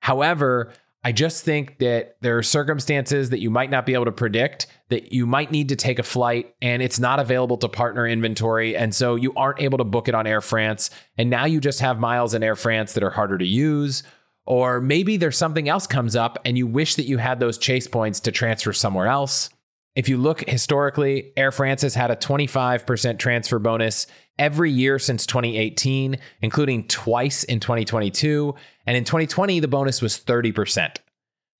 However, 0.00 0.72
I 1.04 1.10
just 1.10 1.44
think 1.44 1.78
that 1.78 2.16
there 2.20 2.38
are 2.38 2.44
circumstances 2.44 3.30
that 3.30 3.40
you 3.40 3.50
might 3.50 3.70
not 3.70 3.84
be 3.84 3.94
able 3.94 4.04
to 4.04 4.12
predict 4.12 4.68
that 4.88 5.12
you 5.12 5.26
might 5.26 5.50
need 5.50 5.68
to 5.70 5.76
take 5.76 5.98
a 5.98 6.04
flight 6.04 6.54
and 6.62 6.80
it's 6.80 7.00
not 7.00 7.18
available 7.18 7.56
to 7.58 7.68
partner 7.68 8.06
inventory. 8.06 8.76
And 8.76 8.94
so 8.94 9.16
you 9.16 9.32
aren't 9.34 9.60
able 9.60 9.78
to 9.78 9.84
book 9.84 10.06
it 10.06 10.14
on 10.14 10.28
Air 10.28 10.40
France. 10.40 10.90
And 11.18 11.28
now 11.28 11.44
you 11.44 11.60
just 11.60 11.80
have 11.80 11.98
miles 11.98 12.34
in 12.34 12.44
Air 12.44 12.54
France 12.54 12.92
that 12.92 13.02
are 13.02 13.10
harder 13.10 13.36
to 13.36 13.46
use. 13.46 14.04
Or 14.46 14.80
maybe 14.80 15.16
there's 15.16 15.38
something 15.38 15.68
else 15.68 15.86
comes 15.86 16.16
up 16.16 16.38
and 16.44 16.58
you 16.58 16.66
wish 16.66 16.96
that 16.96 17.06
you 17.06 17.18
had 17.18 17.40
those 17.40 17.58
chase 17.58 17.86
points 17.86 18.20
to 18.20 18.32
transfer 18.32 18.72
somewhere 18.72 19.06
else. 19.06 19.50
If 19.94 20.08
you 20.08 20.16
look 20.16 20.48
historically, 20.48 21.32
Air 21.36 21.52
France 21.52 21.82
has 21.82 21.94
had 21.94 22.10
a 22.10 22.16
25% 22.16 23.18
transfer 23.18 23.58
bonus 23.58 24.06
every 24.38 24.70
year 24.70 24.98
since 24.98 25.26
2018, 25.26 26.18
including 26.40 26.88
twice 26.88 27.44
in 27.44 27.60
2022. 27.60 28.54
And 28.86 28.96
in 28.96 29.04
2020, 29.04 29.60
the 29.60 29.68
bonus 29.68 30.00
was 30.00 30.18
30%. 30.18 30.96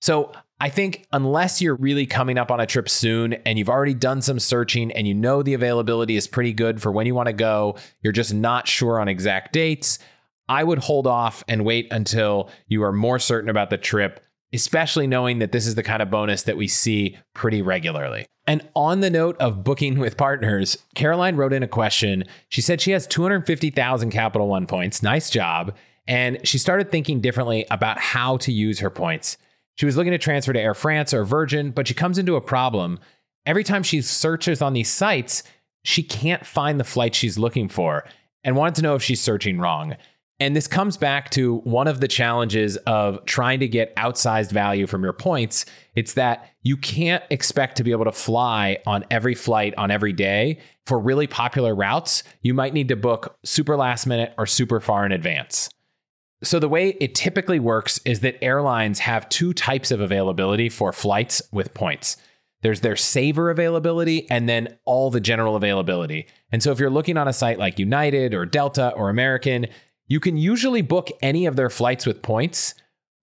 So 0.01 0.31
I 0.59 0.69
think 0.69 1.05
unless 1.11 1.61
you're 1.61 1.75
really 1.75 2.05
coming 2.05 2.37
up 2.37 2.49
on 2.49 2.59
a 2.59 2.65
trip 2.65 2.89
soon 2.89 3.33
and 3.33 3.59
you've 3.59 3.69
already 3.69 3.93
done 3.93 4.21
some 4.21 4.39
searching 4.39 4.91
and 4.91 5.07
you 5.07 5.13
know 5.13 5.43
the 5.43 5.53
availability 5.53 6.15
is 6.15 6.27
pretty 6.27 6.53
good 6.53 6.81
for 6.81 6.91
when 6.91 7.05
you 7.05 7.13
want 7.13 7.27
to 7.27 7.33
go, 7.33 7.75
you're 8.01 8.13
just 8.13 8.33
not 8.33 8.67
sure 8.67 8.99
on 8.99 9.07
exact 9.07 9.53
dates, 9.53 9.99
I 10.49 10.63
would 10.63 10.79
hold 10.79 11.07
off 11.07 11.43
and 11.47 11.65
wait 11.65 11.87
until 11.91 12.49
you 12.67 12.83
are 12.83 12.91
more 12.91 13.19
certain 13.19 13.49
about 13.49 13.69
the 13.69 13.77
trip 13.77 14.19
especially 14.53 15.07
knowing 15.07 15.39
that 15.39 15.51
this 15.51 15.65
is 15.65 15.75
the 15.75 15.83
kind 15.83 16.01
of 16.01 16.11
bonus 16.11 16.43
that 16.43 16.55
we 16.55 16.67
see 16.67 17.17
pretty 17.33 17.61
regularly. 17.61 18.25
And 18.45 18.67
on 18.75 18.99
the 18.99 19.09
note 19.09 19.35
of 19.37 19.63
booking 19.63 19.97
with 19.97 20.15
partners, 20.15 20.77
Caroline 20.95 21.35
wrote 21.35 21.53
in 21.53 21.63
a 21.63 21.67
question. 21.67 22.25
She 22.49 22.61
said 22.61 22.79
she 22.79 22.91
has 22.91 23.07
250,000 23.07 24.11
Capital 24.11 24.47
One 24.47 24.67
points. 24.67 25.01
Nice 25.01 25.29
job. 25.29 25.75
And 26.07 26.45
she 26.45 26.57
started 26.57 26.91
thinking 26.91 27.19
differently 27.19 27.65
about 27.71 27.97
how 27.97 28.37
to 28.37 28.51
use 28.51 28.79
her 28.79 28.89
points. 28.89 29.37
She 29.75 29.85
was 29.85 29.97
looking 29.97 30.11
to 30.11 30.17
transfer 30.17 30.53
to 30.53 30.59
Air 30.59 30.75
France 30.75 31.13
or 31.13 31.23
Virgin, 31.23 31.71
but 31.71 31.87
she 31.87 31.93
comes 31.93 32.17
into 32.17 32.35
a 32.35 32.41
problem. 32.41 32.99
Every 33.45 33.63
time 33.63 33.81
she 33.81 34.01
searches 34.01 34.61
on 34.61 34.73
these 34.73 34.91
sites, 34.91 35.43
she 35.83 36.03
can't 36.03 36.45
find 36.45 36.79
the 36.79 36.85
flight 36.85 37.15
she's 37.15 37.39
looking 37.39 37.69
for 37.69 38.05
and 38.43 38.55
wanted 38.55 38.75
to 38.75 38.81
know 38.81 38.95
if 38.95 39.03
she's 39.03 39.21
searching 39.21 39.57
wrong. 39.57 39.95
And 40.39 40.55
this 40.55 40.67
comes 40.67 40.97
back 40.97 41.29
to 41.31 41.57
one 41.59 41.87
of 41.87 41.99
the 41.99 42.07
challenges 42.07 42.75
of 42.77 43.23
trying 43.25 43.59
to 43.59 43.67
get 43.67 43.95
outsized 43.95 44.51
value 44.51 44.87
from 44.87 45.03
your 45.03 45.13
points. 45.13 45.65
It's 45.95 46.13
that 46.13 46.49
you 46.63 46.75
can't 46.75 47.23
expect 47.29 47.77
to 47.77 47.83
be 47.83 47.91
able 47.91 48.05
to 48.05 48.11
fly 48.11 48.79
on 48.85 49.05
every 49.11 49.35
flight 49.35 49.73
on 49.77 49.91
every 49.91 50.13
day. 50.13 50.59
For 50.85 50.99
really 50.99 51.27
popular 51.27 51.73
routes, 51.73 52.23
you 52.41 52.53
might 52.53 52.73
need 52.73 52.89
to 52.89 52.95
book 52.95 53.37
super 53.45 53.77
last 53.77 54.05
minute 54.05 54.33
or 54.37 54.45
super 54.45 54.81
far 54.81 55.05
in 55.05 55.11
advance. 55.11 55.69
So, 56.43 56.59
the 56.59 56.67
way 56.67 56.89
it 56.99 57.15
typically 57.15 57.59
works 57.59 58.01
is 58.03 58.19
that 58.19 58.43
airlines 58.43 58.99
have 58.99 59.29
two 59.29 59.53
types 59.53 59.91
of 59.91 60.01
availability 60.01 60.67
for 60.67 60.91
flights 60.91 61.41
with 61.53 61.73
points. 61.73 62.17
There's 62.63 62.81
their 62.81 62.97
saver 62.97 63.49
availability 63.49 64.29
and 64.29 64.49
then 64.49 64.77
all 64.83 65.09
the 65.09 65.21
general 65.21 65.55
availability. 65.55 66.27
And 66.51 66.61
so, 66.61 66.73
if 66.73 66.79
you're 66.79 66.89
looking 66.89 67.17
on 67.17 67.29
a 67.29 67.33
site 67.33 67.59
like 67.59 67.79
United 67.79 68.33
or 68.33 68.45
Delta 68.45 68.89
or 68.89 69.09
American, 69.09 69.67
you 70.07 70.19
can 70.19 70.37
usually 70.37 70.81
book 70.81 71.09
any 71.21 71.45
of 71.45 71.55
their 71.55 71.69
flights 71.69 72.05
with 72.05 72.21
points, 72.21 72.73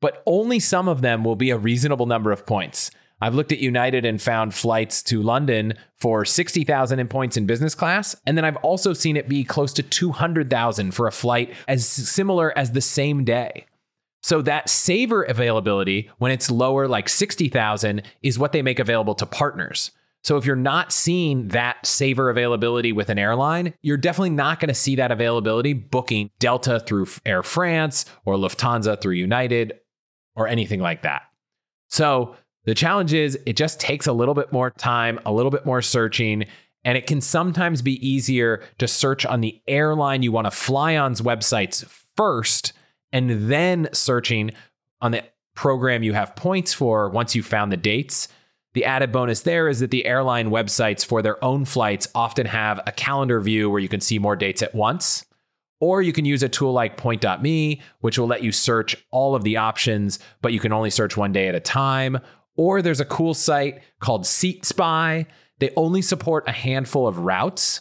but 0.00 0.22
only 0.26 0.58
some 0.58 0.88
of 0.88 1.02
them 1.02 1.24
will 1.24 1.36
be 1.36 1.50
a 1.50 1.58
reasonable 1.58 2.06
number 2.06 2.32
of 2.32 2.46
points. 2.46 2.90
I've 3.22 3.34
looked 3.34 3.52
at 3.52 3.58
United 3.58 4.06
and 4.06 4.20
found 4.20 4.54
flights 4.54 5.02
to 5.04 5.22
London 5.22 5.74
for 5.96 6.24
60,000 6.24 6.98
in 6.98 7.08
points 7.08 7.36
in 7.36 7.44
business 7.44 7.74
class, 7.74 8.16
and 8.26 8.36
then 8.36 8.46
I've 8.46 8.56
also 8.56 8.94
seen 8.94 9.16
it 9.16 9.28
be 9.28 9.44
close 9.44 9.74
to 9.74 9.82
200,000 9.82 10.92
for 10.92 11.06
a 11.06 11.12
flight 11.12 11.54
as 11.68 11.86
similar 11.86 12.56
as 12.56 12.72
the 12.72 12.80
same 12.80 13.24
day. 13.24 13.66
So 14.22 14.42
that 14.42 14.68
saver 14.68 15.22
availability 15.22 16.10
when 16.18 16.32
it's 16.32 16.50
lower 16.50 16.88
like 16.88 17.08
60,000 17.08 18.02
is 18.22 18.38
what 18.38 18.52
they 18.52 18.62
make 18.62 18.78
available 18.78 19.14
to 19.16 19.26
partners. 19.26 19.90
So 20.22 20.36
if 20.36 20.44
you're 20.44 20.56
not 20.56 20.92
seeing 20.92 21.48
that 21.48 21.84
saver 21.86 22.28
availability 22.28 22.92
with 22.92 23.08
an 23.08 23.18
airline, 23.18 23.74
you're 23.82 23.96
definitely 23.96 24.30
not 24.30 24.60
going 24.60 24.68
to 24.68 24.74
see 24.74 24.96
that 24.96 25.10
availability 25.10 25.72
booking 25.72 26.30
Delta 26.38 26.80
through 26.80 27.06
Air 27.24 27.42
France 27.42 28.04
or 28.24 28.36
Lufthansa 28.36 29.00
through 29.00 29.14
United 29.14 29.80
or 30.36 30.46
anything 30.46 30.80
like 30.80 31.02
that. 31.02 31.22
So 31.88 32.36
the 32.64 32.74
challenge 32.74 33.14
is 33.14 33.38
it 33.46 33.56
just 33.56 33.80
takes 33.80 34.06
a 34.06 34.12
little 34.12 34.34
bit 34.34 34.52
more 34.52 34.70
time, 34.70 35.18
a 35.24 35.32
little 35.32 35.50
bit 35.50 35.64
more 35.64 35.82
searching, 35.82 36.44
and 36.84 36.96
it 36.96 37.06
can 37.06 37.20
sometimes 37.20 37.82
be 37.82 38.06
easier 38.06 38.62
to 38.78 38.86
search 38.86 39.24
on 39.24 39.40
the 39.40 39.60
airline 39.66 40.22
you 40.22 40.32
want 40.32 40.46
to 40.46 40.50
fly 40.50 40.96
on's 40.96 41.20
websites 41.22 41.84
first 42.16 42.72
and 43.12 43.50
then 43.50 43.88
searching 43.92 44.50
on 45.00 45.12
the 45.12 45.24
program 45.54 46.02
you 46.02 46.12
have 46.12 46.36
points 46.36 46.72
for 46.72 47.08
once 47.10 47.34
you 47.34 47.42
found 47.42 47.72
the 47.72 47.76
dates 47.76 48.28
the 48.72 48.84
added 48.84 49.10
bonus 49.10 49.40
there 49.42 49.68
is 49.68 49.80
that 49.80 49.90
the 49.90 50.06
airline 50.06 50.50
websites 50.50 51.04
for 51.04 51.22
their 51.22 51.42
own 51.44 51.64
flights 51.64 52.08
often 52.14 52.46
have 52.46 52.80
a 52.86 52.92
calendar 52.92 53.40
view 53.40 53.68
where 53.68 53.80
you 53.80 53.88
can 53.88 54.00
see 54.00 54.18
more 54.18 54.36
dates 54.36 54.62
at 54.62 54.74
once. 54.74 55.24
Or 55.80 56.02
you 56.02 56.12
can 56.12 56.26
use 56.26 56.42
a 56.42 56.48
tool 56.48 56.72
like 56.72 56.98
point.me, 56.98 57.80
which 58.00 58.18
will 58.18 58.26
let 58.26 58.42
you 58.42 58.52
search 58.52 58.96
all 59.10 59.34
of 59.34 59.44
the 59.44 59.56
options, 59.56 60.18
but 60.42 60.52
you 60.52 60.60
can 60.60 60.72
only 60.72 60.90
search 60.90 61.16
one 61.16 61.32
day 61.32 61.48
at 61.48 61.54
a 61.54 61.60
time. 61.60 62.18
Or 62.54 62.82
there's 62.82 63.00
a 63.00 63.06
cool 63.06 63.32
site 63.32 63.82
called 63.98 64.26
Seat 64.26 64.66
Spy. 64.66 65.26
They 65.58 65.72
only 65.76 66.02
support 66.02 66.44
a 66.46 66.52
handful 66.52 67.08
of 67.08 67.20
routes, 67.20 67.80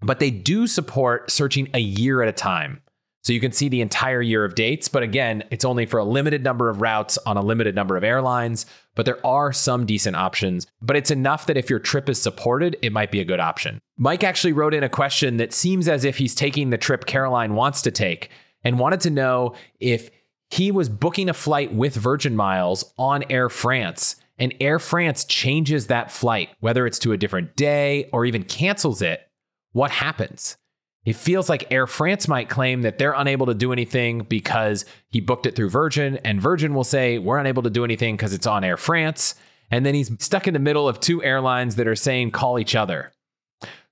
but 0.00 0.20
they 0.20 0.30
do 0.30 0.66
support 0.66 1.30
searching 1.30 1.68
a 1.74 1.80
year 1.80 2.22
at 2.22 2.28
a 2.28 2.32
time. 2.32 2.80
So 3.22 3.32
you 3.32 3.40
can 3.40 3.52
see 3.52 3.68
the 3.68 3.80
entire 3.80 4.22
year 4.22 4.44
of 4.44 4.54
dates, 4.54 4.88
but 4.88 5.02
again, 5.02 5.42
it's 5.50 5.64
only 5.64 5.86
for 5.86 5.98
a 5.98 6.04
limited 6.04 6.44
number 6.44 6.70
of 6.70 6.80
routes 6.80 7.18
on 7.26 7.36
a 7.36 7.42
limited 7.42 7.74
number 7.74 7.96
of 7.96 8.04
airlines. 8.04 8.64
But 8.98 9.06
there 9.06 9.24
are 9.24 9.52
some 9.52 9.86
decent 9.86 10.16
options, 10.16 10.66
but 10.82 10.96
it's 10.96 11.12
enough 11.12 11.46
that 11.46 11.56
if 11.56 11.70
your 11.70 11.78
trip 11.78 12.08
is 12.08 12.20
supported, 12.20 12.76
it 12.82 12.92
might 12.92 13.12
be 13.12 13.20
a 13.20 13.24
good 13.24 13.38
option. 13.38 13.78
Mike 13.96 14.24
actually 14.24 14.52
wrote 14.52 14.74
in 14.74 14.82
a 14.82 14.88
question 14.88 15.36
that 15.36 15.52
seems 15.52 15.86
as 15.86 16.04
if 16.04 16.18
he's 16.18 16.34
taking 16.34 16.70
the 16.70 16.78
trip 16.78 17.06
Caroline 17.06 17.54
wants 17.54 17.80
to 17.82 17.92
take 17.92 18.30
and 18.64 18.76
wanted 18.76 18.98
to 19.02 19.10
know 19.10 19.54
if 19.78 20.10
he 20.50 20.72
was 20.72 20.88
booking 20.88 21.28
a 21.28 21.32
flight 21.32 21.72
with 21.72 21.94
Virgin 21.94 22.34
Miles 22.34 22.92
on 22.98 23.22
Air 23.30 23.48
France 23.48 24.16
and 24.36 24.52
Air 24.58 24.80
France 24.80 25.24
changes 25.24 25.86
that 25.86 26.10
flight, 26.10 26.48
whether 26.58 26.84
it's 26.84 26.98
to 26.98 27.12
a 27.12 27.16
different 27.16 27.54
day 27.54 28.10
or 28.12 28.24
even 28.24 28.42
cancels 28.42 29.00
it, 29.00 29.28
what 29.70 29.92
happens? 29.92 30.56
It 31.04 31.16
feels 31.16 31.48
like 31.48 31.72
Air 31.72 31.86
France 31.86 32.28
might 32.28 32.48
claim 32.48 32.82
that 32.82 32.98
they're 32.98 33.12
unable 33.12 33.46
to 33.46 33.54
do 33.54 33.72
anything 33.72 34.20
because 34.20 34.84
he 35.08 35.20
booked 35.20 35.46
it 35.46 35.56
through 35.56 35.70
Virgin, 35.70 36.18
and 36.18 36.40
Virgin 36.40 36.74
will 36.74 36.84
say, 36.84 37.18
We're 37.18 37.38
unable 37.38 37.62
to 37.62 37.70
do 37.70 37.84
anything 37.84 38.16
because 38.16 38.34
it's 38.34 38.46
on 38.46 38.64
Air 38.64 38.76
France. 38.76 39.34
And 39.70 39.84
then 39.84 39.94
he's 39.94 40.10
stuck 40.22 40.46
in 40.46 40.54
the 40.54 40.60
middle 40.60 40.88
of 40.88 41.00
two 41.00 41.22
airlines 41.22 41.76
that 41.76 41.86
are 41.86 41.96
saying, 41.96 42.32
Call 42.32 42.58
each 42.58 42.74
other. 42.74 43.12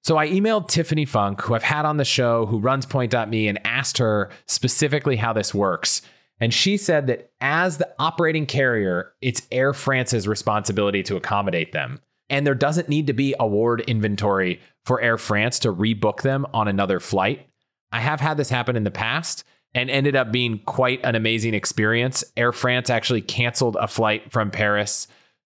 So 0.03 0.17
I 0.17 0.29
emailed 0.29 0.69
Tiffany 0.69 1.05
Funk, 1.05 1.41
who 1.41 1.55
I've 1.55 1.65
had 1.65 1.85
on 1.85 1.97
the 1.97 2.05
show, 2.05 2.47
who 2.47 2.61
runs 2.61 2.87
Point.me, 2.87 3.49
and 3.49 3.67
asked 3.67 3.99
her 3.99 4.31
specifically 4.47 5.17
how 5.17 5.33
this 5.33 5.53
works. 5.53 6.03
And 6.39 6.53
she 6.53 6.77
said 6.77 7.07
that 7.07 7.31
as 7.41 7.79
the 7.79 7.89
operating 7.99 8.47
carrier, 8.47 9.13
it's 9.21 9.43
Air 9.51 9.73
France's 9.73 10.29
responsibility 10.29 11.03
to 11.05 11.17
accommodate 11.17 11.73
them. 11.73 12.01
And 12.29 12.47
there 12.47 12.55
doesn't 12.55 12.89
need 12.89 13.07
to 13.07 13.13
be 13.13 13.35
award 13.39 13.83
inventory 13.83 14.61
for 14.85 15.01
Air 15.01 15.19
France 15.19 15.59
to 15.61 15.73
rebook 15.73 16.23
them 16.23 16.47
on 16.53 16.69
another 16.69 17.01
flight. 17.01 17.49
I 17.93 18.01
have 18.01 18.21
had 18.21 18.37
this 18.37 18.51
happen 18.51 18.77
in 18.77 18.85
the 18.85 18.91
past 18.91 19.45
and 19.75 19.91
ended 19.91 20.17
up 20.17 20.33
being 20.33 20.59
quite 20.67 21.05
an 21.05 21.15
amazing 21.15 21.55
experience. 21.55 22.25
Air 22.37 22.53
France 22.53 22.91
actually 22.91 23.23
canceled 23.23 23.77
a 23.77 23.87
flight 23.87 24.33
from 24.33 24.51
Paris 24.51 25.07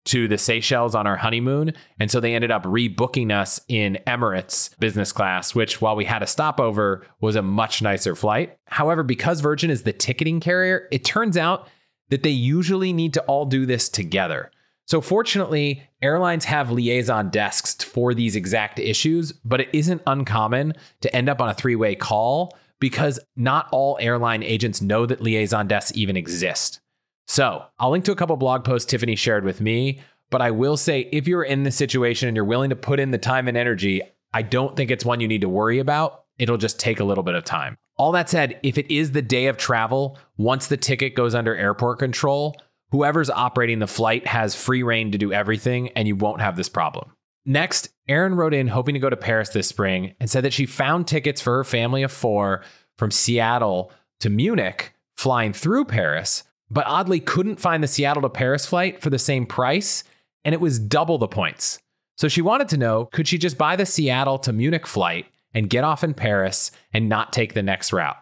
to 0.07 0.29
the 0.29 0.39
Seychelles 0.39 0.95
on 0.95 1.07
our 1.07 1.17
honeymoon. 1.17 1.73
And 1.99 2.11
so 2.11 2.21
they 2.21 2.35
ended 2.35 2.51
up 2.51 2.63
rebooking 2.65 3.33
us 3.33 3.61
in 3.69 3.99
Emirates 4.07 4.77
business 4.79 5.13
class, 5.13 5.55
which 5.55 5.81
while 5.81 5.97
we 5.97 6.05
had 6.05 6.23
a 6.23 6.27
stopover 6.27 7.07
was 7.21 7.37
a 7.37 7.43
much 7.43 7.83
nicer 7.83 8.15
flight. 8.15 8.57
However, 8.67 9.03
because 9.03 9.41
Virgin 9.41 9.71
is 9.71 9.83
the 9.83 9.93
ticketing 9.93 10.41
carrier, 10.41 10.89
it 10.93 11.05
turns 11.05 11.37
out 11.37 11.69
that 12.09 12.23
they 12.23 12.31
usually 12.31 12.93
need 12.93 13.15
to 13.15 13.23
all 13.23 13.47
do 13.47 13.67
this 13.67 13.89
together. 13.89 14.51
So, 14.87 15.01
fortunately, 15.01 15.83
airlines 16.07 16.45
have 16.45 16.71
liaison 16.71 17.31
desks 17.31 17.83
for 17.83 18.15
these 18.15 18.37
exact 18.37 18.79
issues, 18.79 19.33
but 19.33 19.61
it 19.61 19.69
isn't 19.73 20.03
uncommon 20.07 20.75
to 21.01 21.15
end 21.15 21.29
up 21.29 21.41
on 21.41 21.49
a 21.49 21.55
three 21.55 21.75
way 21.75 21.97
call 21.97 22.57
because 22.79 23.19
not 23.35 23.69
all 23.73 23.99
airline 24.01 24.45
agents 24.45 24.81
know 24.81 25.05
that 25.05 25.21
liaison 25.21 25.67
desks 25.67 25.97
even 25.97 26.17
exist. 26.17 26.81
So, 27.27 27.65
I'll 27.81 27.91
link 27.91 28.05
to 28.05 28.13
a 28.13 28.17
couple 28.17 28.37
blog 28.37 28.63
posts 28.63 28.89
Tiffany 28.89 29.17
shared 29.17 29.45
with 29.45 29.61
me, 29.61 30.01
but 30.31 30.41
I 30.41 30.53
will 30.53 30.77
say 30.77 31.09
if 31.11 31.27
you're 31.27 31.43
in 31.43 31.65
this 31.65 31.75
situation 31.75 32.29
and 32.29 32.37
you're 32.37 32.45
willing 32.45 32.71
to 32.71 32.77
put 32.77 33.01
in 33.01 33.11
the 33.11 33.19
time 33.19 33.49
and 33.49 33.57
energy, 33.57 34.01
I 34.33 34.43
don't 34.43 34.77
think 34.77 34.93
it's 34.93 35.05
one 35.05 35.19
you 35.19 35.27
need 35.27 35.41
to 35.41 35.49
worry 35.49 35.81
about. 35.81 36.23
It'll 36.39 36.57
just 36.57 36.79
take 36.79 37.01
a 37.01 37.05
little 37.05 37.25
bit 37.25 37.35
of 37.35 37.43
time. 37.43 37.77
All 37.97 38.13
that 38.13 38.31
said, 38.31 38.61
if 38.63 38.79
it 38.79 38.95
is 38.95 39.11
the 39.11 39.23
day 39.23 39.47
of 39.47 39.57
travel, 39.57 40.19
once 40.37 40.69
the 40.69 40.77
ticket 40.77 41.17
goes 41.17 41.35
under 41.35 41.57
airport 41.57 41.99
control, 41.99 42.55
whoever's 42.91 43.31
operating 43.31 43.79
the 43.79 43.87
flight 43.87 44.27
has 44.27 44.55
free 44.55 44.83
rein 44.83 45.13
to 45.13 45.19
do 45.19 45.33
everything 45.33 45.89
and 45.91 46.07
you 46.07 46.17
won't 46.17 46.41
have 46.41 46.57
this 46.57 46.69
problem. 46.69 47.13
Next, 47.45 47.91
Erin 48.09 48.35
wrote 48.35 48.55
in 48.55 48.67
hoping 48.67 48.95
to 48.95 49.01
go 49.01 49.09
to 49.09 49.17
Paris 49.17 49.51
this 49.51 49.69
spring 49.69 50.15
and 50.19 50.29
said 50.29 50.45
that 50.45 50.53
she 50.53 50.67
found 50.67 51.07
tickets 51.07 51.41
for 51.41 51.57
her 51.57 51.65
family 51.65 52.03
of 52.03 52.11
four 52.11 52.63
from 52.99 53.11
Seattle 53.11 53.93
to 54.21 54.31
Munich, 54.31 54.95
flying 55.15 55.53
through 55.53 55.85
Paris, 55.85 56.43
but 56.71 56.87
oddly 56.87 57.21
couldn't 57.21 57.61
find 57.61 57.83
the 57.83 57.89
Seattle 57.89 58.23
to 58.23 58.29
Paris 58.29 58.67
flight 58.67 59.01
for 59.01 59.11
the 59.11 59.19
same 59.19 59.47
price, 59.47 60.03
and 60.45 60.55
it 60.55 60.61
was 60.61 60.81
double 60.81 61.19
the 61.19 61.29
points. 61.29 61.79
So 62.17 62.29
she 62.29 62.43
wanted 62.43 62.69
to 62.71 62.77
know 62.77 63.07
could 63.07 63.29
she 63.29 63.39
just 63.39 63.59
buy 63.59 63.77
the 63.77 63.87
Seattle 63.87 64.39
to 64.39 64.53
Munich 64.53 64.87
flight 64.87 65.27
and 65.55 65.71
get 65.71 65.85
off 65.85 66.03
in 66.03 66.15
Paris 66.15 66.73
and 66.93 67.09
not 67.09 67.33
take 67.33 67.55
the 67.55 67.63
next 67.63 67.93
route? 67.93 68.17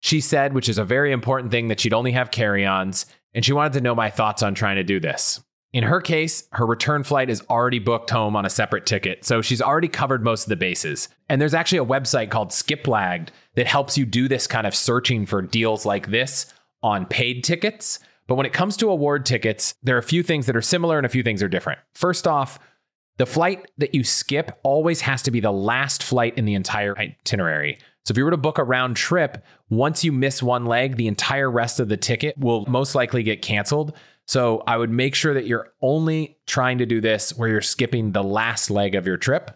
She 0.00 0.20
said, 0.20 0.54
which 0.54 0.68
is 0.68 0.78
a 0.78 0.84
very 0.84 1.12
important 1.12 1.50
thing, 1.50 1.68
that 1.68 1.80
she'd 1.80 1.94
only 1.94 2.12
have 2.12 2.30
carry 2.30 2.64
ons, 2.64 3.06
and 3.36 3.44
she 3.44 3.52
wanted 3.52 3.74
to 3.74 3.82
know 3.82 3.94
my 3.94 4.08
thoughts 4.10 4.42
on 4.42 4.54
trying 4.54 4.76
to 4.76 4.82
do 4.82 4.98
this. 4.98 5.40
In 5.72 5.84
her 5.84 6.00
case, 6.00 6.48
her 6.52 6.64
return 6.64 7.04
flight 7.04 7.28
is 7.28 7.42
already 7.50 7.78
booked 7.78 8.08
home 8.08 8.34
on 8.34 8.46
a 8.46 8.50
separate 8.50 8.86
ticket, 8.86 9.26
so 9.26 9.42
she's 9.42 9.60
already 9.60 9.88
covered 9.88 10.24
most 10.24 10.44
of 10.44 10.48
the 10.48 10.56
bases. 10.56 11.10
And 11.28 11.38
there's 11.38 11.52
actually 11.52 11.78
a 11.78 11.84
website 11.84 12.30
called 12.30 12.48
Skiplagged 12.48 13.28
that 13.56 13.66
helps 13.66 13.98
you 13.98 14.06
do 14.06 14.26
this 14.26 14.46
kind 14.46 14.66
of 14.66 14.74
searching 14.74 15.26
for 15.26 15.42
deals 15.42 15.84
like 15.84 16.06
this 16.06 16.52
on 16.82 17.04
paid 17.04 17.44
tickets. 17.44 17.98
But 18.26 18.36
when 18.36 18.46
it 18.46 18.54
comes 18.54 18.74
to 18.78 18.88
award 18.88 19.26
tickets, 19.26 19.74
there 19.82 19.96
are 19.96 20.00
a 20.00 20.02
few 20.02 20.22
things 20.22 20.46
that 20.46 20.56
are 20.56 20.62
similar 20.62 20.96
and 20.96 21.04
a 21.04 21.10
few 21.10 21.22
things 21.22 21.42
are 21.42 21.48
different. 21.48 21.80
First 21.94 22.26
off, 22.26 22.58
the 23.18 23.26
flight 23.26 23.70
that 23.76 23.94
you 23.94 24.02
skip 24.02 24.58
always 24.62 25.02
has 25.02 25.20
to 25.22 25.30
be 25.30 25.40
the 25.40 25.52
last 25.52 26.02
flight 26.02 26.38
in 26.38 26.46
the 26.46 26.54
entire 26.54 26.98
itinerary. 26.98 27.78
So 28.06 28.12
if 28.12 28.18
you 28.18 28.24
were 28.24 28.30
to 28.30 28.36
book 28.36 28.58
a 28.58 28.64
round 28.64 28.94
trip, 28.94 29.44
once 29.68 30.04
you 30.04 30.12
miss 30.12 30.40
one 30.40 30.64
leg, 30.64 30.94
the 30.94 31.08
entire 31.08 31.50
rest 31.50 31.80
of 31.80 31.88
the 31.88 31.96
ticket 31.96 32.38
will 32.38 32.64
most 32.66 32.94
likely 32.94 33.24
get 33.24 33.42
canceled. 33.42 33.96
So 34.26 34.62
I 34.64 34.76
would 34.76 34.90
make 34.90 35.16
sure 35.16 35.34
that 35.34 35.46
you're 35.46 35.72
only 35.82 36.38
trying 36.46 36.78
to 36.78 36.86
do 36.86 37.00
this 37.00 37.36
where 37.36 37.48
you're 37.48 37.60
skipping 37.60 38.12
the 38.12 38.22
last 38.22 38.70
leg 38.70 38.94
of 38.94 39.08
your 39.08 39.16
trip. 39.16 39.50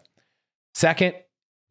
Second, 0.75 1.15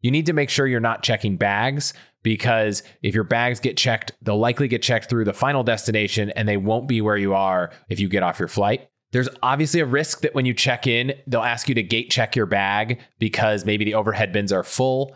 you 0.00 0.10
need 0.10 0.24
to 0.26 0.32
make 0.32 0.48
sure 0.48 0.66
you're 0.66 0.80
not 0.80 1.02
checking 1.02 1.36
bags 1.36 1.92
because 2.22 2.82
if 3.02 3.14
your 3.14 3.24
bags 3.24 3.60
get 3.60 3.76
checked, 3.76 4.12
they'll 4.22 4.38
likely 4.38 4.66
get 4.66 4.80
checked 4.80 5.10
through 5.10 5.26
the 5.26 5.34
final 5.34 5.62
destination 5.62 6.30
and 6.30 6.48
they 6.48 6.56
won't 6.56 6.88
be 6.88 7.02
where 7.02 7.18
you 7.18 7.34
are 7.34 7.72
if 7.90 8.00
you 8.00 8.08
get 8.08 8.22
off 8.22 8.38
your 8.38 8.48
flight. 8.48 8.88
There's 9.12 9.28
obviously 9.42 9.80
a 9.80 9.86
risk 9.86 10.22
that 10.22 10.34
when 10.34 10.46
you 10.46 10.54
check 10.54 10.86
in, 10.86 11.12
they'll 11.26 11.42
ask 11.42 11.68
you 11.68 11.74
to 11.74 11.82
gate 11.82 12.10
check 12.10 12.36
your 12.36 12.46
bag 12.46 13.00
because 13.18 13.66
maybe 13.66 13.84
the 13.84 13.94
overhead 13.94 14.32
bins 14.32 14.50
are 14.50 14.62
full. 14.62 15.14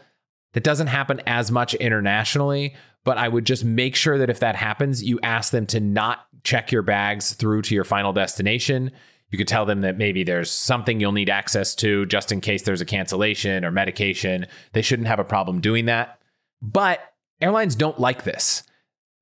That 0.54 0.64
doesn't 0.64 0.86
happen 0.86 1.20
as 1.26 1.50
much 1.50 1.74
internationally, 1.74 2.74
but 3.04 3.18
I 3.18 3.28
would 3.28 3.44
just 3.44 3.64
make 3.64 3.94
sure 3.94 4.18
that 4.18 4.30
if 4.30 4.40
that 4.40 4.56
happens, 4.56 5.04
you 5.04 5.20
ask 5.22 5.52
them 5.52 5.66
to 5.66 5.80
not 5.80 6.26
check 6.42 6.72
your 6.72 6.82
bags 6.82 7.34
through 7.34 7.62
to 7.62 7.74
your 7.74 7.84
final 7.84 8.12
destination. 8.12 8.90
You 9.30 9.38
could 9.38 9.48
tell 9.48 9.66
them 9.66 9.80
that 9.80 9.98
maybe 9.98 10.22
there's 10.22 10.50
something 10.50 11.00
you'll 11.00 11.12
need 11.12 11.30
access 11.30 11.74
to 11.76 12.06
just 12.06 12.30
in 12.30 12.40
case 12.40 12.62
there's 12.62 12.80
a 12.80 12.86
cancellation 12.86 13.64
or 13.64 13.70
medication. 13.70 14.46
They 14.72 14.82
shouldn't 14.82 15.08
have 15.08 15.18
a 15.18 15.24
problem 15.24 15.60
doing 15.60 15.86
that. 15.86 16.20
But 16.62 17.00
airlines 17.40 17.74
don't 17.74 17.98
like 17.98 18.24
this. 18.24 18.62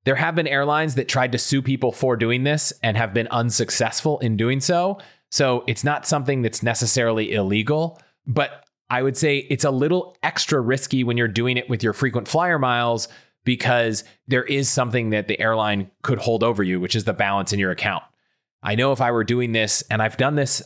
There 0.05 0.15
have 0.15 0.35
been 0.35 0.47
airlines 0.47 0.95
that 0.95 1.07
tried 1.07 1.31
to 1.31 1.37
sue 1.37 1.61
people 1.61 1.91
for 1.91 2.15
doing 2.15 2.43
this 2.43 2.73
and 2.83 2.95
have 2.95 3.13
been 3.13 3.27
unsuccessful 3.29 4.19
in 4.19 4.37
doing 4.37 4.59
so. 4.59 4.99
So 5.31 5.63
it's 5.65 5.83
not 5.83 6.05
something 6.05 6.41
that's 6.41 6.61
necessarily 6.61 7.33
illegal, 7.33 7.99
but 8.27 8.62
I 8.89 9.01
would 9.01 9.17
say 9.17 9.39
it's 9.49 9.63
a 9.63 9.71
little 9.71 10.15
extra 10.23 10.61
risky 10.61 11.03
when 11.03 11.17
you're 11.17 11.27
doing 11.27 11.57
it 11.57 11.69
with 11.69 11.83
your 11.83 11.93
frequent 11.93 12.27
flyer 12.27 12.59
miles 12.59 13.07
because 13.43 14.03
there 14.27 14.43
is 14.43 14.69
something 14.69 15.09
that 15.09 15.27
the 15.27 15.39
airline 15.39 15.89
could 16.01 16.19
hold 16.19 16.43
over 16.43 16.63
you, 16.63 16.79
which 16.79 16.95
is 16.95 17.03
the 17.03 17.13
balance 17.13 17.51
in 17.51 17.59
your 17.59 17.71
account. 17.71 18.03
I 18.61 18.75
know 18.75 18.91
if 18.91 19.01
I 19.01 19.11
were 19.11 19.23
doing 19.23 19.51
this, 19.51 19.83
and 19.89 20.01
I've 20.01 20.15
done 20.15 20.35
this 20.35 20.61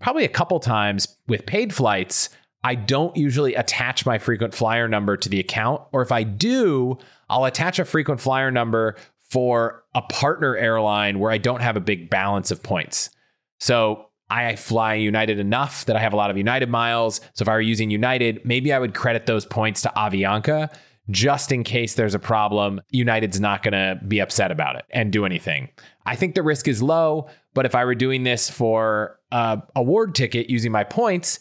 probably 0.00 0.24
a 0.24 0.28
couple 0.28 0.58
times 0.60 1.16
with 1.26 1.46
paid 1.46 1.74
flights, 1.74 2.30
I 2.64 2.74
don't 2.74 3.16
usually 3.16 3.54
attach 3.54 4.04
my 4.04 4.18
frequent 4.18 4.54
flyer 4.54 4.88
number 4.88 5.16
to 5.16 5.28
the 5.28 5.40
account. 5.40 5.82
Or 5.92 6.02
if 6.02 6.10
I 6.10 6.24
do, 6.24 6.98
I'll 7.28 7.44
attach 7.44 7.78
a 7.78 7.84
frequent 7.84 8.20
flyer 8.20 8.50
number 8.50 8.96
for 9.28 9.84
a 9.94 10.02
partner 10.02 10.56
airline 10.56 11.18
where 11.18 11.30
I 11.30 11.38
don't 11.38 11.60
have 11.60 11.76
a 11.76 11.80
big 11.80 12.10
balance 12.10 12.50
of 12.50 12.62
points. 12.62 13.10
So 13.60 14.07
I 14.30 14.56
fly 14.56 14.94
United 14.94 15.38
enough 15.38 15.84
that 15.86 15.96
I 15.96 16.00
have 16.00 16.12
a 16.12 16.16
lot 16.16 16.30
of 16.30 16.36
United 16.36 16.68
miles. 16.68 17.20
So 17.32 17.42
if 17.42 17.48
I 17.48 17.54
were 17.54 17.60
using 17.60 17.90
United, 17.90 18.44
maybe 18.44 18.72
I 18.72 18.78
would 18.78 18.94
credit 18.94 19.26
those 19.26 19.46
points 19.46 19.82
to 19.82 19.92
Avianca 19.96 20.72
just 21.10 21.52
in 21.52 21.64
case 21.64 21.94
there's 21.94 22.14
a 22.14 22.18
problem. 22.18 22.80
United's 22.90 23.40
not 23.40 23.62
going 23.62 23.72
to 23.72 23.98
be 24.06 24.20
upset 24.20 24.50
about 24.50 24.76
it 24.76 24.84
and 24.90 25.10
do 25.10 25.24
anything. 25.24 25.70
I 26.04 26.16
think 26.16 26.34
the 26.34 26.42
risk 26.42 26.68
is 26.68 26.82
low, 26.82 27.28
but 27.54 27.64
if 27.64 27.74
I 27.74 27.84
were 27.84 27.94
doing 27.94 28.24
this 28.24 28.50
for 28.50 29.18
a 29.32 29.62
award 29.74 30.14
ticket 30.14 30.50
using 30.50 30.70
my 30.70 30.84
points, 30.84 31.38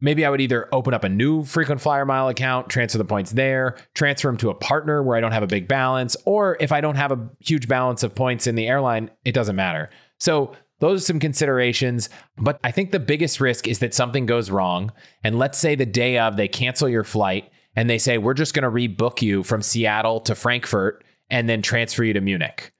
maybe 0.00 0.24
I 0.24 0.30
would 0.30 0.40
either 0.40 0.68
open 0.72 0.94
up 0.94 1.04
a 1.04 1.08
new 1.10 1.44
frequent 1.44 1.82
flyer 1.82 2.06
mile 2.06 2.28
account, 2.28 2.70
transfer 2.70 2.96
the 2.96 3.04
points 3.04 3.32
there, 3.32 3.76
transfer 3.94 4.28
them 4.28 4.38
to 4.38 4.48
a 4.48 4.54
partner 4.54 5.02
where 5.02 5.18
I 5.18 5.20
don't 5.20 5.32
have 5.32 5.42
a 5.42 5.46
big 5.46 5.68
balance, 5.68 6.16
or 6.24 6.56
if 6.58 6.72
I 6.72 6.80
don't 6.80 6.96
have 6.96 7.12
a 7.12 7.28
huge 7.40 7.68
balance 7.68 8.02
of 8.02 8.14
points 8.14 8.46
in 8.46 8.54
the 8.54 8.66
airline, 8.66 9.10
it 9.26 9.32
doesn't 9.32 9.56
matter. 9.56 9.90
So 10.18 10.54
those 10.80 11.02
are 11.02 11.04
some 11.06 11.20
considerations. 11.20 12.08
But 12.36 12.58
I 12.64 12.70
think 12.72 12.90
the 12.90 13.00
biggest 13.00 13.40
risk 13.40 13.68
is 13.68 13.78
that 13.78 13.94
something 13.94 14.26
goes 14.26 14.50
wrong. 14.50 14.92
And 15.22 15.38
let's 15.38 15.58
say 15.58 15.74
the 15.74 15.86
day 15.86 16.18
of 16.18 16.36
they 16.36 16.48
cancel 16.48 16.88
your 16.88 17.04
flight 17.04 17.50
and 17.76 17.88
they 17.88 17.98
say, 17.98 18.18
we're 18.18 18.34
just 18.34 18.54
going 18.54 18.64
to 18.64 18.70
rebook 18.70 19.22
you 19.22 19.42
from 19.42 19.62
Seattle 19.62 20.20
to 20.22 20.34
Frankfurt 20.34 21.04
and 21.30 21.48
then 21.48 21.62
transfer 21.62 22.02
you 22.02 22.12
to 22.14 22.20
Munich. 22.20 22.72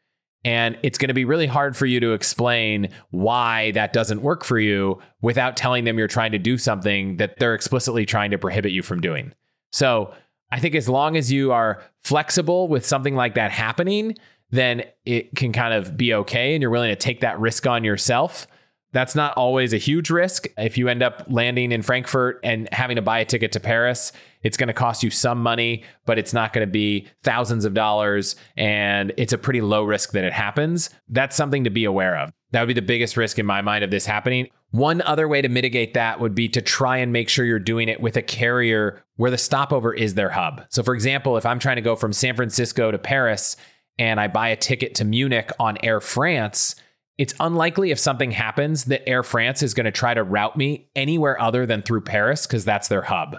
And 0.43 0.79
it's 0.83 0.97
going 0.97 1.09
to 1.09 1.15
be 1.15 1.27
really 1.27 1.47
hard 1.47 1.77
for 1.77 1.85
you 1.85 2.01
to 2.01 2.13
explain 2.13 2.89
why 3.11 3.73
that 3.73 3.93
doesn't 3.93 4.23
work 4.23 4.43
for 4.43 4.59
you 4.59 4.99
without 5.21 5.57
telling 5.57 5.85
them 5.85 5.99
you're 5.99 6.09
trying 6.09 6.33
to 6.33 6.39
do 6.39 6.57
something 6.57 7.19
that 7.19 7.39
they're 7.39 7.55
explicitly 7.55 8.07
trying 8.07 8.31
to 8.31 8.39
prohibit 8.39 8.73
you 8.73 8.83
from 8.83 9.03
doing. 9.03 9.33
So 9.71 10.15
I 10.51 10.59
think 10.59 10.75
as 10.75 10.89
long 10.89 11.17
as 11.17 11.31
you 11.31 11.53
are 11.53 11.83
flexible 12.03 12.69
with 12.69 12.87
something 12.87 13.15
like 13.15 13.35
that 13.35 13.51
happening, 13.51 14.17
then 14.51 14.83
it 15.05 15.35
can 15.37 15.53
kind 15.53 15.75
of 15.75 15.97
be 15.97 16.15
okay 16.15 16.55
and 16.55 16.63
you're 16.63 16.71
willing 16.71 16.91
to 16.91 16.97
take 16.97 17.21
that 17.21 17.39
risk 17.39 17.67
on 17.67 17.85
yourself. 17.85 18.47
That's 18.93 19.15
not 19.15 19.35
always 19.37 19.73
a 19.73 19.77
huge 19.77 20.11
risk. 20.11 20.49
If 20.59 20.77
you 20.77 20.89
end 20.89 21.03
up 21.03 21.25
landing 21.29 21.71
in 21.71 21.83
Frankfurt 21.83 22.41
and 22.43 22.69
having 22.73 22.97
to 22.97 23.03
buy 23.03 23.21
a 23.21 23.25
ticket 23.25 23.53
to 23.53 23.61
Paris, 23.61 24.11
it's 24.43 24.57
going 24.57 24.67
to 24.67 24.75
cost 24.75 25.05
you 25.05 25.11
some 25.11 25.41
money, 25.41 25.85
but 26.07 26.19
it's 26.19 26.33
not 26.33 26.53
going 26.53 26.67
to 26.67 26.71
be 26.71 27.07
thousands 27.23 27.65
of 27.65 27.73
dollars. 27.73 28.35
And 28.57 29.13
it's 29.17 29.33
a 29.33 29.39
pretty 29.39 29.61
low 29.61 29.85
risk 29.85 30.11
that 30.13 30.25
it 30.25 30.33
happens. 30.33 30.91
That's 31.09 31.37
something 31.37 31.65
to 31.65 31.71
be 31.71 31.85
aware 31.85 32.19
of. 32.19 32.33
That 32.51 32.63
would 32.63 32.69
be 32.69 32.75
the 32.75 32.83
biggest 32.83 33.17
risk 33.17 33.39
in 33.39 33.47
my 33.47 33.63
mind 33.63 33.85
of 33.85 33.93
this 33.93 34.07
happening. 34.07 34.49
One 34.73 35.03
other 35.03 35.29
way 35.29 35.41
to 35.41 35.49
mitigate 35.49 35.95
that 35.95 36.19
would 36.19 36.35
be 36.35 36.49
to 36.49 36.61
try 36.61 36.97
and 36.97 37.13
make 37.13 37.29
sure 37.29 37.45
you're 37.45 37.61
doing 37.61 37.89
it 37.89 38.01
with 38.01 38.17
a 38.17 38.23
carrier 38.23 39.05
where 39.17 39.31
the 39.31 39.39
stopover 39.39 39.93
is 39.95 40.15
their 40.15 40.31
hub. 40.31 40.63
So, 40.69 40.83
for 40.83 40.95
example, 40.95 41.37
if 41.37 41.47
I'm 41.47 41.59
trying 41.61 41.77
to 41.77 41.83
go 41.83 41.95
from 41.95 42.13
San 42.13 42.35
Francisco 42.35 42.91
to 42.91 42.99
Paris 42.99 43.57
and 43.99 44.21
I 44.21 44.29
buy 44.29 44.49
a 44.49 44.57
ticket 44.57 44.95
to 44.97 45.05
Munich 45.05 45.51
on 45.59 45.79
Air 45.83 46.01
France, 46.01 46.77
it's 47.19 47.35
unlikely 47.39 47.91
if 47.91 47.99
something 47.99 48.31
happens 48.31 48.87
that 48.87 49.07
Air 49.09 49.23
France 49.23 49.63
is 49.63 49.75
going 49.75 49.85
to 49.85 49.91
try 49.91 50.15
to 50.15 50.23
route 50.23 50.57
me 50.57 50.89
anywhere 50.97 51.41
other 51.41 51.67
than 51.67 51.83
through 51.83 52.01
Paris 52.01 52.47
because 52.47 52.65
that's 52.65 52.89
their 52.89 53.03
hub. 53.03 53.37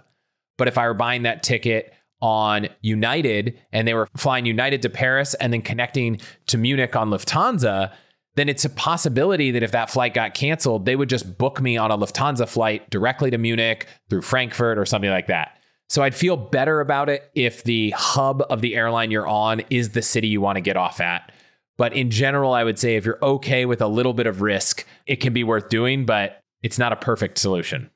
But 0.57 0.67
if 0.67 0.77
I 0.77 0.87
were 0.87 0.93
buying 0.93 1.23
that 1.23 1.41
ticket 1.41 1.93
on 2.21 2.67
United 2.81 3.59
and 3.71 3.87
they 3.87 3.95
were 3.95 4.07
flying 4.15 4.45
United 4.45 4.83
to 4.83 4.89
Paris 4.89 5.33
and 5.33 5.51
then 5.51 5.63
connecting 5.63 6.21
to 6.45 6.57
Munich 6.59 6.95
on 6.95 7.09
Lufthansa, 7.09 7.91
then 8.35 8.47
it's 8.47 8.63
a 8.63 8.69
possibility 8.69 9.51
that 9.51 9.63
if 9.63 9.71
that 9.71 9.89
flight 9.89 10.13
got 10.13 10.33
canceled, 10.33 10.85
they 10.85 10.95
would 10.95 11.09
just 11.09 11.37
book 11.37 11.59
me 11.59 11.75
on 11.75 11.91
a 11.91 11.97
Lufthansa 11.97 12.47
flight 12.47 12.89
directly 12.89 13.31
to 13.31 13.37
Munich 13.37 13.87
through 14.09 14.21
Frankfurt 14.21 14.77
or 14.77 14.85
something 14.85 15.09
like 15.09 15.27
that. 15.27 15.57
So 15.91 16.03
I'd 16.03 16.15
feel 16.15 16.37
better 16.37 16.79
about 16.79 17.09
it 17.09 17.29
if 17.35 17.65
the 17.65 17.89
hub 17.89 18.43
of 18.49 18.61
the 18.61 18.77
airline 18.77 19.11
you're 19.11 19.27
on 19.27 19.61
is 19.69 19.89
the 19.89 20.01
city 20.01 20.29
you 20.29 20.39
want 20.39 20.55
to 20.55 20.61
get 20.61 20.77
off 20.77 21.01
at. 21.01 21.33
But 21.77 21.91
in 21.91 22.09
general, 22.09 22.53
I 22.53 22.63
would 22.63 22.79
say 22.79 22.95
if 22.95 23.03
you're 23.03 23.19
okay 23.21 23.65
with 23.65 23.81
a 23.81 23.89
little 23.89 24.13
bit 24.13 24.25
of 24.25 24.41
risk, 24.41 24.85
it 25.05 25.17
can 25.17 25.33
be 25.33 25.43
worth 25.43 25.67
doing, 25.67 26.05
but 26.05 26.39
it's 26.63 26.79
not 26.79 26.93
a 26.93 26.95
perfect 26.95 27.39
solution. 27.39 27.89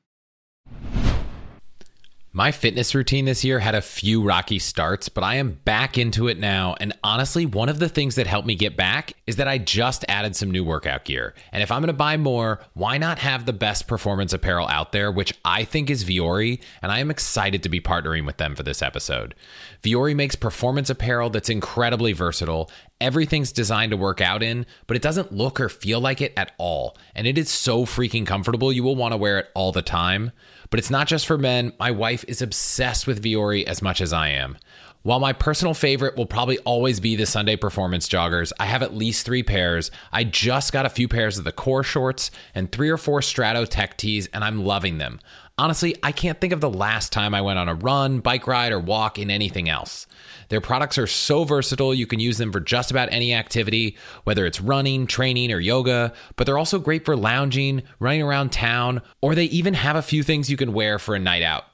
My 2.36 2.52
fitness 2.52 2.94
routine 2.94 3.24
this 3.24 3.44
year 3.44 3.60
had 3.60 3.74
a 3.74 3.80
few 3.80 4.22
rocky 4.22 4.58
starts, 4.58 5.08
but 5.08 5.24
I 5.24 5.36
am 5.36 5.52
back 5.64 5.96
into 5.96 6.28
it 6.28 6.38
now. 6.38 6.76
And 6.78 6.92
honestly, 7.02 7.46
one 7.46 7.70
of 7.70 7.78
the 7.78 7.88
things 7.88 8.16
that 8.16 8.26
helped 8.26 8.46
me 8.46 8.54
get 8.54 8.76
back 8.76 9.14
is 9.26 9.36
that 9.36 9.48
I 9.48 9.56
just 9.56 10.04
added 10.06 10.36
some 10.36 10.50
new 10.50 10.62
workout 10.62 11.06
gear. 11.06 11.32
And 11.50 11.62
if 11.62 11.72
I'm 11.72 11.80
going 11.80 11.86
to 11.86 11.94
buy 11.94 12.18
more, 12.18 12.60
why 12.74 12.98
not 12.98 13.20
have 13.20 13.46
the 13.46 13.54
best 13.54 13.88
performance 13.88 14.34
apparel 14.34 14.68
out 14.68 14.92
there, 14.92 15.10
which 15.10 15.32
I 15.46 15.64
think 15.64 15.88
is 15.88 16.04
Vuori? 16.04 16.60
And 16.82 16.92
I 16.92 16.98
am 16.98 17.10
excited 17.10 17.62
to 17.62 17.70
be 17.70 17.80
partnering 17.80 18.26
with 18.26 18.36
them 18.36 18.54
for 18.54 18.64
this 18.64 18.82
episode. 18.82 19.34
Vuori 19.82 20.14
makes 20.14 20.36
performance 20.36 20.90
apparel 20.90 21.30
that's 21.30 21.48
incredibly 21.48 22.12
versatile. 22.12 22.70
Everything's 23.00 23.50
designed 23.50 23.92
to 23.92 23.96
work 23.96 24.20
out 24.20 24.42
in, 24.42 24.66
but 24.86 24.98
it 24.98 25.02
doesn't 25.02 25.32
look 25.32 25.58
or 25.58 25.70
feel 25.70 26.00
like 26.00 26.20
it 26.20 26.34
at 26.36 26.52
all. 26.58 26.98
And 27.14 27.26
it 27.26 27.38
is 27.38 27.48
so 27.48 27.86
freaking 27.86 28.26
comfortable, 28.26 28.74
you 28.74 28.82
will 28.82 28.94
want 28.94 29.12
to 29.12 29.16
wear 29.16 29.38
it 29.38 29.48
all 29.54 29.72
the 29.72 29.80
time. 29.80 30.32
But 30.70 30.80
it's 30.80 30.90
not 30.90 31.06
just 31.06 31.26
for 31.26 31.38
men. 31.38 31.72
My 31.78 31.90
wife 31.90 32.24
is 32.28 32.42
obsessed 32.42 33.06
with 33.06 33.22
Vuori 33.22 33.64
as 33.64 33.82
much 33.82 34.00
as 34.00 34.12
I 34.12 34.28
am. 34.28 34.58
While 35.06 35.20
my 35.20 35.32
personal 35.32 35.72
favorite 35.72 36.16
will 36.16 36.26
probably 36.26 36.58
always 36.58 36.98
be 36.98 37.14
the 37.14 37.26
Sunday 37.26 37.54
Performance 37.54 38.08
joggers, 38.08 38.52
I 38.58 38.66
have 38.66 38.82
at 38.82 38.96
least 38.96 39.24
three 39.24 39.44
pairs. 39.44 39.92
I 40.12 40.24
just 40.24 40.72
got 40.72 40.84
a 40.84 40.90
few 40.90 41.06
pairs 41.06 41.38
of 41.38 41.44
the 41.44 41.52
core 41.52 41.84
shorts 41.84 42.32
and 42.56 42.72
three 42.72 42.90
or 42.90 42.96
four 42.96 43.22
Strato 43.22 43.66
Tech 43.66 43.96
tees, 43.96 44.26
and 44.32 44.42
I'm 44.42 44.64
loving 44.64 44.98
them. 44.98 45.20
Honestly, 45.58 45.94
I 46.02 46.10
can't 46.10 46.40
think 46.40 46.52
of 46.52 46.60
the 46.60 46.68
last 46.68 47.12
time 47.12 47.36
I 47.36 47.40
went 47.40 47.60
on 47.60 47.68
a 47.68 47.74
run, 47.74 48.18
bike 48.18 48.48
ride, 48.48 48.72
or 48.72 48.80
walk 48.80 49.16
in 49.16 49.30
anything 49.30 49.68
else. 49.68 50.08
Their 50.48 50.60
products 50.60 50.98
are 50.98 51.06
so 51.06 51.44
versatile, 51.44 51.94
you 51.94 52.06
can 52.06 52.20
use 52.20 52.38
them 52.38 52.52
for 52.52 52.60
just 52.60 52.90
about 52.90 53.08
any 53.10 53.34
activity, 53.34 53.96
whether 54.24 54.46
it's 54.46 54.60
running, 54.60 55.06
training, 55.06 55.52
or 55.52 55.60
yoga, 55.60 56.12
but 56.36 56.46
they're 56.46 56.58
also 56.58 56.78
great 56.78 57.04
for 57.04 57.16
lounging, 57.16 57.82
running 57.98 58.22
around 58.22 58.52
town, 58.52 59.02
or 59.20 59.34
they 59.34 59.44
even 59.44 59.74
have 59.74 59.96
a 59.96 60.02
few 60.02 60.22
things 60.22 60.50
you 60.50 60.56
can 60.56 60.72
wear 60.72 60.98
for 60.98 61.14
a 61.14 61.18
night 61.18 61.42
out. 61.42 61.64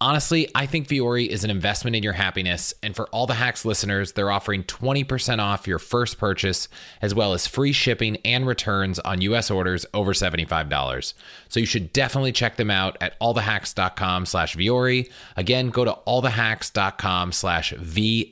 Honestly, 0.00 0.48
I 0.54 0.66
think 0.66 0.86
Vuori 0.86 1.26
is 1.26 1.42
an 1.42 1.50
investment 1.50 1.96
in 1.96 2.04
your 2.04 2.12
happiness, 2.12 2.72
and 2.84 2.94
for 2.94 3.08
all 3.08 3.26
the 3.26 3.34
hacks 3.34 3.64
listeners, 3.64 4.12
they're 4.12 4.30
offering 4.30 4.62
20% 4.62 5.40
off 5.40 5.66
your 5.66 5.80
first 5.80 6.18
purchase, 6.18 6.68
as 7.02 7.16
well 7.16 7.32
as 7.32 7.48
free 7.48 7.72
shipping 7.72 8.16
and 8.18 8.46
returns 8.46 9.00
on 9.00 9.20
US 9.22 9.50
orders 9.50 9.84
over 9.92 10.12
$75. 10.12 11.14
So 11.48 11.58
you 11.58 11.66
should 11.66 11.92
definitely 11.92 12.30
check 12.30 12.54
them 12.56 12.70
out 12.70 12.96
at 13.00 13.18
allthehacks.com 13.18 14.26
slash 14.26 14.54
Vuori. 14.54 15.10
Again, 15.36 15.70
go 15.70 15.84
to 15.84 15.98
allthehacks.com 16.06 17.32
slash 17.32 17.72
V-U-O-R-I 17.72 18.30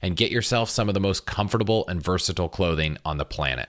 and 0.00 0.16
get 0.16 0.32
yourself 0.32 0.70
some 0.70 0.88
of 0.88 0.94
the 0.94 1.00
most 1.00 1.26
comfortable 1.26 1.86
and 1.88 2.02
versatile 2.02 2.48
clothing 2.48 2.96
on 3.04 3.18
the 3.18 3.26
planet. 3.26 3.68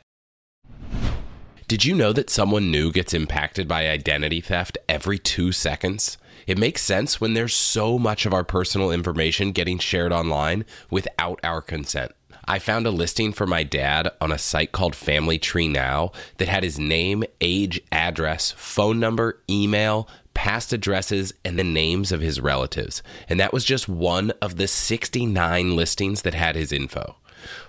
Did 1.68 1.84
you 1.84 1.96
know 1.96 2.14
that 2.14 2.30
someone 2.30 2.70
new 2.70 2.92
gets 2.92 3.12
impacted 3.12 3.68
by 3.68 3.90
identity 3.90 4.40
theft 4.40 4.78
every 4.88 5.18
two 5.18 5.52
seconds? 5.52 6.20
It 6.46 6.60
makes 6.60 6.84
sense 6.84 7.20
when 7.20 7.34
there's 7.34 7.56
so 7.56 7.98
much 7.98 8.28
of 8.28 8.34
our 8.36 8.44
personal 8.44 8.92
information 8.92 9.52
getting 9.52 9.80
shared 9.80 10.14
online 10.14 10.66
without 10.92 11.40
our 11.44 11.64
consent. 11.64 12.12
I 12.48 12.60
found 12.60 12.86
a 12.86 12.92
listing 12.92 13.34
for 13.34 13.48
my 13.48 13.64
dad 13.64 14.12
on 14.22 14.32
a 14.32 14.38
site 14.38 14.74
called 14.74 14.96
Family 14.96 15.40
Tree 15.40 15.68
Now 15.68 16.12
that 16.38 16.48
had 16.48 16.64
his 16.64 16.78
name, 16.78 17.24
age, 17.42 17.82
address, 17.92 18.52
phone 18.52 19.00
number, 19.00 19.42
email, 19.50 20.08
past 20.36 20.72
addresses, 20.72 21.34
and 21.44 21.58
the 21.58 21.64
names 21.64 22.12
of 22.12 22.22
his 22.22 22.40
relatives. 22.40 23.02
And 23.28 23.40
that 23.40 23.54
was 23.54 23.66
just 23.66 23.90
one 23.90 24.30
of 24.40 24.58
the 24.58 24.68
69 24.68 25.76
listings 25.76 26.22
that 26.22 26.36
had 26.36 26.56
his 26.56 26.72
info. 26.72 27.16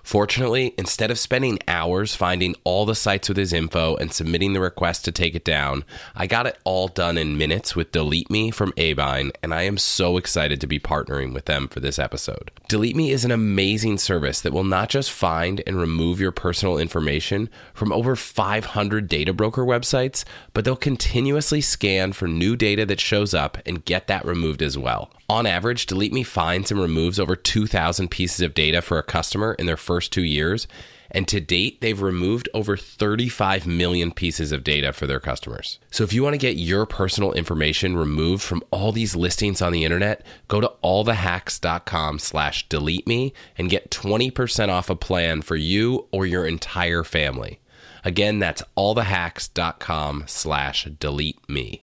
Fortunately, 0.07 0.73
instead 0.79 1.11
of 1.11 1.19
spending 1.19 1.59
hours 1.67 2.15
finding 2.15 2.55
all 2.63 2.87
the 2.87 2.95
sites 2.95 3.29
with 3.29 3.37
his 3.37 3.53
info 3.53 3.97
and 3.97 4.13
submitting 4.13 4.53
the 4.53 4.61
request 4.61 5.05
to 5.05 5.11
take 5.11 5.35
it 5.35 5.45
down, 5.45 5.85
I 6.15 6.29
got 6.29 6.47
it 6.47 6.57
all 6.63 6.87
done 6.87 7.19
in 7.19 7.37
minutes 7.37 7.75
with 7.75 7.91
Delete 7.91 8.31
Me 8.31 8.53
from 8.53 8.73
Abine, 8.77 9.33
and 9.43 9.53
I 9.53 9.63
am 9.63 9.77
so 9.77 10.17
excited 10.17 10.61
to 10.61 10.69
be 10.69 10.79
partnering 10.79 11.35
with 11.35 11.47
them 11.47 11.67
for 11.67 11.81
this 11.81 11.99
episode. 11.99 12.53
Delete 12.69 12.95
Me 12.95 13.11
is 13.11 13.25
an 13.25 13.33
amazing 13.33 13.99
service 13.99 14.41
that 14.43 14.53
will 14.53 14.63
not 14.63 14.91
just 14.91 15.11
find 15.11 15.61
and 15.67 15.77
remove 15.77 16.21
your 16.21 16.31
personal 16.31 16.79
information 16.79 17.51
from 17.75 17.91
over 17.91 18.15
500 18.15 19.09
data 19.09 19.33
broker 19.33 19.65
websites, 19.65 20.25
but 20.55 20.65
they'll 20.65 20.77
continuously 20.77 21.61
scan 21.61 22.13
for 22.13 22.29
new 22.29 22.55
data 22.55 22.87
that 22.87 23.01
shows 23.01 23.35
up 23.35 23.59
and 23.67 23.85
get 23.85 24.07
that 24.07 24.25
removed 24.25 24.63
as 24.63 24.79
well. 24.79 25.11
On 25.29 25.45
average, 25.45 25.87
Delete 25.87 26.13
Me 26.13 26.23
finds 26.23 26.71
and 26.71 26.81
removes 26.81 27.19
over 27.19 27.35
2,000 27.35 28.09
pieces 28.09 28.43
of 28.43 28.55
data 28.55 28.81
for 28.81 28.97
a 28.97 29.03
customer 29.03 29.55
in 29.55 29.67
their 29.67 29.77
first 29.77 29.96
two 30.01 30.25
years. 30.25 30.67
And 31.11 31.29
to 31.29 31.41
date, 31.41 31.81
they've 31.81 32.01
removed 32.01 32.49
over 32.53 32.77
35 32.77 33.67
million 33.67 34.13
pieces 34.13 34.53
of 34.53 34.65
data 34.65 34.93
for 34.93 35.07
their 35.07 35.21
customers. 35.21 35.79
So 35.91 36.05
if 36.05 36.13
you 36.13 36.23
want 36.23 36.35
to 36.35 36.39
get 36.39 36.57
your 36.57 36.85
personal 36.85 37.33
information 37.33 37.97
removed 37.97 38.43
from 38.43 38.63
all 38.71 38.93
these 38.93 39.15
listings 39.15 39.63
on 39.63 39.73
the 39.73 39.85
internet, 39.85 40.27
go 40.49 40.61
to 40.61 40.73
allthehacks.com 40.83 42.19
slash 42.19 42.69
delete 42.69 43.07
me 43.07 43.33
and 43.57 43.71
get 43.71 43.91
20% 43.91 44.69
off 44.69 44.91
a 44.91 44.97
plan 44.97 45.43
for 45.43 45.57
you 45.57 46.07
or 46.11 46.27
your 46.27 46.47
entire 46.47 47.05
family. 47.05 47.61
Again, 48.05 48.39
that's 48.39 48.63
allthehacks.com 48.77 50.25
slash 50.27 50.85
delete 50.99 51.49
me. 51.49 51.83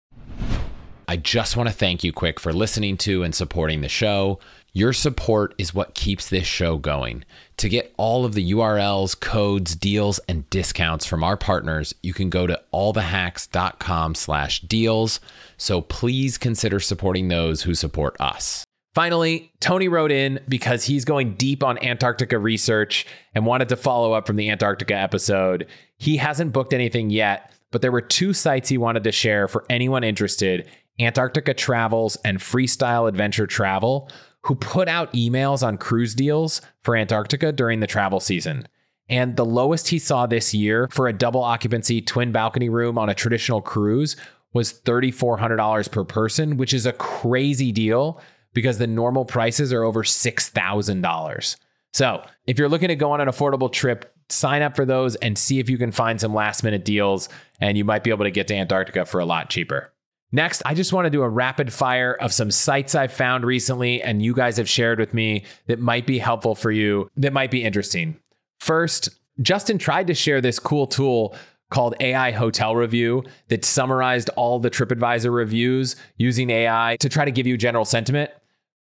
I 1.08 1.18
just 1.18 1.58
want 1.58 1.68
to 1.68 1.76
thank 1.76 2.04
you 2.04 2.14
quick 2.14 2.40
for 2.40 2.54
listening 2.54 2.98
to 3.00 3.24
and 3.24 3.36
supporting 3.36 3.82
the 3.82 3.90
show. 3.90 4.40
Your 4.72 4.94
support 4.94 5.54
is 5.58 5.74
what 5.74 5.94
keeps 5.94 6.30
this 6.30 6.48
show 6.48 6.78
going. 6.78 7.26
To 7.58 7.70
get 7.70 7.94
all 7.98 8.26
of 8.26 8.34
the 8.34 8.52
URLs, 8.52 9.20
codes, 9.20 9.76
deals, 9.76 10.20
and 10.28 10.50
discounts 10.50 11.06
from 11.06 11.24
our 11.24 11.38
partners, 11.38 11.94
you 12.02 12.14
can 12.14 12.30
go 12.30 12.48
to 12.48 12.60
allthehacks.com 12.74 14.16
slash 14.16 14.62
deals. 14.62 15.20
So 15.58 15.82
please 15.82 16.38
consider 16.38 16.80
supporting 16.80 17.28
those 17.28 17.62
who 17.64 17.76
support 17.76 18.20
us. 18.20 18.64
Finally, 18.94 19.52
Tony 19.60 19.88
wrote 19.88 20.12
in 20.12 20.40
because 20.48 20.84
he's 20.84 21.06
going 21.06 21.34
deep 21.34 21.64
on 21.64 21.84
Antarctica 21.84 22.38
research 22.38 23.08
and 23.34 23.46
wanted 23.46 23.70
to 23.70 23.76
follow 23.76 24.14
up 24.14 24.28
from 24.28 24.36
the 24.36 24.50
Antarctica 24.50 24.96
episode. 24.96 25.68
He 25.98 26.18
hasn't 26.18 26.54
booked 26.54 26.74
anything 26.74 27.10
yet, 27.10 27.52
but 27.72 27.82
there 27.82 27.92
were 27.92 28.02
two 28.02 28.34
sites 28.34 28.70
he 28.70 28.78
wanted 28.78 29.04
to 29.06 29.12
share 29.12 29.48
for 29.48 29.66
anyone 29.70 30.04
interested 30.04 30.68
Antarctica 31.00 31.56
Travels 31.56 32.18
and 32.18 32.38
Freestyle 32.38 33.10
Adventure 33.10 33.48
Travel, 33.48 34.12
who 34.44 34.56
put 34.56 34.88
out 34.88 35.14
emails 35.14 35.66
on 35.66 35.78
cruise 35.78 36.16
deals 36.16 36.62
for 36.82 36.96
Antarctica 36.96 37.52
during 37.52 37.80
the 37.80 37.88
travel 37.88 38.20
season. 38.20 38.68
And 39.10 39.36
the 39.36 39.46
lowest 39.46 39.90
he 39.90 40.00
saw 40.00 40.26
this 40.26 40.54
year 40.54 40.88
for 40.92 41.08
a 41.08 41.14
double 41.14 41.44
occupancy 41.44 42.02
twin 42.02 42.32
balcony 42.32 42.70
room 42.70 42.98
on 42.98 43.10
a 43.10 43.14
traditional 43.14 43.62
cruise 43.62 44.16
was 44.54 44.74
$3,400 44.82 45.92
per 45.92 46.04
person, 46.04 46.58
which 46.58 46.74
is 46.74 46.86
a 46.86 46.94
crazy 46.94 47.72
deal 47.72 48.22
because 48.54 48.78
the 48.78 48.88
normal 48.88 49.26
prices 49.26 49.74
are 49.74 49.84
over 49.84 50.04
$6,000. 50.04 51.56
So 51.92 52.26
if 52.48 52.58
you're 52.58 52.70
looking 52.70 52.88
to 52.90 52.96
go 52.96 53.12
on 53.12 53.22
an 53.22 53.28
affordable 53.28 53.72
trip, 53.72 54.14
sign 54.30 54.62
up 54.62 54.76
for 54.76 54.86
those 54.86 55.16
and 55.18 55.38
see 55.38 55.60
if 55.60 55.70
you 55.70 55.78
can 55.78 55.92
find 55.92 56.20
some 56.20 56.34
last 56.34 56.64
minute 56.64 56.86
deals, 56.86 57.30
and 57.60 57.78
you 57.78 57.86
might 57.86 58.04
be 58.04 58.10
able 58.10 58.26
to 58.26 58.32
get 58.32 58.48
to 58.48 58.56
Antarctica 58.56 59.06
for 59.06 59.20
a 59.20 59.26
lot 59.26 59.50
cheaper. 59.50 59.93
Next, 60.36 60.64
I 60.66 60.74
just 60.74 60.92
want 60.92 61.06
to 61.06 61.12
do 61.12 61.22
a 61.22 61.30
rapid 61.30 61.72
fire 61.72 62.16
of 62.16 62.34
some 62.34 62.50
sites 62.50 62.96
I've 62.96 63.14
found 63.14 63.46
recently 63.46 64.02
and 64.02 64.20
you 64.20 64.34
guys 64.34 64.58
have 64.58 64.68
shared 64.68 65.00
with 65.00 65.14
me 65.14 65.46
that 65.68 65.80
might 65.80 66.08
be 66.08 66.18
helpful 66.18 66.56
for 66.56 66.72
you, 66.72 67.08
that 67.18 67.34
might 67.34 67.52
be 67.52 67.64
interesting. 67.64 68.18
First, 68.60 69.10
Justin 69.44 69.78
tried 69.78 70.08
to 70.08 70.16
share 70.16 70.42
this 70.42 70.58
cool 70.58 70.88
tool 70.88 71.36
called 71.70 71.94
AI 72.00 72.32
Hotel 72.32 72.76
Review 72.76 73.24
that 73.50 73.64
summarized 73.64 74.30
all 74.36 74.60
the 74.60 74.72
TripAdvisor 74.72 75.32
reviews 75.32 75.96
using 76.18 76.50
AI 76.50 76.98
to 77.00 77.10
try 77.10 77.26
to 77.26 77.32
give 77.32 77.46
you 77.46 77.56
general 77.56 77.86
sentiment. 77.86 78.32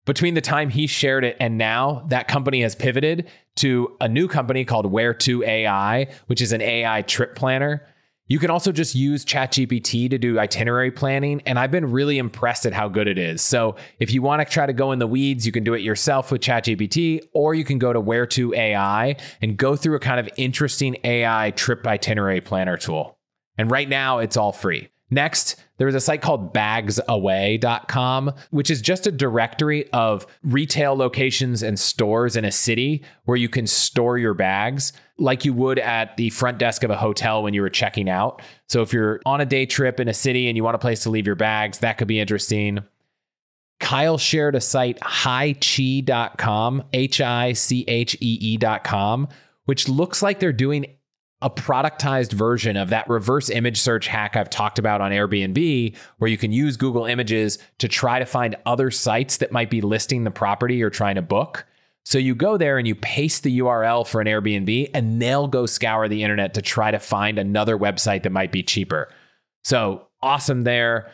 Between 0.05 0.33
the 0.33 0.41
time 0.41 0.69
he 0.69 0.87
shared 0.87 1.23
it 1.23 1.37
and 1.39 1.59
now, 1.59 2.05
that 2.09 2.27
company 2.27 2.63
has 2.63 2.75
pivoted 2.75 3.29
to 3.57 3.95
a 4.01 4.07
new 4.07 4.27
company 4.27 4.65
called 4.65 4.87
Where 4.87 5.13
to 5.13 5.43
AI, 5.43 6.07
which 6.25 6.41
is 6.41 6.53
an 6.53 6.61
AI 6.61 7.03
trip 7.03 7.35
planner. 7.35 7.85
You 8.27 8.39
can 8.39 8.49
also 8.49 8.71
just 8.71 8.95
use 8.95 9.23
ChatGPT 9.23 10.09
to 10.09 10.17
do 10.17 10.39
itinerary 10.39 10.89
planning, 10.89 11.43
and 11.45 11.59
I've 11.59 11.69
been 11.69 11.91
really 11.91 12.17
impressed 12.17 12.65
at 12.65 12.73
how 12.73 12.89
good 12.89 13.07
it 13.07 13.19
is. 13.19 13.43
So, 13.43 13.75
if 13.99 14.11
you 14.11 14.23
want 14.23 14.41
to 14.41 14.51
try 14.51 14.65
to 14.65 14.73
go 14.73 14.91
in 14.91 14.97
the 14.97 15.05
weeds, 15.05 15.45
you 15.45 15.51
can 15.51 15.63
do 15.63 15.75
it 15.75 15.83
yourself 15.83 16.31
with 16.31 16.41
ChatGPT, 16.41 17.21
or 17.33 17.53
you 17.53 17.63
can 17.63 17.77
go 17.77 17.93
to 17.93 17.99
Where 17.99 18.25
to 18.27 18.51
AI 18.55 19.17
and 19.43 19.57
go 19.57 19.75
through 19.75 19.95
a 19.95 19.99
kind 19.99 20.19
of 20.19 20.27
interesting 20.37 20.97
AI 21.03 21.51
trip 21.51 21.85
itinerary 21.85 22.41
planner 22.41 22.77
tool. 22.77 23.19
And 23.59 23.69
right 23.69 23.87
now, 23.87 24.17
it's 24.17 24.37
all 24.37 24.51
free. 24.51 24.89
Next, 25.11 25.63
there 25.77 25.87
is 25.87 25.95
a 25.95 25.99
site 25.99 26.21
called 26.21 26.53
bagsaway.com, 26.53 28.33
which 28.51 28.69
is 28.69 28.81
just 28.81 29.07
a 29.07 29.11
directory 29.11 29.89
of 29.91 30.25
retail 30.43 30.95
locations 30.95 31.61
and 31.61 31.79
stores 31.79 32.35
in 32.35 32.45
a 32.45 32.51
city 32.51 33.03
where 33.25 33.37
you 33.37 33.49
can 33.49 33.67
store 33.67 34.17
your 34.17 34.33
bags 34.33 34.93
like 35.17 35.45
you 35.45 35.53
would 35.53 35.79
at 35.79 36.15
the 36.17 36.29
front 36.29 36.57
desk 36.57 36.83
of 36.83 36.91
a 36.91 36.97
hotel 36.97 37.43
when 37.43 37.53
you 37.53 37.61
were 37.61 37.69
checking 37.69 38.09
out. 38.09 38.41
So 38.67 38.81
if 38.81 38.93
you're 38.93 39.21
on 39.25 39.41
a 39.41 39.45
day 39.45 39.65
trip 39.65 39.99
in 39.99 40.07
a 40.07 40.13
city 40.13 40.47
and 40.47 40.57
you 40.57 40.63
want 40.63 40.75
a 40.75 40.79
place 40.79 41.03
to 41.03 41.09
leave 41.09 41.25
your 41.25 41.35
bags, 41.35 41.79
that 41.79 41.97
could 41.97 42.07
be 42.07 42.19
interesting. 42.19 42.79
Kyle 43.79 44.17
shared 44.17 44.55
a 44.55 44.61
site, 44.61 44.99
hichee.com, 45.01 46.83
H 46.93 47.21
I 47.21 47.53
C 47.53 47.83
H 47.87 48.15
E 48.21 48.37
E.com, 48.41 49.27
which 49.65 49.89
looks 49.89 50.23
like 50.23 50.39
they're 50.39 50.53
doing 50.53 50.94
a 51.45 51.49
productized 51.49 52.33
version 52.33 52.75
of 52.75 52.89
that 52.89 53.07
reverse 53.07 53.51
image 53.51 53.79
search 53.79 54.07
hack 54.07 54.35
I've 54.35 54.49
talked 54.49 54.79
about 54.79 54.99
on 54.99 55.11
Airbnb, 55.11 55.95
where 56.17 56.29
you 56.29 56.39
can 56.39 56.51
use 56.51 56.75
Google 56.75 57.05
Images 57.05 57.59
to 57.77 57.87
try 57.87 58.17
to 58.17 58.25
find 58.25 58.55
other 58.65 58.89
sites 58.89 59.37
that 59.37 59.51
might 59.51 59.69
be 59.69 59.79
listing 59.79 60.23
the 60.23 60.31
property 60.31 60.73
you're 60.75 60.89
trying 60.89 61.15
to 61.15 61.21
book. 61.21 61.67
So 62.03 62.17
you 62.17 62.33
go 62.33 62.57
there 62.57 62.79
and 62.79 62.87
you 62.87 62.95
paste 62.95 63.43
the 63.43 63.59
URL 63.59 64.07
for 64.07 64.21
an 64.21 64.27
Airbnb, 64.27 64.89
and 64.95 65.21
they'll 65.21 65.47
go 65.47 65.67
scour 65.67 66.07
the 66.07 66.23
internet 66.23 66.55
to 66.55 66.63
try 66.63 66.89
to 66.89 66.97
find 66.97 67.37
another 67.37 67.77
website 67.77 68.23
that 68.23 68.31
might 68.31 68.51
be 68.51 68.63
cheaper. 68.63 69.13
So 69.63 70.07
awesome 70.23 70.63
there. 70.63 71.11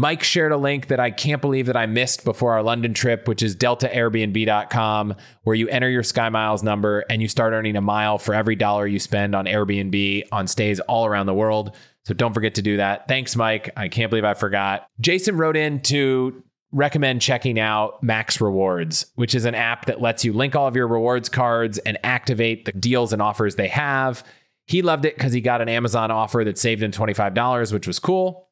Mike 0.00 0.22
shared 0.22 0.50
a 0.50 0.56
link 0.56 0.86
that 0.86 0.98
I 0.98 1.10
can't 1.10 1.42
believe 1.42 1.66
that 1.66 1.76
I 1.76 1.84
missed 1.84 2.24
before 2.24 2.54
our 2.54 2.62
London 2.62 2.94
trip, 2.94 3.28
which 3.28 3.42
is 3.42 3.54
deltaairbnb.com, 3.54 5.14
where 5.42 5.54
you 5.54 5.68
enter 5.68 5.90
your 5.90 6.02
Sky 6.02 6.30
Miles 6.30 6.62
number 6.62 7.04
and 7.10 7.20
you 7.20 7.28
start 7.28 7.52
earning 7.52 7.76
a 7.76 7.82
mile 7.82 8.16
for 8.16 8.34
every 8.34 8.56
dollar 8.56 8.86
you 8.86 8.98
spend 8.98 9.34
on 9.34 9.44
Airbnb 9.44 10.22
on 10.32 10.46
stays 10.46 10.80
all 10.80 11.04
around 11.04 11.26
the 11.26 11.34
world. 11.34 11.76
So 12.06 12.14
don't 12.14 12.32
forget 12.32 12.54
to 12.54 12.62
do 12.62 12.78
that. 12.78 13.08
Thanks, 13.08 13.36
Mike. 13.36 13.74
I 13.76 13.88
can't 13.88 14.08
believe 14.08 14.24
I 14.24 14.32
forgot. 14.32 14.88
Jason 15.00 15.36
wrote 15.36 15.54
in 15.54 15.80
to 15.80 16.42
recommend 16.72 17.20
checking 17.20 17.60
out 17.60 18.02
Max 18.02 18.40
Rewards, 18.40 19.04
which 19.16 19.34
is 19.34 19.44
an 19.44 19.54
app 19.54 19.84
that 19.84 20.00
lets 20.00 20.24
you 20.24 20.32
link 20.32 20.56
all 20.56 20.66
of 20.66 20.76
your 20.76 20.88
rewards 20.88 21.28
cards 21.28 21.76
and 21.76 21.98
activate 22.02 22.64
the 22.64 22.72
deals 22.72 23.12
and 23.12 23.20
offers 23.20 23.56
they 23.56 23.68
have. 23.68 24.24
He 24.64 24.80
loved 24.80 25.04
it 25.04 25.16
because 25.16 25.34
he 25.34 25.42
got 25.42 25.60
an 25.60 25.68
Amazon 25.68 26.10
offer 26.10 26.42
that 26.42 26.56
saved 26.56 26.82
him 26.82 26.90
$25, 26.90 27.70
which 27.70 27.86
was 27.86 27.98
cool. 27.98 28.46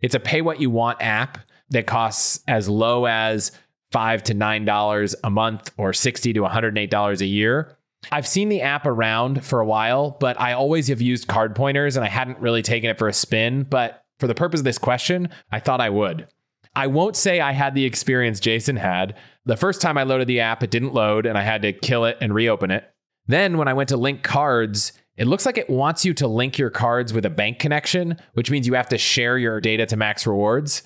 It's 0.00 0.14
a 0.14 0.20
pay 0.20 0.40
what 0.40 0.60
you 0.60 0.70
want 0.70 1.00
app 1.00 1.38
that 1.70 1.86
costs 1.86 2.40
as 2.46 2.68
low 2.68 3.06
as 3.06 3.52
five 3.90 4.22
to 4.24 4.34
nine 4.34 4.64
dollars 4.64 5.14
a 5.22 5.30
month 5.30 5.70
or 5.76 5.92
60 5.92 6.32
to 6.32 6.40
108 6.40 6.90
dollars 6.90 7.20
a 7.20 7.26
year. 7.26 7.76
I've 8.10 8.26
seen 8.26 8.48
the 8.48 8.62
app 8.62 8.86
around 8.86 9.44
for 9.44 9.60
a 9.60 9.66
while, 9.66 10.16
but 10.18 10.40
I 10.40 10.54
always 10.54 10.88
have 10.88 11.00
used 11.00 11.28
card 11.28 11.54
pointers 11.54 11.96
and 11.96 12.04
I 12.04 12.08
hadn't 12.08 12.38
really 12.38 12.62
taken 12.62 12.90
it 12.90 12.98
for 12.98 13.06
a 13.06 13.12
spin. 13.12 13.62
But 13.62 14.04
for 14.18 14.26
the 14.26 14.34
purpose 14.34 14.60
of 14.60 14.64
this 14.64 14.78
question, 14.78 15.28
I 15.52 15.60
thought 15.60 15.80
I 15.80 15.90
would. 15.90 16.26
I 16.74 16.86
won't 16.86 17.16
say 17.16 17.40
I 17.40 17.52
had 17.52 17.74
the 17.74 17.84
experience 17.84 18.40
Jason 18.40 18.76
had. 18.76 19.14
The 19.44 19.56
first 19.56 19.80
time 19.80 19.98
I 19.98 20.04
loaded 20.04 20.26
the 20.26 20.40
app, 20.40 20.62
it 20.62 20.70
didn't 20.70 20.94
load 20.94 21.26
and 21.26 21.36
I 21.36 21.42
had 21.42 21.62
to 21.62 21.72
kill 21.72 22.04
it 22.06 22.16
and 22.20 22.34
reopen 22.34 22.70
it. 22.70 22.88
Then 23.26 23.58
when 23.58 23.68
I 23.68 23.74
went 23.74 23.90
to 23.90 23.96
link 23.96 24.22
cards, 24.22 24.92
it 25.22 25.28
looks 25.28 25.46
like 25.46 25.56
it 25.56 25.70
wants 25.70 26.04
you 26.04 26.12
to 26.14 26.26
link 26.26 26.58
your 26.58 26.68
cards 26.68 27.12
with 27.12 27.24
a 27.24 27.30
bank 27.30 27.60
connection, 27.60 28.18
which 28.32 28.50
means 28.50 28.66
you 28.66 28.74
have 28.74 28.88
to 28.88 28.98
share 28.98 29.38
your 29.38 29.60
data 29.60 29.86
to 29.86 29.96
Max 29.96 30.26
Rewards. 30.26 30.82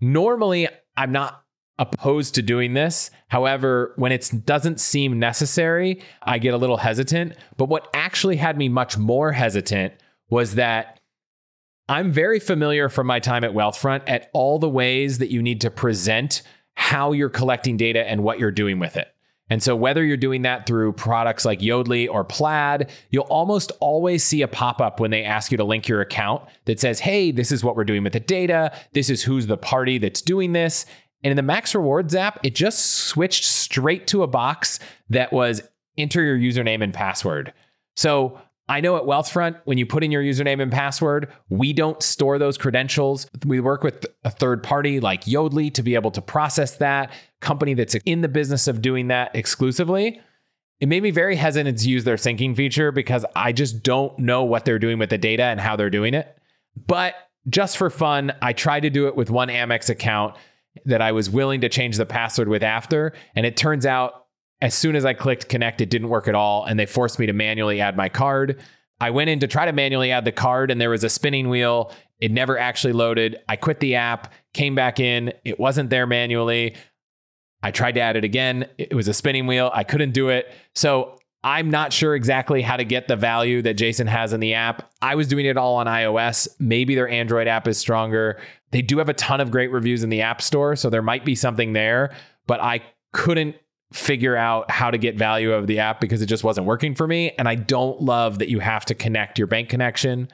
Normally, 0.00 0.68
I'm 0.96 1.10
not 1.10 1.42
opposed 1.76 2.36
to 2.36 2.42
doing 2.42 2.74
this. 2.74 3.10
However, 3.26 3.92
when 3.96 4.12
it 4.12 4.30
doesn't 4.44 4.78
seem 4.78 5.18
necessary, 5.18 6.00
I 6.22 6.38
get 6.38 6.54
a 6.54 6.58
little 6.58 6.76
hesitant. 6.76 7.34
But 7.56 7.68
what 7.68 7.88
actually 7.92 8.36
had 8.36 8.56
me 8.56 8.68
much 8.68 8.96
more 8.96 9.32
hesitant 9.32 9.94
was 10.30 10.54
that 10.54 11.00
I'm 11.88 12.12
very 12.12 12.38
familiar 12.38 12.88
from 12.88 13.08
my 13.08 13.18
time 13.18 13.42
at 13.42 13.50
Wealthfront 13.50 14.02
at 14.06 14.30
all 14.32 14.60
the 14.60 14.68
ways 14.68 15.18
that 15.18 15.32
you 15.32 15.42
need 15.42 15.60
to 15.62 15.72
present 15.72 16.42
how 16.76 17.10
you're 17.10 17.28
collecting 17.28 17.76
data 17.76 18.08
and 18.08 18.22
what 18.22 18.38
you're 18.38 18.52
doing 18.52 18.78
with 18.78 18.96
it. 18.96 19.12
And 19.48 19.62
so, 19.62 19.76
whether 19.76 20.04
you're 20.04 20.16
doing 20.16 20.42
that 20.42 20.66
through 20.66 20.92
products 20.94 21.44
like 21.44 21.60
Yodlee 21.60 22.08
or 22.10 22.24
Plaid, 22.24 22.90
you'll 23.10 23.24
almost 23.24 23.72
always 23.80 24.24
see 24.24 24.42
a 24.42 24.48
pop 24.48 24.80
up 24.80 24.98
when 24.98 25.10
they 25.10 25.22
ask 25.22 25.52
you 25.52 25.58
to 25.58 25.64
link 25.64 25.86
your 25.86 26.00
account 26.00 26.42
that 26.64 26.80
says, 26.80 27.00
Hey, 27.00 27.30
this 27.30 27.52
is 27.52 27.62
what 27.62 27.76
we're 27.76 27.84
doing 27.84 28.02
with 28.02 28.12
the 28.12 28.20
data. 28.20 28.76
This 28.92 29.08
is 29.08 29.22
who's 29.22 29.46
the 29.46 29.56
party 29.56 29.98
that's 29.98 30.20
doing 30.20 30.52
this. 30.52 30.84
And 31.22 31.30
in 31.30 31.36
the 31.36 31.42
Max 31.42 31.74
Rewards 31.74 32.14
app, 32.14 32.40
it 32.44 32.54
just 32.54 32.84
switched 32.84 33.44
straight 33.44 34.06
to 34.08 34.22
a 34.22 34.26
box 34.26 34.78
that 35.10 35.32
was 35.32 35.62
enter 35.96 36.22
your 36.22 36.38
username 36.38 36.82
and 36.82 36.92
password. 36.92 37.52
So 37.96 38.38
I 38.68 38.80
know 38.80 38.96
at 38.96 39.04
Wealthfront, 39.04 39.60
when 39.64 39.78
you 39.78 39.86
put 39.86 40.02
in 40.02 40.10
your 40.10 40.22
username 40.22 40.60
and 40.60 40.72
password, 40.72 41.32
we 41.48 41.72
don't 41.72 42.02
store 42.02 42.38
those 42.38 42.58
credentials. 42.58 43.30
We 43.44 43.60
work 43.60 43.84
with 43.84 44.04
a 44.24 44.30
third 44.30 44.62
party 44.62 44.98
like 44.98 45.24
Yodlee 45.24 45.72
to 45.74 45.82
be 45.82 45.94
able 45.94 46.10
to 46.12 46.22
process 46.22 46.76
that, 46.78 47.12
company 47.46 47.74
that's 47.74 47.94
in 47.94 48.22
the 48.22 48.28
business 48.28 48.66
of 48.66 48.82
doing 48.82 49.06
that 49.06 49.30
exclusively. 49.36 50.20
It 50.80 50.88
made 50.88 51.04
me 51.04 51.12
very 51.12 51.36
hesitant 51.36 51.78
to 51.78 51.88
use 51.88 52.02
their 52.02 52.16
syncing 52.16 52.56
feature 52.56 52.90
because 52.90 53.24
I 53.36 53.52
just 53.52 53.84
don't 53.84 54.18
know 54.18 54.42
what 54.42 54.64
they're 54.64 54.80
doing 54.80 54.98
with 54.98 55.10
the 55.10 55.16
data 55.16 55.44
and 55.44 55.60
how 55.60 55.76
they're 55.76 55.88
doing 55.88 56.12
it. 56.12 56.36
But 56.86 57.14
just 57.48 57.76
for 57.76 57.88
fun, 57.88 58.32
I 58.42 58.52
tried 58.52 58.80
to 58.80 58.90
do 58.90 59.06
it 59.06 59.14
with 59.14 59.30
one 59.30 59.48
Amex 59.48 59.88
account 59.88 60.34
that 60.86 61.00
I 61.00 61.12
was 61.12 61.30
willing 61.30 61.60
to 61.60 61.68
change 61.68 61.96
the 61.96 62.04
password 62.04 62.48
with 62.48 62.64
after. 62.64 63.12
And 63.36 63.46
it 63.46 63.56
turns 63.56 63.86
out 63.86 64.26
as 64.60 64.74
soon 64.74 64.96
as 64.96 65.04
I 65.04 65.14
clicked 65.14 65.48
connect, 65.48 65.80
it 65.80 65.88
didn't 65.88 66.08
work 66.08 66.26
at 66.26 66.34
all. 66.34 66.64
And 66.64 66.78
they 66.78 66.86
forced 66.86 67.20
me 67.20 67.26
to 67.26 67.32
manually 67.32 67.80
add 67.80 67.96
my 67.96 68.08
card. 68.08 68.60
I 69.00 69.10
went 69.10 69.30
in 69.30 69.38
to 69.38 69.46
try 69.46 69.66
to 69.66 69.72
manually 69.72 70.10
add 70.10 70.24
the 70.24 70.32
card 70.32 70.72
and 70.72 70.80
there 70.80 70.90
was 70.90 71.04
a 71.04 71.08
spinning 71.08 71.48
wheel. 71.48 71.92
It 72.20 72.32
never 72.32 72.58
actually 72.58 72.92
loaded. 72.92 73.38
I 73.48 73.54
quit 73.54 73.78
the 73.78 73.94
app, 73.94 74.32
came 74.52 74.74
back 74.74 74.98
in. 74.98 75.32
It 75.44 75.60
wasn't 75.60 75.90
there 75.90 76.06
manually. 76.06 76.74
I 77.66 77.72
tried 77.72 77.96
to 77.96 78.00
add 78.00 78.14
it 78.14 78.22
again. 78.22 78.68
It 78.78 78.94
was 78.94 79.08
a 79.08 79.12
spinning 79.12 79.48
wheel. 79.48 79.72
I 79.74 79.82
couldn't 79.82 80.12
do 80.12 80.28
it. 80.28 80.54
So 80.76 81.18
I'm 81.42 81.68
not 81.68 81.92
sure 81.92 82.14
exactly 82.14 82.62
how 82.62 82.76
to 82.76 82.84
get 82.84 83.08
the 83.08 83.16
value 83.16 83.60
that 83.62 83.74
Jason 83.74 84.06
has 84.06 84.32
in 84.32 84.38
the 84.38 84.54
app. 84.54 84.88
I 85.02 85.16
was 85.16 85.26
doing 85.26 85.46
it 85.46 85.56
all 85.56 85.74
on 85.74 85.88
iOS. 85.88 86.46
Maybe 86.60 86.94
their 86.94 87.08
Android 87.08 87.48
app 87.48 87.66
is 87.66 87.76
stronger. 87.76 88.40
They 88.70 88.82
do 88.82 88.98
have 88.98 89.08
a 89.08 89.14
ton 89.14 89.40
of 89.40 89.50
great 89.50 89.72
reviews 89.72 90.04
in 90.04 90.10
the 90.10 90.22
App 90.22 90.42
Store, 90.42 90.76
so 90.76 90.88
there 90.88 91.02
might 91.02 91.24
be 91.24 91.34
something 91.34 91.72
there, 91.72 92.14
but 92.46 92.60
I 92.60 92.82
couldn't 93.12 93.56
figure 93.92 94.36
out 94.36 94.70
how 94.70 94.92
to 94.92 94.98
get 94.98 95.16
value 95.16 95.52
of 95.52 95.66
the 95.66 95.80
app 95.80 96.00
because 96.00 96.22
it 96.22 96.26
just 96.26 96.44
wasn't 96.44 96.68
working 96.68 96.94
for 96.94 97.08
me. 97.08 97.32
And 97.36 97.48
I 97.48 97.56
don't 97.56 98.00
love 98.00 98.38
that 98.38 98.48
you 98.48 98.60
have 98.60 98.84
to 98.84 98.94
connect 98.94 99.40
your 99.40 99.48
bank 99.48 99.70
connection. 99.70 100.28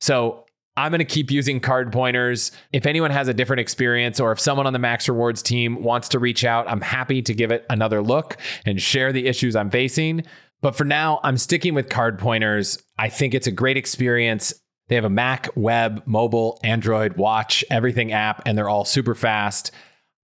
So 0.00 0.45
I'm 0.76 0.92
going 0.92 0.98
to 0.98 1.04
keep 1.04 1.30
using 1.30 1.58
card 1.60 1.90
pointers. 1.92 2.52
If 2.72 2.84
anyone 2.86 3.10
has 3.10 3.28
a 3.28 3.34
different 3.34 3.60
experience 3.60 4.20
or 4.20 4.32
if 4.32 4.40
someone 4.40 4.66
on 4.66 4.72
the 4.72 4.78
Max 4.78 5.08
Rewards 5.08 5.42
team 5.42 5.82
wants 5.82 6.08
to 6.10 6.18
reach 6.18 6.44
out, 6.44 6.68
I'm 6.70 6.82
happy 6.82 7.22
to 7.22 7.34
give 7.34 7.50
it 7.50 7.64
another 7.70 8.02
look 8.02 8.36
and 8.66 8.80
share 8.80 9.12
the 9.12 9.26
issues 9.26 9.56
I'm 9.56 9.70
facing. 9.70 10.24
But 10.60 10.76
for 10.76 10.84
now, 10.84 11.20
I'm 11.22 11.38
sticking 11.38 11.74
with 11.74 11.88
card 11.88 12.18
pointers. 12.18 12.82
I 12.98 13.08
think 13.08 13.34
it's 13.34 13.46
a 13.46 13.52
great 13.52 13.76
experience. 13.76 14.52
They 14.88 14.94
have 14.94 15.04
a 15.04 15.10
Mac, 15.10 15.48
web, 15.56 16.02
mobile, 16.06 16.60
Android, 16.62 17.16
watch, 17.16 17.64
everything 17.70 18.12
app, 18.12 18.42
and 18.46 18.56
they're 18.56 18.68
all 18.68 18.84
super 18.84 19.14
fast. 19.14 19.70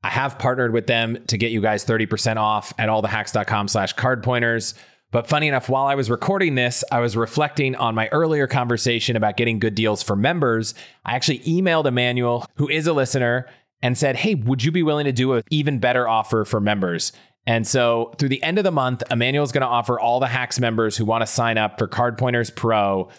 I 0.04 0.08
have 0.08 0.38
partnered 0.38 0.72
with 0.72 0.86
them 0.86 1.24
to 1.28 1.38
get 1.38 1.52
you 1.52 1.60
guys 1.60 1.84
30% 1.84 2.36
off 2.36 2.72
at 2.78 2.88
allthehacks.com 2.88 3.68
slash 3.68 3.92
card 3.94 4.22
pointers. 4.22 4.74
But 5.12 5.28
funny 5.28 5.46
enough, 5.46 5.68
while 5.68 5.86
I 5.86 5.94
was 5.94 6.10
recording 6.10 6.54
this, 6.54 6.82
I 6.90 7.00
was 7.00 7.16
reflecting 7.18 7.76
on 7.76 7.94
my 7.94 8.08
earlier 8.08 8.46
conversation 8.46 9.14
about 9.14 9.36
getting 9.36 9.58
good 9.58 9.74
deals 9.74 10.02
for 10.02 10.16
members. 10.16 10.74
I 11.04 11.14
actually 11.14 11.40
emailed 11.40 11.84
Emmanuel, 11.84 12.46
who 12.56 12.68
is 12.68 12.86
a 12.86 12.94
listener, 12.94 13.46
and 13.82 13.96
said, 13.96 14.16
Hey, 14.16 14.34
would 14.34 14.64
you 14.64 14.72
be 14.72 14.82
willing 14.82 15.04
to 15.04 15.12
do 15.12 15.34
an 15.34 15.42
even 15.50 15.78
better 15.78 16.08
offer 16.08 16.46
for 16.46 16.60
members? 16.60 17.12
And 17.46 17.66
so 17.66 18.14
through 18.18 18.30
the 18.30 18.42
end 18.42 18.56
of 18.56 18.64
the 18.64 18.72
month, 18.72 19.02
Emmanuel 19.10 19.44
is 19.44 19.52
going 19.52 19.62
to 19.62 19.66
offer 19.66 20.00
all 20.00 20.18
the 20.18 20.28
Hacks 20.28 20.58
members 20.58 20.96
who 20.96 21.04
want 21.04 21.20
to 21.22 21.26
sign 21.26 21.58
up 21.58 21.78
for 21.78 21.86
Card 21.86 22.16
Pointers 22.16 22.50
Pro 22.50 23.10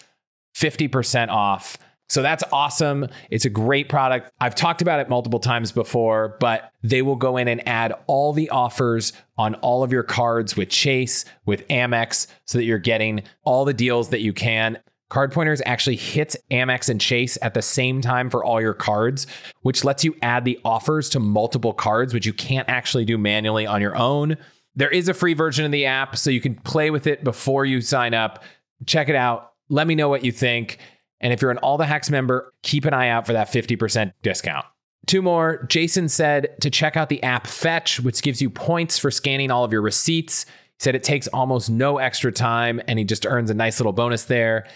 50% 0.56 1.28
off. 1.28 1.78
So 2.08 2.22
that's 2.22 2.44
awesome. 2.52 3.08
It's 3.30 3.44
a 3.44 3.50
great 3.50 3.88
product. 3.88 4.30
I've 4.40 4.54
talked 4.54 4.82
about 4.82 5.00
it 5.00 5.08
multiple 5.08 5.40
times 5.40 5.72
before, 5.72 6.36
but 6.38 6.70
they 6.82 7.02
will 7.02 7.16
go 7.16 7.36
in 7.36 7.48
and 7.48 7.66
add 7.66 7.94
all 8.06 8.32
the 8.32 8.50
offers 8.50 9.12
on 9.38 9.54
all 9.56 9.82
of 9.82 9.90
your 9.90 10.02
cards 10.02 10.56
with 10.56 10.68
Chase, 10.68 11.24
with 11.46 11.66
Amex, 11.68 12.26
so 12.44 12.58
that 12.58 12.64
you're 12.64 12.78
getting 12.78 13.22
all 13.42 13.64
the 13.64 13.74
deals 13.74 14.10
that 14.10 14.20
you 14.20 14.32
can. 14.32 14.78
Card 15.08 15.32
Pointers 15.32 15.62
actually 15.64 15.96
hits 15.96 16.36
Amex 16.50 16.88
and 16.88 17.00
Chase 17.00 17.38
at 17.40 17.54
the 17.54 17.62
same 17.62 18.00
time 18.00 18.30
for 18.30 18.44
all 18.44 18.60
your 18.60 18.74
cards, 18.74 19.26
which 19.62 19.84
lets 19.84 20.04
you 20.04 20.14
add 20.22 20.44
the 20.44 20.58
offers 20.64 21.08
to 21.10 21.20
multiple 21.20 21.72
cards, 21.72 22.12
which 22.12 22.26
you 22.26 22.32
can't 22.32 22.68
actually 22.68 23.04
do 23.04 23.16
manually 23.16 23.66
on 23.66 23.80
your 23.80 23.96
own. 23.96 24.36
There 24.76 24.90
is 24.90 25.08
a 25.08 25.14
free 25.14 25.34
version 25.34 25.64
of 25.64 25.72
the 25.72 25.86
app, 25.86 26.16
so 26.16 26.30
you 26.30 26.40
can 26.40 26.56
play 26.56 26.90
with 26.90 27.06
it 27.06 27.22
before 27.22 27.64
you 27.64 27.80
sign 27.80 28.12
up. 28.12 28.42
Check 28.86 29.08
it 29.08 29.14
out. 29.14 29.52
Let 29.68 29.86
me 29.86 29.94
know 29.94 30.08
what 30.08 30.24
you 30.24 30.32
think. 30.32 30.78
And 31.24 31.32
if 31.32 31.40
you're 31.40 31.50
an 31.50 31.58
All 31.58 31.78
the 31.78 31.86
Hacks 31.86 32.10
member, 32.10 32.52
keep 32.62 32.84
an 32.84 32.92
eye 32.92 33.08
out 33.08 33.26
for 33.26 33.32
that 33.32 33.50
50% 33.50 34.12
discount. 34.22 34.66
Two 35.06 35.22
more. 35.22 35.64
Jason 35.64 36.08
said 36.08 36.54
to 36.60 36.68
check 36.68 36.98
out 36.98 37.08
the 37.08 37.22
app 37.22 37.46
Fetch, 37.46 37.98
which 38.00 38.22
gives 38.22 38.42
you 38.42 38.50
points 38.50 38.98
for 38.98 39.10
scanning 39.10 39.50
all 39.50 39.64
of 39.64 39.72
your 39.72 39.80
receipts. 39.80 40.44
He 40.44 40.50
said 40.80 40.94
it 40.94 41.02
takes 41.02 41.26
almost 41.28 41.70
no 41.70 41.96
extra 41.96 42.30
time 42.30 42.80
and 42.86 42.98
he 42.98 43.06
just 43.06 43.26
earns 43.26 43.48
a 43.48 43.54
nice 43.54 43.80
little 43.80 43.92
bonus 43.92 44.24
there. 44.24 44.66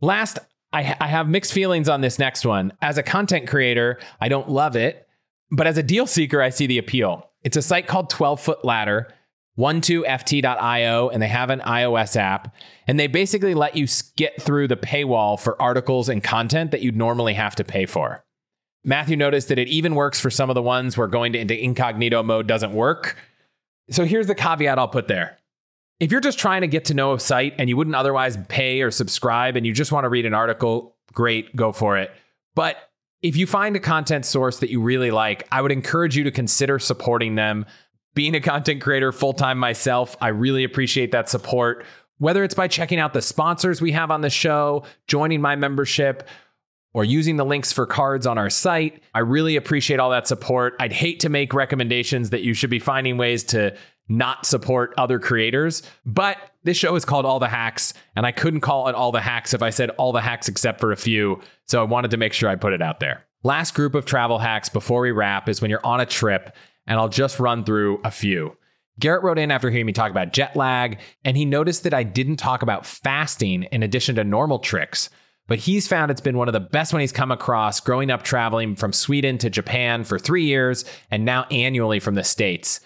Last, 0.00 0.40
I, 0.72 0.96
I 1.00 1.06
have 1.06 1.28
mixed 1.28 1.52
feelings 1.52 1.88
on 1.88 2.00
this 2.00 2.18
next 2.18 2.44
one. 2.44 2.72
As 2.82 2.98
a 2.98 3.02
content 3.04 3.48
creator, 3.48 4.00
I 4.20 4.28
don't 4.28 4.48
love 4.48 4.74
it, 4.74 5.08
but 5.52 5.68
as 5.68 5.78
a 5.78 5.84
deal 5.84 6.08
seeker, 6.08 6.42
I 6.42 6.50
see 6.50 6.66
the 6.66 6.78
appeal. 6.78 7.28
It's 7.44 7.56
a 7.56 7.62
site 7.62 7.86
called 7.86 8.10
12 8.10 8.40
Foot 8.40 8.64
Ladder 8.64 9.12
12ft.io 9.58 11.08
and 11.10 11.22
they 11.22 11.28
have 11.28 11.50
an 11.50 11.60
iOS 11.60 12.16
app 12.16 12.54
and 12.86 12.98
they 12.98 13.06
basically 13.06 13.54
let 13.54 13.76
you 13.76 13.86
get 14.16 14.40
through 14.40 14.68
the 14.68 14.76
paywall 14.76 15.38
for 15.38 15.60
articles 15.60 16.08
and 16.08 16.24
content 16.24 16.70
that 16.70 16.82
you'd 16.82 16.96
normally 16.96 17.34
have 17.34 17.54
to 17.56 17.64
pay 17.64 17.86
for. 17.86 18.24
Matthew 18.84 19.16
noticed 19.16 19.48
that 19.48 19.58
it 19.58 19.68
even 19.68 19.94
works 19.94 20.20
for 20.20 20.30
some 20.30 20.50
of 20.50 20.54
the 20.54 20.62
ones 20.62 20.96
where 20.96 21.06
going 21.06 21.34
into 21.34 21.62
incognito 21.62 22.22
mode 22.22 22.46
doesn't 22.46 22.72
work. 22.72 23.16
So 23.90 24.04
here's 24.04 24.26
the 24.26 24.34
caveat 24.34 24.78
I'll 24.78 24.88
put 24.88 25.08
there. 25.08 25.38
If 26.00 26.10
you're 26.10 26.20
just 26.20 26.38
trying 26.38 26.62
to 26.62 26.66
get 26.66 26.86
to 26.86 26.94
know 26.94 27.12
a 27.12 27.20
site 27.20 27.54
and 27.58 27.68
you 27.68 27.76
wouldn't 27.76 27.94
otherwise 27.94 28.36
pay 28.48 28.80
or 28.80 28.90
subscribe 28.90 29.54
and 29.54 29.64
you 29.64 29.72
just 29.72 29.92
want 29.92 30.04
to 30.04 30.08
read 30.08 30.26
an 30.26 30.34
article, 30.34 30.96
great, 31.12 31.54
go 31.54 31.70
for 31.70 31.96
it. 31.96 32.10
But 32.56 32.76
if 33.22 33.36
you 33.36 33.46
find 33.46 33.76
a 33.76 33.80
content 33.80 34.26
source 34.26 34.58
that 34.58 34.70
you 34.70 34.80
really 34.80 35.12
like, 35.12 35.46
I 35.52 35.62
would 35.62 35.70
encourage 35.70 36.16
you 36.16 36.24
to 36.24 36.32
consider 36.32 36.80
supporting 36.80 37.36
them 37.36 37.66
being 38.14 38.34
a 38.34 38.40
content 38.40 38.82
creator 38.82 39.12
full 39.12 39.32
time 39.32 39.58
myself, 39.58 40.16
I 40.20 40.28
really 40.28 40.64
appreciate 40.64 41.12
that 41.12 41.28
support. 41.28 41.84
Whether 42.18 42.44
it's 42.44 42.54
by 42.54 42.68
checking 42.68 42.98
out 42.98 43.14
the 43.14 43.22
sponsors 43.22 43.80
we 43.80 43.92
have 43.92 44.10
on 44.10 44.20
the 44.20 44.30
show, 44.30 44.84
joining 45.08 45.40
my 45.40 45.56
membership, 45.56 46.28
or 46.94 47.04
using 47.04 47.36
the 47.36 47.44
links 47.44 47.72
for 47.72 47.86
cards 47.86 48.26
on 48.26 48.36
our 48.38 48.50
site, 48.50 49.02
I 49.14 49.20
really 49.20 49.56
appreciate 49.56 49.98
all 49.98 50.10
that 50.10 50.28
support. 50.28 50.74
I'd 50.78 50.92
hate 50.92 51.20
to 51.20 51.28
make 51.28 51.54
recommendations 51.54 52.30
that 52.30 52.42
you 52.42 52.54
should 52.54 52.70
be 52.70 52.78
finding 52.78 53.16
ways 53.16 53.44
to 53.44 53.74
not 54.08 54.44
support 54.44 54.92
other 54.98 55.18
creators, 55.18 55.82
but 56.04 56.36
this 56.64 56.76
show 56.76 56.94
is 56.94 57.04
called 57.04 57.24
All 57.24 57.38
the 57.38 57.48
Hacks, 57.48 57.94
and 58.14 58.26
I 58.26 58.32
couldn't 58.32 58.60
call 58.60 58.88
it 58.88 58.94
All 58.94 59.10
the 59.10 59.20
Hacks 59.20 59.54
if 59.54 59.62
I 59.62 59.70
said 59.70 59.90
all 59.90 60.12
the 60.12 60.20
hacks 60.20 60.48
except 60.48 60.80
for 60.80 60.92
a 60.92 60.96
few. 60.96 61.40
So 61.64 61.80
I 61.80 61.84
wanted 61.84 62.10
to 62.10 62.18
make 62.18 62.34
sure 62.34 62.50
I 62.50 62.56
put 62.56 62.72
it 62.74 62.82
out 62.82 63.00
there. 63.00 63.26
Last 63.42 63.74
group 63.74 63.94
of 63.94 64.04
travel 64.04 64.38
hacks 64.38 64.68
before 64.68 65.00
we 65.00 65.12
wrap 65.12 65.48
is 65.48 65.60
when 65.60 65.70
you're 65.70 65.84
on 65.84 66.00
a 66.00 66.06
trip, 66.06 66.54
and 66.86 66.98
I'll 66.98 67.08
just 67.08 67.40
run 67.40 67.64
through 67.64 68.00
a 68.04 68.10
few. 68.10 68.56
Garrett 68.98 69.22
wrote 69.22 69.38
in 69.38 69.50
after 69.50 69.70
hearing 69.70 69.86
me 69.86 69.92
talk 69.92 70.10
about 70.10 70.32
jet 70.32 70.54
lag, 70.54 70.98
and 71.24 71.36
he 71.36 71.44
noticed 71.44 71.84
that 71.84 71.94
I 71.94 72.02
didn't 72.02 72.36
talk 72.36 72.62
about 72.62 72.86
fasting 72.86 73.64
in 73.64 73.82
addition 73.82 74.16
to 74.16 74.24
normal 74.24 74.58
tricks. 74.58 75.08
But 75.48 75.58
he's 75.58 75.88
found 75.88 76.10
it's 76.10 76.20
been 76.20 76.38
one 76.38 76.48
of 76.48 76.52
the 76.52 76.60
best 76.60 76.92
when 76.92 77.00
he's 77.00 77.12
come 77.12 77.30
across 77.30 77.80
growing 77.80 78.10
up 78.10 78.22
traveling 78.22 78.76
from 78.76 78.92
Sweden 78.92 79.38
to 79.38 79.50
Japan 79.50 80.04
for 80.04 80.18
three 80.18 80.44
years 80.44 80.84
and 81.10 81.24
now 81.24 81.46
annually 81.50 82.00
from 82.00 82.14
the 82.14 82.24
States. 82.24 82.80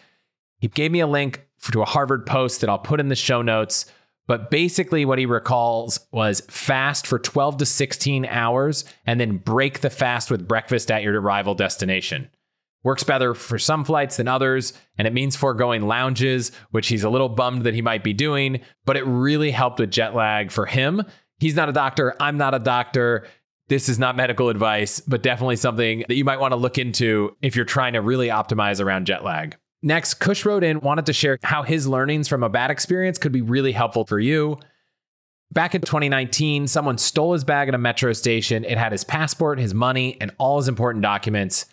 He 0.58 0.68
gave 0.68 0.90
me 0.90 1.00
a 1.00 1.06
link 1.06 1.46
to 1.70 1.82
a 1.82 1.86
Harvard 1.86 2.26
post 2.26 2.60
that 2.60 2.70
I'll 2.70 2.78
put 2.78 3.00
in 3.00 3.08
the 3.08 3.14
show 3.14 3.42
notes. 3.42 3.86
But 4.26 4.50
basically, 4.50 5.04
what 5.04 5.18
he 5.18 5.26
recalls 5.26 6.00
was 6.10 6.40
fast 6.48 7.06
for 7.06 7.18
12 7.18 7.58
to 7.58 7.66
16 7.66 8.26
hours 8.26 8.84
and 9.06 9.20
then 9.20 9.36
break 9.36 9.80
the 9.80 9.90
fast 9.90 10.30
with 10.30 10.48
breakfast 10.48 10.90
at 10.90 11.02
your 11.02 11.20
arrival 11.20 11.54
destination. 11.54 12.30
Works 12.86 13.02
better 13.02 13.34
for 13.34 13.58
some 13.58 13.84
flights 13.84 14.16
than 14.16 14.28
others, 14.28 14.72
and 14.96 15.08
it 15.08 15.12
means 15.12 15.34
forgoing 15.34 15.88
lounges, 15.88 16.52
which 16.70 16.86
he's 16.86 17.02
a 17.02 17.10
little 17.10 17.28
bummed 17.28 17.64
that 17.64 17.74
he 17.74 17.82
might 17.82 18.04
be 18.04 18.12
doing, 18.12 18.60
but 18.84 18.96
it 18.96 19.04
really 19.04 19.50
helped 19.50 19.80
with 19.80 19.90
jet 19.90 20.14
lag 20.14 20.52
for 20.52 20.66
him. 20.66 21.02
He's 21.40 21.56
not 21.56 21.68
a 21.68 21.72
doctor. 21.72 22.14
I'm 22.20 22.38
not 22.38 22.54
a 22.54 22.60
doctor. 22.60 23.26
This 23.66 23.88
is 23.88 23.98
not 23.98 24.14
medical 24.14 24.50
advice, 24.50 25.00
but 25.00 25.20
definitely 25.20 25.56
something 25.56 26.04
that 26.06 26.14
you 26.14 26.24
might 26.24 26.38
want 26.38 26.52
to 26.52 26.56
look 26.56 26.78
into 26.78 27.36
if 27.42 27.56
you're 27.56 27.64
trying 27.64 27.94
to 27.94 28.00
really 28.00 28.28
optimize 28.28 28.80
around 28.80 29.06
jet 29.06 29.24
lag. 29.24 29.56
Next, 29.82 30.14
Kush 30.14 30.44
wrote 30.44 30.62
in, 30.62 30.78
wanted 30.78 31.06
to 31.06 31.12
share 31.12 31.40
how 31.42 31.64
his 31.64 31.88
learnings 31.88 32.28
from 32.28 32.44
a 32.44 32.48
bad 32.48 32.70
experience 32.70 33.18
could 33.18 33.32
be 33.32 33.42
really 33.42 33.72
helpful 33.72 34.06
for 34.06 34.20
you. 34.20 34.60
Back 35.50 35.74
in 35.74 35.80
2019, 35.80 36.68
someone 36.68 36.98
stole 36.98 37.32
his 37.32 37.42
bag 37.42 37.66
at 37.66 37.74
a 37.74 37.78
metro 37.78 38.12
station. 38.12 38.64
It 38.64 38.78
had 38.78 38.92
his 38.92 39.02
passport, 39.02 39.58
his 39.58 39.74
money, 39.74 40.16
and 40.20 40.30
all 40.38 40.58
his 40.58 40.68
important 40.68 41.02
documents. 41.02 41.66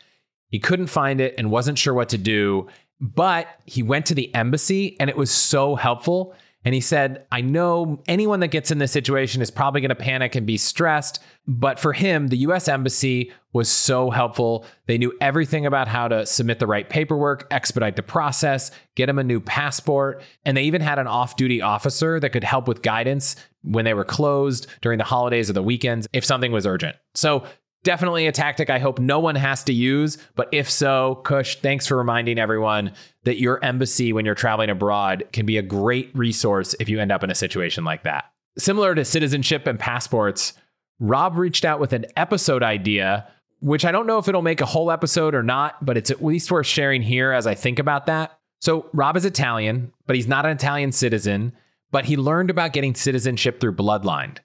He 0.53 0.59
couldn't 0.59 0.85
find 0.85 1.19
it 1.19 1.33
and 1.39 1.49
wasn't 1.49 1.79
sure 1.79 1.95
what 1.95 2.09
to 2.09 2.17
do, 2.19 2.67
but 3.01 3.47
he 3.65 3.81
went 3.81 4.05
to 4.05 4.13
the 4.13 4.33
embassy 4.35 4.95
and 4.99 5.09
it 5.09 5.17
was 5.17 5.31
so 5.31 5.73
helpful. 5.73 6.35
And 6.63 6.75
he 6.75 6.79
said, 6.79 7.25
I 7.31 7.41
know 7.41 8.03
anyone 8.07 8.39
that 8.41 8.49
gets 8.49 8.69
in 8.69 8.77
this 8.77 8.91
situation 8.91 9.41
is 9.41 9.49
probably 9.49 9.81
going 9.81 9.89
to 9.89 9.95
panic 9.95 10.35
and 10.35 10.45
be 10.45 10.57
stressed. 10.57 11.23
But 11.47 11.79
for 11.79 11.91
him, 11.91 12.27
the 12.27 12.37
US 12.37 12.67
Embassy 12.67 13.33
was 13.51 13.67
so 13.67 14.11
helpful. 14.11 14.63
They 14.85 14.99
knew 14.99 15.11
everything 15.19 15.65
about 15.65 15.87
how 15.87 16.07
to 16.07 16.23
submit 16.23 16.59
the 16.59 16.67
right 16.67 16.87
paperwork, 16.87 17.47
expedite 17.49 17.95
the 17.95 18.03
process, 18.03 18.69
get 18.93 19.09
him 19.09 19.17
a 19.17 19.23
new 19.23 19.39
passport. 19.39 20.21
And 20.45 20.55
they 20.55 20.63
even 20.65 20.81
had 20.81 20.99
an 20.99 21.07
off 21.07 21.35
duty 21.35 21.63
officer 21.63 22.19
that 22.19 22.29
could 22.29 22.43
help 22.43 22.67
with 22.67 22.83
guidance 22.83 23.35
when 23.63 23.85
they 23.85 23.95
were 23.95 24.05
closed 24.05 24.67
during 24.81 24.99
the 24.99 25.03
holidays 25.03 25.49
or 25.49 25.53
the 25.53 25.63
weekends 25.63 26.07
if 26.13 26.23
something 26.23 26.51
was 26.51 26.67
urgent. 26.67 26.95
So 27.15 27.43
Definitely 27.83 28.27
a 28.27 28.31
tactic 28.31 28.69
I 28.69 28.79
hope 28.79 28.97
no 28.97 29.19
one 29.19 29.35
has 29.35 29.63
to 29.65 29.73
use, 29.73 30.17
but 30.35 30.47
if 30.53 30.69
so, 30.69 31.21
Kush, 31.25 31.57
thanks 31.57 31.85
for 31.85 31.97
reminding 31.97 32.39
everyone 32.39 32.93
that 33.25 33.39
your 33.41 33.63
embassy 33.63 34.13
when 34.13 34.25
you're 34.25 34.35
traveling 34.35 34.69
abroad 34.69 35.25
can 35.33 35.45
be 35.45 35.57
a 35.57 35.61
great 35.61 36.09
resource 36.15 36.75
if 36.79 36.87
you 36.87 37.01
end 37.01 37.11
up 37.11 37.23
in 37.23 37.29
a 37.29 37.35
situation 37.35 37.83
like 37.83 38.03
that. 38.03 38.31
Similar 38.57 38.95
to 38.95 39.03
citizenship 39.03 39.67
and 39.67 39.77
passports, 39.77 40.53
Rob 40.99 41.37
reached 41.37 41.65
out 41.65 41.81
with 41.81 41.91
an 41.91 42.05
episode 42.15 42.63
idea, 42.63 43.27
which 43.59 43.83
I 43.83 43.91
don't 43.91 44.07
know 44.07 44.17
if 44.17 44.29
it'll 44.29 44.41
make 44.41 44.61
a 44.61 44.65
whole 44.65 44.89
episode 44.89 45.35
or 45.35 45.43
not, 45.43 45.85
but 45.85 45.97
it's 45.97 46.11
at 46.11 46.23
least 46.23 46.51
worth 46.51 46.67
sharing 46.67 47.01
here 47.01 47.33
as 47.33 47.45
I 47.45 47.55
think 47.55 47.79
about 47.79 48.05
that. 48.05 48.39
So, 48.61 48.89
Rob 48.93 49.17
is 49.17 49.25
Italian, 49.25 49.91
but 50.07 50.15
he's 50.15 50.27
not 50.27 50.45
an 50.45 50.53
Italian 50.53 50.93
citizen, 50.93 51.51
but 51.91 52.05
he 52.05 52.15
learned 52.15 52.49
about 52.49 52.71
getting 52.71 52.95
citizenship 52.95 53.59
through 53.59 53.75
bloodline 53.75 54.37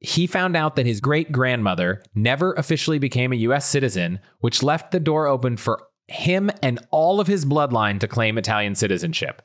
he 0.00 0.26
found 0.26 0.56
out 0.56 0.76
that 0.76 0.86
his 0.86 1.00
great 1.00 1.30
grandmother 1.30 2.02
never 2.14 2.54
officially 2.54 2.98
became 2.98 3.32
a 3.32 3.36
US 3.36 3.66
citizen, 3.66 4.18
which 4.40 4.62
left 4.62 4.92
the 4.92 5.00
door 5.00 5.26
open 5.26 5.56
for 5.56 5.86
him 6.08 6.50
and 6.62 6.80
all 6.90 7.20
of 7.20 7.26
his 7.26 7.44
bloodline 7.44 8.00
to 8.00 8.08
claim 8.08 8.36
Italian 8.36 8.74
citizenship. 8.74 9.42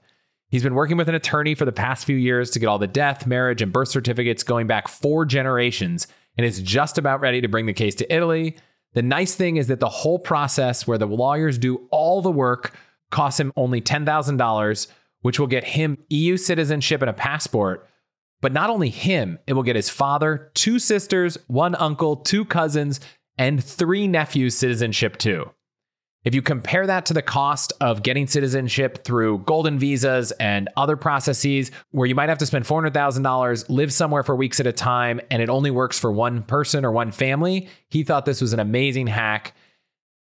He's 0.50 0.64
been 0.64 0.76
working 0.76 0.98
with 0.98 1.10
an 1.10 1.16
attorney 1.16 1.56
for 1.56 1.66
the 1.66 1.72
past 1.72 2.06
few 2.06 2.16
years 2.16 2.50
to 2.52 2.60
get 2.60 2.68
all 2.68 2.80
the 2.80 2.88
death, 2.88 3.28
marriage, 3.28 3.62
and 3.62 3.74
birth 3.74 3.90
certificates 3.90 4.44
going 4.44 4.68
back 4.68 4.88
four 4.88 5.26
generations, 5.26 6.08
and 6.38 6.46
is 6.46 6.62
just 6.62 6.98
about 6.98 7.20
ready 7.20 7.42
to 7.42 7.48
bring 7.48 7.66
the 7.66 7.74
case 7.74 7.96
to 7.96 8.14
Italy. 8.14 8.58
The 8.94 9.02
nice 9.02 9.36
thing 9.36 9.58
is 9.58 9.68
that 9.68 9.80
the 9.80 9.90
whole 9.90 10.20
process, 10.20 10.88
where 10.88 10.98
the 10.98 11.06
lawyers 11.06 11.58
do 11.58 11.88
all 11.92 12.22
the 12.22 12.32
work, 12.32 12.76
costs 13.10 13.40
him 13.40 13.52
only 13.56 13.82
$10,000, 13.82 14.88
which 15.22 15.40
will 15.40 15.48
get 15.48 15.64
him 15.64 15.98
EU 16.10 16.38
citizenship 16.38 17.02
and 17.02 17.10
a 17.10 17.14
passport 17.14 17.90
but 18.46 18.54
not 18.54 18.70
only 18.70 18.92
him, 18.92 19.40
it 19.48 19.54
will 19.54 19.64
get 19.64 19.76
his 19.76 19.90
father, 19.90 20.52
two 20.54 20.78
sisters, 20.78 21.36
one 21.48 21.74
uncle, 21.74 22.16
two 22.16 22.46
cousins, 22.46 23.00
and 23.40 23.64
three 23.64 24.08
nephews 24.08 24.56
citizenship 24.56 25.18
too. 25.18 25.50
If 26.26 26.36
you 26.36 26.44
compare 26.44 26.86
that 26.86 27.08
to 27.08 27.16
the 27.16 27.24
cost 27.24 27.74
of 27.82 28.04
getting 28.04 28.28
citizenship 28.28 29.04
through 29.04 29.40
golden 29.48 29.80
visas 29.80 30.30
and 30.34 30.70
other 30.78 30.96
processes 30.96 31.72
where 31.90 32.06
you 32.06 32.14
might 32.14 32.30
have 32.30 32.38
to 32.38 32.46
spend 32.46 32.66
$400,000, 32.66 33.68
live 33.68 33.92
somewhere 33.92 34.22
for 34.22 34.36
weeks 34.36 34.60
at 34.60 34.68
a 34.68 34.72
time, 34.72 35.20
and 35.32 35.42
it 35.42 35.50
only 35.50 35.72
works 35.72 35.98
for 35.98 36.12
one 36.12 36.44
person 36.44 36.86
or 36.86 36.92
one 36.92 37.12
family, 37.12 37.68
he 37.90 38.04
thought 38.04 38.28
this 38.28 38.42
was 38.42 38.54
an 38.54 38.60
amazing 38.60 39.08
hack. 39.08 39.56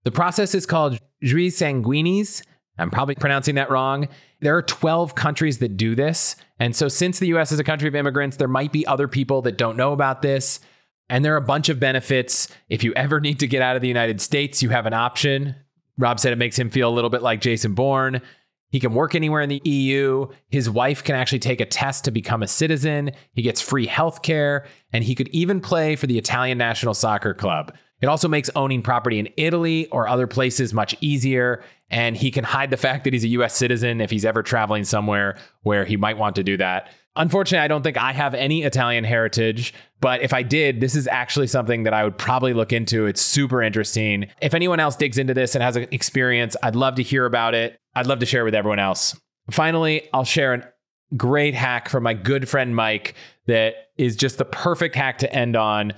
The 0.05 0.11
process 0.11 0.55
is 0.55 0.67
called 0.67 0.99
Jus 1.23 1.59
Sanguinis. 1.59 2.43
I'm 2.77 2.91
probably 2.91 3.15
pronouncing 3.15 3.55
that 3.55 3.71
wrong. 3.71 4.09
There 4.41 4.57
are 4.57 4.63
12 4.63 5.15
countries 5.15 5.59
that 5.59 5.77
do 5.77 5.95
this. 5.95 6.37
And 6.59 6.75
so, 6.75 6.89
since 6.89 7.19
the 7.19 7.29
US 7.35 7.53
is 7.53 7.59
a 7.59 7.65
country 7.65 7.89
of 7.89 7.95
immigrants, 7.95 8.37
there 8.37 8.49
might 8.49 8.73
be 8.73 8.87
other 8.87 9.09
people 9.09 9.43
that 9.43 9.59
don't 9.59 9.77
know 9.77 9.93
about 9.93 10.23
this. 10.23 10.61
And 11.09 11.25
there 11.25 11.35
are 11.35 11.39
a 11.39 11.43
bunch 11.43 11.69
of 11.69 11.81
benefits. 11.81 12.49
If 12.69 12.85
you 12.85 12.93
ever 12.95 13.21
need 13.21 13.41
to 13.41 13.47
get 13.47 13.63
out 13.63 13.77
of 13.77 13.83
the 13.83 13.89
United 13.89 14.21
States, 14.21 14.63
you 14.63 14.69
have 14.71 14.87
an 14.87 14.95
option. 14.95 15.57
Rob 15.99 16.21
said 16.21 16.33
it 16.33 16.37
makes 16.37 16.59
him 16.59 16.71
feel 16.71 16.89
a 16.89 16.95
little 16.95 17.11
bit 17.11 17.23
like 17.23 17.41
Jason 17.41 17.75
Bourne. 17.75 18.23
He 18.71 18.79
can 18.79 18.95
work 18.95 19.15
anywhere 19.17 19.43
in 19.43 19.49
the 19.49 19.61
EU. 19.65 20.29
His 20.49 20.71
wife 20.71 21.03
can 21.03 21.17
actually 21.17 21.41
take 21.41 21.61
a 21.61 21.67
test 21.67 22.05
to 22.05 22.13
become 22.13 22.43
a 22.43 22.47
citizen. 22.47 23.11
He 23.33 23.43
gets 23.43 23.61
free 23.61 23.87
health 23.87 24.23
care, 24.23 24.67
and 24.93 25.03
he 25.03 25.17
could 25.17 25.29
even 25.29 25.61
play 25.61 25.97
for 25.97 26.07
the 26.07 26.19
Italian 26.19 26.57
national 26.57 26.95
soccer 26.95 27.35
club. 27.35 27.75
It 28.01 28.07
also 28.07 28.29
makes 28.29 28.49
owning 28.55 28.83
property 28.83 29.19
in 29.19 29.29
Italy 29.37 29.89
or 29.89 30.09
other 30.09 30.27
places 30.27 30.73
much 30.73 30.97
easier. 31.01 31.63
And 31.91 32.17
he 32.17 32.31
can 32.31 32.45
hide 32.45 32.71
the 32.71 32.77
fact 32.77 33.05
that 33.05 33.13
he's 33.13 33.25
a 33.25 33.29
US 33.29 33.57
citizen 33.57 34.01
if 34.01 34.11
he's 34.11 34.25
ever 34.25 34.43
traveling 34.43 34.85
somewhere 34.85 35.37
where 35.63 35.85
he 35.85 35.97
might 35.97 36.19
want 36.19 36.37
to 36.37 36.45
do 36.45 36.57
that. 36.57 36.91
Unfortunately, 37.17 37.65
I 37.65 37.69
don't 37.69 37.83
think 37.83 37.97
I 37.97 38.13
have 38.13 38.35
any 38.35 38.63
Italian 38.63 39.03
heritage, 39.03 39.75
but 40.01 40.23
if 40.23 40.33
I 40.33 40.45
did, 40.45 40.81
this 40.81 40.95
is 40.95 41.09
actually 41.09 41.49
something 41.49 41.83
that 41.83 41.93
I 41.93 42.05
would 42.05 42.17
probably 42.17 42.55
look 42.55 42.73
into. 42.73 43.07
It's 43.07 43.21
super 43.21 43.63
interesting. 43.63 44.29
If 44.41 44.55
anyone 44.55 44.79
else 44.79 44.95
digs 44.95 45.19
into 45.19 45.35
this 45.35 45.57
and 45.57 45.63
has 45.63 45.75
an 45.75 45.89
experience, 45.91 46.57
I'd 46.63 46.77
love 46.77 46.95
to 46.95 47.03
hear 47.03 47.27
about 47.27 47.55
it. 47.55 47.81
I'd 47.97 48.07
love 48.07 48.21
to 48.21 48.27
share 48.27 48.45
with 48.45 48.55
everyone 48.55 48.79
else. 48.79 49.19
Finally, 49.51 50.09
I'll 50.13 50.25
share 50.25 50.55
a 50.55 50.73
great 51.17 51.55
hack 51.55 51.89
from 51.89 52.05
my 52.05 52.15
good 52.15 52.49
friend 52.49 52.77
Mike 52.77 53.17
that 53.47 53.89
is 53.97 54.15
just 54.15 54.39
the 54.39 54.45
perfect 54.45 54.95
hack 54.95 55.19
to 55.19 55.33
end 55.33 55.57
on. 55.57 55.93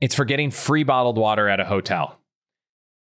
It's 0.00 0.14
for 0.14 0.24
getting 0.24 0.52
free 0.52 0.84
bottled 0.84 1.18
water 1.18 1.48
at 1.48 1.58
a 1.58 1.64
hotel. 1.64 2.20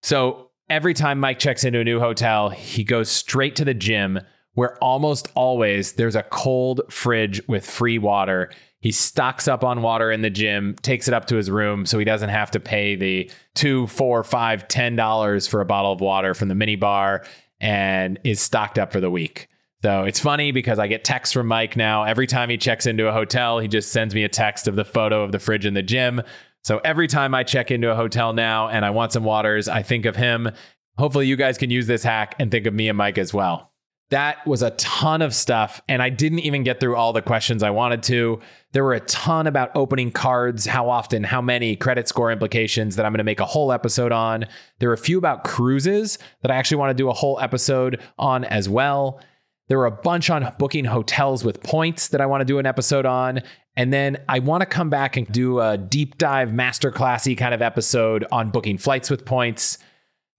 So 0.04 0.45
every 0.70 0.94
time 0.94 1.20
Mike 1.20 1.40
checks 1.40 1.64
into 1.64 1.80
a 1.80 1.84
new 1.84 2.00
hotel, 2.00 2.50
he 2.50 2.84
goes 2.84 3.10
straight 3.10 3.56
to 3.58 3.66
the 3.66 3.74
gym 3.74 4.20
where 4.54 4.78
almost 4.84 5.28
always 5.36 5.94
there's 5.94 6.16
a 6.16 6.24
cold 6.24 6.82
fridge 6.90 7.46
with 7.48 7.70
free 7.70 7.98
water. 7.98 8.52
He 8.80 8.92
stocks 8.92 9.48
up 9.48 9.64
on 9.64 9.82
water 9.82 10.12
in 10.12 10.22
the 10.22 10.30
gym, 10.30 10.76
takes 10.82 11.08
it 11.08 11.14
up 11.14 11.26
to 11.26 11.36
his 11.36 11.52
room 11.52 11.86
so 11.86 12.00
he 12.00 12.06
doesn't 12.06 12.30
have 12.30 12.52
to 12.52 12.60
pay 12.60 12.96
the 12.96 13.30
two, 13.54 13.88
four, 13.88 14.24
five, 14.24 14.68
ten 14.68 14.96
dollars 14.96 15.48
for 15.48 15.62
a 15.62 15.66
bottle 15.66 15.92
of 15.92 16.02
water 16.02 16.34
from 16.34 16.48
the 16.48 16.56
mini 16.56 16.76
bar 16.76 17.26
and 17.60 18.20
is 18.24 18.40
stocked 18.40 18.80
up 18.80 18.92
for 18.92 19.02
the 19.02 19.12
week. 19.12 19.50
So 19.82 20.04
it's 20.04 20.20
funny 20.20 20.52
because 20.52 20.80
I 20.80 20.88
get 20.88 21.04
texts 21.04 21.34
from 21.34 21.48
Mike 21.48 21.76
now. 21.76 22.04
Every 22.04 22.26
time 22.26 22.50
he 22.50 22.58
checks 22.58 22.86
into 22.88 23.08
a 23.08 23.12
hotel, 23.12 23.60
he 23.60 23.68
just 23.68 23.92
sends 23.92 24.16
me 24.16 24.24
a 24.24 24.30
text 24.30 24.68
of 24.68 24.76
the 24.76 24.86
photo 24.86 25.24
of 25.24 25.32
the 25.32 25.40
fridge 25.40 25.66
in 25.66 25.74
the 25.74 25.84
gym 25.84 26.22
so 26.66 26.82
every 26.84 27.06
time 27.06 27.36
I 27.36 27.44
check 27.44 27.70
into 27.70 27.92
a 27.92 27.96
hotel 27.96 28.34
now 28.34 28.70
and 28.70 28.84
I 28.84 28.90
want 28.90 29.14
some 29.14 29.24
waters, 29.24 29.70
I 29.70 29.84
think 29.84 30.06
of 30.06 30.16
him. 30.16 30.50
Hopefully, 30.98 31.28
you 31.28 31.36
guys 31.36 31.60
can 31.60 31.70
use 31.70 31.86
this 31.86 32.02
hack 32.02 32.34
and 32.40 32.50
think 32.50 32.66
of 32.66 32.74
me 32.74 32.90
and 32.90 32.98
Mike 32.98 33.20
as 33.20 33.32
well. 33.32 33.72
That 34.10 34.44
was 34.48 34.64
a 34.64 34.72
ton 34.72 35.22
of 35.22 35.36
stuff, 35.36 35.80
and 35.88 36.02
I 36.02 36.10
didn't 36.10 36.40
even 36.40 36.64
get 36.64 36.80
through 36.80 36.96
all 36.96 37.14
the 37.14 37.22
questions 37.22 37.62
I 37.62 37.70
wanted 37.70 38.02
to. 38.04 38.40
There 38.72 38.84
were 38.84 38.96
a 38.96 39.00
ton 39.02 39.46
about 39.46 39.76
opening 39.76 40.10
cards, 40.10 40.66
how 40.66 40.90
often, 40.90 41.24
how 41.24 41.40
many, 41.40 41.76
credit 41.76 42.08
score 42.08 42.32
implications 42.32 42.96
that 42.96 43.06
I'm 43.06 43.12
going 43.12 43.20
to 43.20 43.24
make 43.24 43.40
a 43.40 43.46
whole 43.46 43.72
episode 43.72 44.12
on. 44.12 44.46
There 44.80 44.90
were 44.90 44.96
a 44.96 44.98
few 44.98 45.20
about 45.20 45.44
cruises 45.44 46.18
that 46.42 46.50
I 46.50 46.56
actually 46.56 46.78
want 46.78 46.90
to 46.90 47.00
do 47.00 47.10
a 47.10 47.14
whole 47.14 47.40
episode 47.40 48.02
on 48.18 48.44
as 48.44 48.68
well. 48.68 49.22
There 49.68 49.78
were 49.78 49.86
a 49.86 49.92
bunch 49.92 50.32
on 50.32 50.52
booking 50.58 50.86
hotels 50.86 51.44
with 51.44 51.62
points 51.62 52.08
that 52.08 52.22
I 52.22 52.26
want 52.26 52.42
to 52.42 52.46
do 52.46 52.58
an 52.58 52.66
episode 52.66 53.06
on. 53.06 53.42
And 53.78 53.92
then 53.92 54.18
I 54.30 54.40
want 54.40 54.62
to 54.62 54.66
come 54.66 54.90
back 54.90 55.18
and 55.18 55.28
do 55.32 55.60
a 55.60 55.78
deep 55.78 56.18
dive 56.18 56.50
masterclassy 56.50 57.38
kind 57.38 57.54
of 57.54 57.62
episode 57.62 58.26
on 58.32 58.52
booking 58.52 58.78
flights 58.78 59.10
with 59.10 59.26
points. 59.26 59.78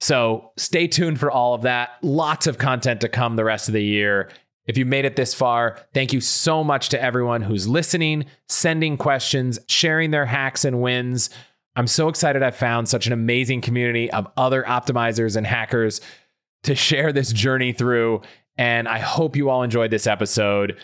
So 0.01 0.53
stay 0.57 0.89
tuned 0.89 1.21
for 1.21 1.31
all 1.31 1.55
of 1.55 1.63
that. 1.63 1.91
Lots 2.03 2.47
of 2.47 2.59
content 2.59 3.01
to 3.03 3.09
come 3.09 3.37
the 3.37 3.45
rest 3.45 3.69
of 3.69 3.75
the 3.75 3.85
year. 3.85 4.31
If 4.67 4.77
you 4.77 4.85
made 4.85 5.05
it 5.05 5.17
this 5.17 5.33
far, 5.33 5.79
thank 5.95 6.13
you 6.13 6.21
so 6.21 6.65
much 6.65 6.89
to 6.89 7.01
everyone 7.01 7.43
who's 7.43 7.69
listening, 7.69 8.25
sending 8.49 8.97
questions, 8.97 9.59
sharing 9.69 10.11
their 10.11 10.27
hacks 10.27 10.65
and 10.65 10.83
wins. 10.83 11.31
I'm 11.77 11.87
so 11.87 12.09
excited 12.09 12.43
I 12.43 12.51
found 12.51 12.89
such 12.89 13.07
an 13.07 13.13
amazing 13.13 13.61
community 13.61 14.11
of 14.11 14.27
other 14.37 14.65
optimizers 14.65 15.37
and 15.37 15.47
hackers 15.47 16.01
to 16.65 16.75
share 16.75 17.13
this 17.13 17.33
journey 17.33 17.73
through. 17.73 18.23
And 18.59 18.89
I 18.89 18.99
hope 18.99 19.37
you 19.37 19.51
all 19.51 19.63
enjoyed 19.63 19.91
this 19.91 20.07
episode. 20.07 20.79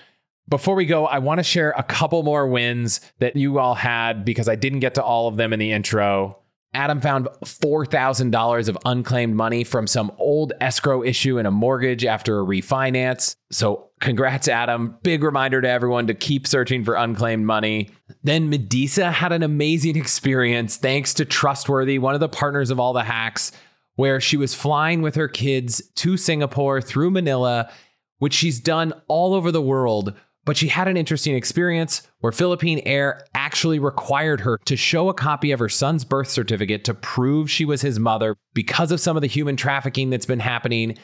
Before 0.48 0.74
we 0.74 0.86
go, 0.86 1.06
I 1.06 1.18
want 1.18 1.38
to 1.38 1.44
share 1.44 1.72
a 1.76 1.82
couple 1.82 2.22
more 2.22 2.46
wins 2.46 3.00
that 3.20 3.36
you 3.36 3.58
all 3.58 3.74
had 3.74 4.24
because 4.24 4.48
I 4.48 4.56
didn't 4.56 4.80
get 4.80 4.94
to 4.96 5.02
all 5.02 5.28
of 5.28 5.36
them 5.36 5.52
in 5.52 5.58
the 5.58 5.72
intro. 5.72 6.38
Adam 6.74 7.00
found 7.00 7.28
$4,000 7.44 8.68
of 8.68 8.78
unclaimed 8.86 9.36
money 9.36 9.62
from 9.62 9.86
some 9.86 10.10
old 10.16 10.54
escrow 10.60 11.02
issue 11.02 11.38
in 11.38 11.44
a 11.44 11.50
mortgage 11.50 12.04
after 12.04 12.40
a 12.40 12.44
refinance. 12.44 13.36
So, 13.50 13.90
congrats, 14.00 14.48
Adam. 14.48 14.96
Big 15.02 15.22
reminder 15.22 15.60
to 15.60 15.68
everyone 15.68 16.06
to 16.06 16.14
keep 16.14 16.46
searching 16.46 16.82
for 16.82 16.94
unclaimed 16.94 17.44
money. 17.44 17.90
Then, 18.24 18.50
Medisa 18.50 19.12
had 19.12 19.32
an 19.32 19.42
amazing 19.42 19.96
experience 19.96 20.78
thanks 20.78 21.12
to 21.14 21.26
Trustworthy, 21.26 21.98
one 21.98 22.14
of 22.14 22.20
the 22.20 22.28
partners 22.28 22.70
of 22.70 22.80
all 22.80 22.94
the 22.94 23.04
hacks, 23.04 23.52
where 23.96 24.18
she 24.18 24.38
was 24.38 24.54
flying 24.54 25.02
with 25.02 25.14
her 25.14 25.28
kids 25.28 25.82
to 25.96 26.16
Singapore 26.16 26.80
through 26.80 27.10
Manila, 27.10 27.70
which 28.18 28.32
she's 28.32 28.60
done 28.60 28.94
all 29.08 29.34
over 29.34 29.52
the 29.52 29.60
world 29.60 30.14
but 30.44 30.56
she 30.56 30.68
had 30.68 30.88
an 30.88 30.96
interesting 30.96 31.34
experience 31.34 32.06
where 32.20 32.32
Philippine 32.32 32.80
Air 32.84 33.24
actually 33.34 33.78
required 33.78 34.40
her 34.40 34.58
to 34.64 34.76
show 34.76 35.08
a 35.08 35.14
copy 35.14 35.52
of 35.52 35.60
her 35.60 35.68
son's 35.68 36.04
birth 36.04 36.28
certificate 36.28 36.84
to 36.84 36.94
prove 36.94 37.50
she 37.50 37.64
was 37.64 37.82
his 37.82 37.98
mother 37.98 38.36
because 38.54 38.90
of 38.90 39.00
some 39.00 39.16
of 39.16 39.20
the 39.20 39.28
human 39.28 39.56
trafficking 39.56 40.10
that's 40.10 40.26
been 40.26 40.40
happening. 40.40 40.96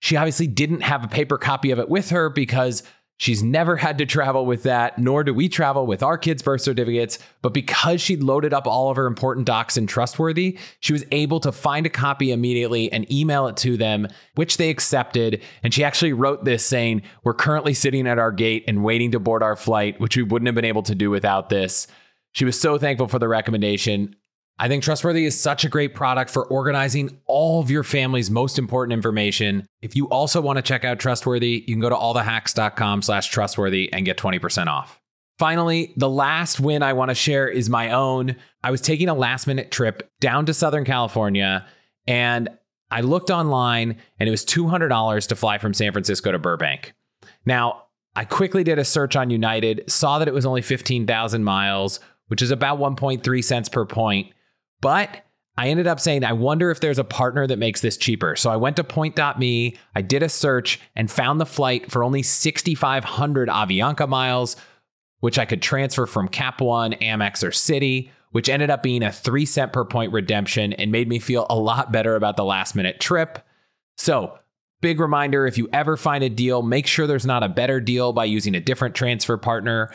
She 0.00 0.16
obviously 0.16 0.46
didn't 0.46 0.82
have 0.82 1.04
a 1.04 1.08
paper 1.08 1.38
copy 1.38 1.70
of 1.70 1.78
it 1.78 1.88
with 1.88 2.10
her 2.10 2.30
because 2.30 2.82
She's 3.18 3.42
never 3.42 3.76
had 3.76 3.98
to 3.98 4.06
travel 4.06 4.46
with 4.46 4.62
that, 4.62 4.96
nor 4.96 5.24
do 5.24 5.34
we 5.34 5.48
travel 5.48 5.86
with 5.86 6.04
our 6.04 6.16
kids' 6.16 6.40
birth 6.40 6.60
certificates. 6.60 7.18
But 7.42 7.52
because 7.52 8.00
she'd 8.00 8.22
loaded 8.22 8.54
up 8.54 8.68
all 8.68 8.90
of 8.90 8.96
her 8.96 9.06
important 9.06 9.44
docs 9.44 9.76
in 9.76 9.88
Trustworthy, 9.88 10.56
she 10.78 10.92
was 10.92 11.04
able 11.10 11.40
to 11.40 11.50
find 11.50 11.84
a 11.84 11.90
copy 11.90 12.30
immediately 12.30 12.92
and 12.92 13.10
email 13.12 13.48
it 13.48 13.56
to 13.58 13.76
them, 13.76 14.06
which 14.36 14.56
they 14.56 14.70
accepted. 14.70 15.42
And 15.64 15.74
she 15.74 15.82
actually 15.82 16.12
wrote 16.12 16.44
this 16.44 16.64
saying, 16.64 17.02
We're 17.24 17.34
currently 17.34 17.74
sitting 17.74 18.06
at 18.06 18.20
our 18.20 18.30
gate 18.30 18.64
and 18.68 18.84
waiting 18.84 19.10
to 19.10 19.18
board 19.18 19.42
our 19.42 19.56
flight, 19.56 19.98
which 19.98 20.16
we 20.16 20.22
wouldn't 20.22 20.46
have 20.46 20.54
been 20.54 20.64
able 20.64 20.84
to 20.84 20.94
do 20.94 21.10
without 21.10 21.48
this. 21.48 21.88
She 22.32 22.44
was 22.44 22.60
so 22.60 22.78
thankful 22.78 23.08
for 23.08 23.18
the 23.18 23.26
recommendation. 23.26 24.14
I 24.60 24.66
think 24.66 24.82
Trustworthy 24.82 25.24
is 25.24 25.38
such 25.38 25.64
a 25.64 25.68
great 25.68 25.94
product 25.94 26.30
for 26.30 26.44
organizing 26.46 27.20
all 27.26 27.60
of 27.60 27.70
your 27.70 27.84
family's 27.84 28.28
most 28.28 28.58
important 28.58 28.92
information. 28.92 29.68
If 29.82 29.94
you 29.94 30.08
also 30.08 30.40
want 30.40 30.56
to 30.56 30.62
check 30.62 30.84
out 30.84 30.98
Trustworthy, 30.98 31.64
you 31.66 31.74
can 31.74 31.80
go 31.80 31.88
to 31.88 31.94
allthehacks.com 31.94 33.02
slash 33.02 33.28
trustworthy 33.28 33.92
and 33.92 34.04
get 34.04 34.18
20% 34.18 34.66
off. 34.66 35.00
Finally, 35.38 35.92
the 35.96 36.10
last 36.10 36.58
win 36.58 36.82
I 36.82 36.92
want 36.92 37.10
to 37.10 37.14
share 37.14 37.46
is 37.46 37.70
my 37.70 37.92
own. 37.92 38.34
I 38.64 38.72
was 38.72 38.80
taking 38.80 39.08
a 39.08 39.14
last 39.14 39.46
minute 39.46 39.70
trip 39.70 40.10
down 40.18 40.46
to 40.46 40.54
Southern 40.54 40.84
California 40.84 41.64
and 42.08 42.48
I 42.90 43.02
looked 43.02 43.30
online 43.30 43.98
and 44.18 44.28
it 44.28 44.30
was 44.32 44.44
$200 44.44 45.28
to 45.28 45.36
fly 45.36 45.58
from 45.58 45.74
San 45.74 45.92
Francisco 45.92 46.32
to 46.32 46.38
Burbank. 46.38 46.94
Now, 47.46 47.84
I 48.16 48.24
quickly 48.24 48.64
did 48.64 48.80
a 48.80 48.84
search 48.84 49.14
on 49.14 49.30
United, 49.30 49.84
saw 49.88 50.18
that 50.18 50.26
it 50.26 50.34
was 50.34 50.46
only 50.46 50.62
15,000 50.62 51.44
miles, 51.44 52.00
which 52.26 52.42
is 52.42 52.50
about 52.50 52.80
1.3 52.80 53.44
cents 53.44 53.68
per 53.68 53.84
point. 53.84 54.32
But 54.80 55.24
I 55.56 55.68
ended 55.68 55.88
up 55.88 55.98
saying, 55.98 56.22
I 56.22 56.34
wonder 56.34 56.70
if 56.70 56.80
there's 56.80 57.00
a 57.00 57.04
partner 57.04 57.44
that 57.46 57.58
makes 57.58 57.80
this 57.80 57.96
cheaper. 57.96 58.36
So 58.36 58.48
I 58.48 58.56
went 58.56 58.76
to 58.76 58.84
point.me, 58.84 59.76
I 59.94 60.02
did 60.02 60.22
a 60.22 60.28
search 60.28 60.80
and 60.94 61.10
found 61.10 61.40
the 61.40 61.46
flight 61.46 61.90
for 61.90 62.04
only 62.04 62.22
6,500 62.22 63.48
Avianca 63.48 64.08
miles, 64.08 64.54
which 65.18 65.36
I 65.36 65.46
could 65.46 65.60
transfer 65.60 66.06
from 66.06 66.28
Cap 66.28 66.60
One, 66.60 66.92
Amex, 66.92 67.42
or 67.42 67.50
Citi, 67.50 68.10
which 68.30 68.48
ended 68.48 68.70
up 68.70 68.84
being 68.84 69.02
a 69.02 69.10
three 69.10 69.44
cent 69.44 69.72
per 69.72 69.84
point 69.84 70.12
redemption 70.12 70.74
and 70.74 70.92
made 70.92 71.08
me 71.08 71.18
feel 71.18 71.46
a 71.50 71.56
lot 71.56 71.90
better 71.90 72.14
about 72.14 72.36
the 72.36 72.44
last 72.44 72.76
minute 72.76 73.00
trip. 73.00 73.40
So, 73.96 74.38
big 74.80 75.00
reminder 75.00 75.44
if 75.44 75.58
you 75.58 75.68
ever 75.72 75.96
find 75.96 76.22
a 76.22 76.28
deal, 76.28 76.62
make 76.62 76.86
sure 76.86 77.08
there's 77.08 77.26
not 77.26 77.42
a 77.42 77.48
better 77.48 77.80
deal 77.80 78.12
by 78.12 78.26
using 78.26 78.54
a 78.54 78.60
different 78.60 78.94
transfer 78.94 79.36
partner. 79.36 79.90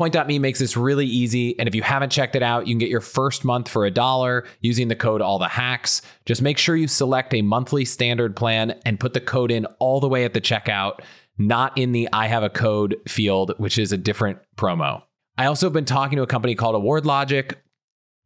Point.me 0.00 0.38
makes 0.38 0.58
this 0.58 0.78
really 0.78 1.04
easy. 1.04 1.58
And 1.58 1.68
if 1.68 1.74
you 1.74 1.82
haven't 1.82 2.08
checked 2.08 2.34
it 2.34 2.42
out, 2.42 2.66
you 2.66 2.72
can 2.72 2.78
get 2.78 2.88
your 2.88 3.02
first 3.02 3.44
month 3.44 3.68
for 3.68 3.84
a 3.84 3.90
dollar 3.90 4.46
using 4.62 4.88
the 4.88 4.96
code 4.96 5.20
All 5.20 5.38
the 5.38 5.46
Hacks. 5.46 6.00
Just 6.24 6.40
make 6.40 6.56
sure 6.56 6.74
you 6.74 6.88
select 6.88 7.34
a 7.34 7.42
monthly 7.42 7.84
standard 7.84 8.34
plan 8.34 8.80
and 8.86 8.98
put 8.98 9.12
the 9.12 9.20
code 9.20 9.50
in 9.50 9.66
all 9.78 10.00
the 10.00 10.08
way 10.08 10.24
at 10.24 10.32
the 10.32 10.40
checkout, 10.40 11.00
not 11.36 11.76
in 11.76 11.92
the 11.92 12.08
I 12.14 12.28
have 12.28 12.42
a 12.42 12.48
code 12.48 12.96
field, 13.06 13.52
which 13.58 13.76
is 13.76 13.92
a 13.92 13.98
different 13.98 14.38
promo. 14.56 15.02
I 15.36 15.44
also 15.44 15.66
have 15.66 15.74
been 15.74 15.84
talking 15.84 16.16
to 16.16 16.22
a 16.22 16.26
company 16.26 16.54
called 16.54 16.76
Award 16.76 17.04
Logic 17.04 17.58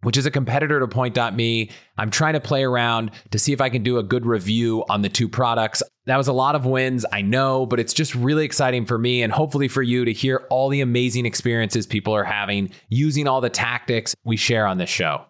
which 0.04 0.16
is 0.16 0.26
a 0.26 0.30
competitor 0.30 0.78
to 0.78 0.86
Point.me. 0.86 1.70
I'm 1.98 2.10
trying 2.10 2.34
to 2.34 2.40
play 2.40 2.62
around 2.62 3.10
to 3.30 3.38
see 3.38 3.52
if 3.52 3.60
I 3.60 3.68
can 3.68 3.82
do 3.82 3.98
a 3.98 4.02
good 4.02 4.24
review 4.24 4.84
on 4.88 5.02
the 5.02 5.08
two 5.08 5.28
products. 5.28 5.82
That 6.06 6.16
was 6.16 6.28
a 6.28 6.32
lot 6.32 6.54
of 6.54 6.66
wins, 6.66 7.04
I 7.10 7.22
know, 7.22 7.66
but 7.66 7.80
it's 7.80 7.92
just 7.92 8.14
really 8.14 8.44
exciting 8.44 8.86
for 8.86 8.98
me 8.98 9.22
and 9.22 9.32
hopefully 9.32 9.68
for 9.68 9.82
you 9.82 10.04
to 10.04 10.12
hear 10.12 10.46
all 10.50 10.68
the 10.68 10.82
amazing 10.82 11.26
experiences 11.26 11.86
people 11.86 12.14
are 12.14 12.24
having 12.24 12.70
using 12.88 13.26
all 13.26 13.40
the 13.40 13.50
tactics 13.50 14.14
we 14.24 14.36
share 14.36 14.66
on 14.66 14.78
this 14.78 14.90
show. 14.90 15.24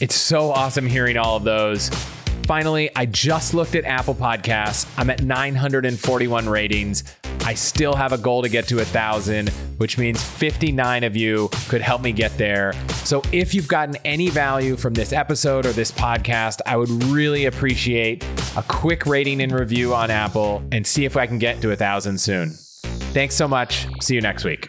It's 0.00 0.14
so 0.14 0.50
awesome 0.50 0.86
hearing 0.86 1.18
all 1.18 1.36
of 1.36 1.44
those. 1.44 1.90
Finally, 2.46 2.90
I 2.96 3.06
just 3.06 3.52
looked 3.52 3.74
at 3.74 3.84
Apple 3.84 4.14
Podcasts. 4.14 4.90
I'm 4.96 5.10
at 5.10 5.22
941 5.22 6.48
ratings. 6.48 7.04
I 7.44 7.54
still 7.54 7.94
have 7.94 8.12
a 8.12 8.18
goal 8.18 8.42
to 8.42 8.48
get 8.48 8.68
to 8.68 8.80
a 8.80 8.84
thousand, 8.84 9.48
which 9.78 9.98
means 9.98 10.22
59 10.22 11.04
of 11.04 11.16
you 11.16 11.48
could 11.68 11.80
help 11.80 12.02
me 12.02 12.12
get 12.12 12.36
there. 12.38 12.72
So 13.04 13.22
if 13.32 13.54
you've 13.54 13.68
gotten 13.68 13.96
any 14.04 14.30
value 14.30 14.76
from 14.76 14.94
this 14.94 15.12
episode 15.12 15.66
or 15.66 15.72
this 15.72 15.90
podcast, 15.90 16.60
I 16.66 16.76
would 16.76 16.90
really 17.04 17.46
appreciate 17.46 18.24
a 18.56 18.62
quick 18.68 19.06
rating 19.06 19.40
and 19.40 19.52
review 19.52 19.94
on 19.94 20.10
Apple 20.10 20.62
and 20.72 20.86
see 20.86 21.04
if 21.04 21.16
I 21.16 21.26
can 21.26 21.38
get 21.38 21.60
to 21.62 21.72
a 21.72 21.76
thousand 21.76 22.18
soon. 22.18 22.50
Thanks 23.12 23.34
so 23.34 23.48
much. 23.48 23.88
See 24.00 24.14
you 24.14 24.20
next 24.20 24.44
week. 24.44 24.68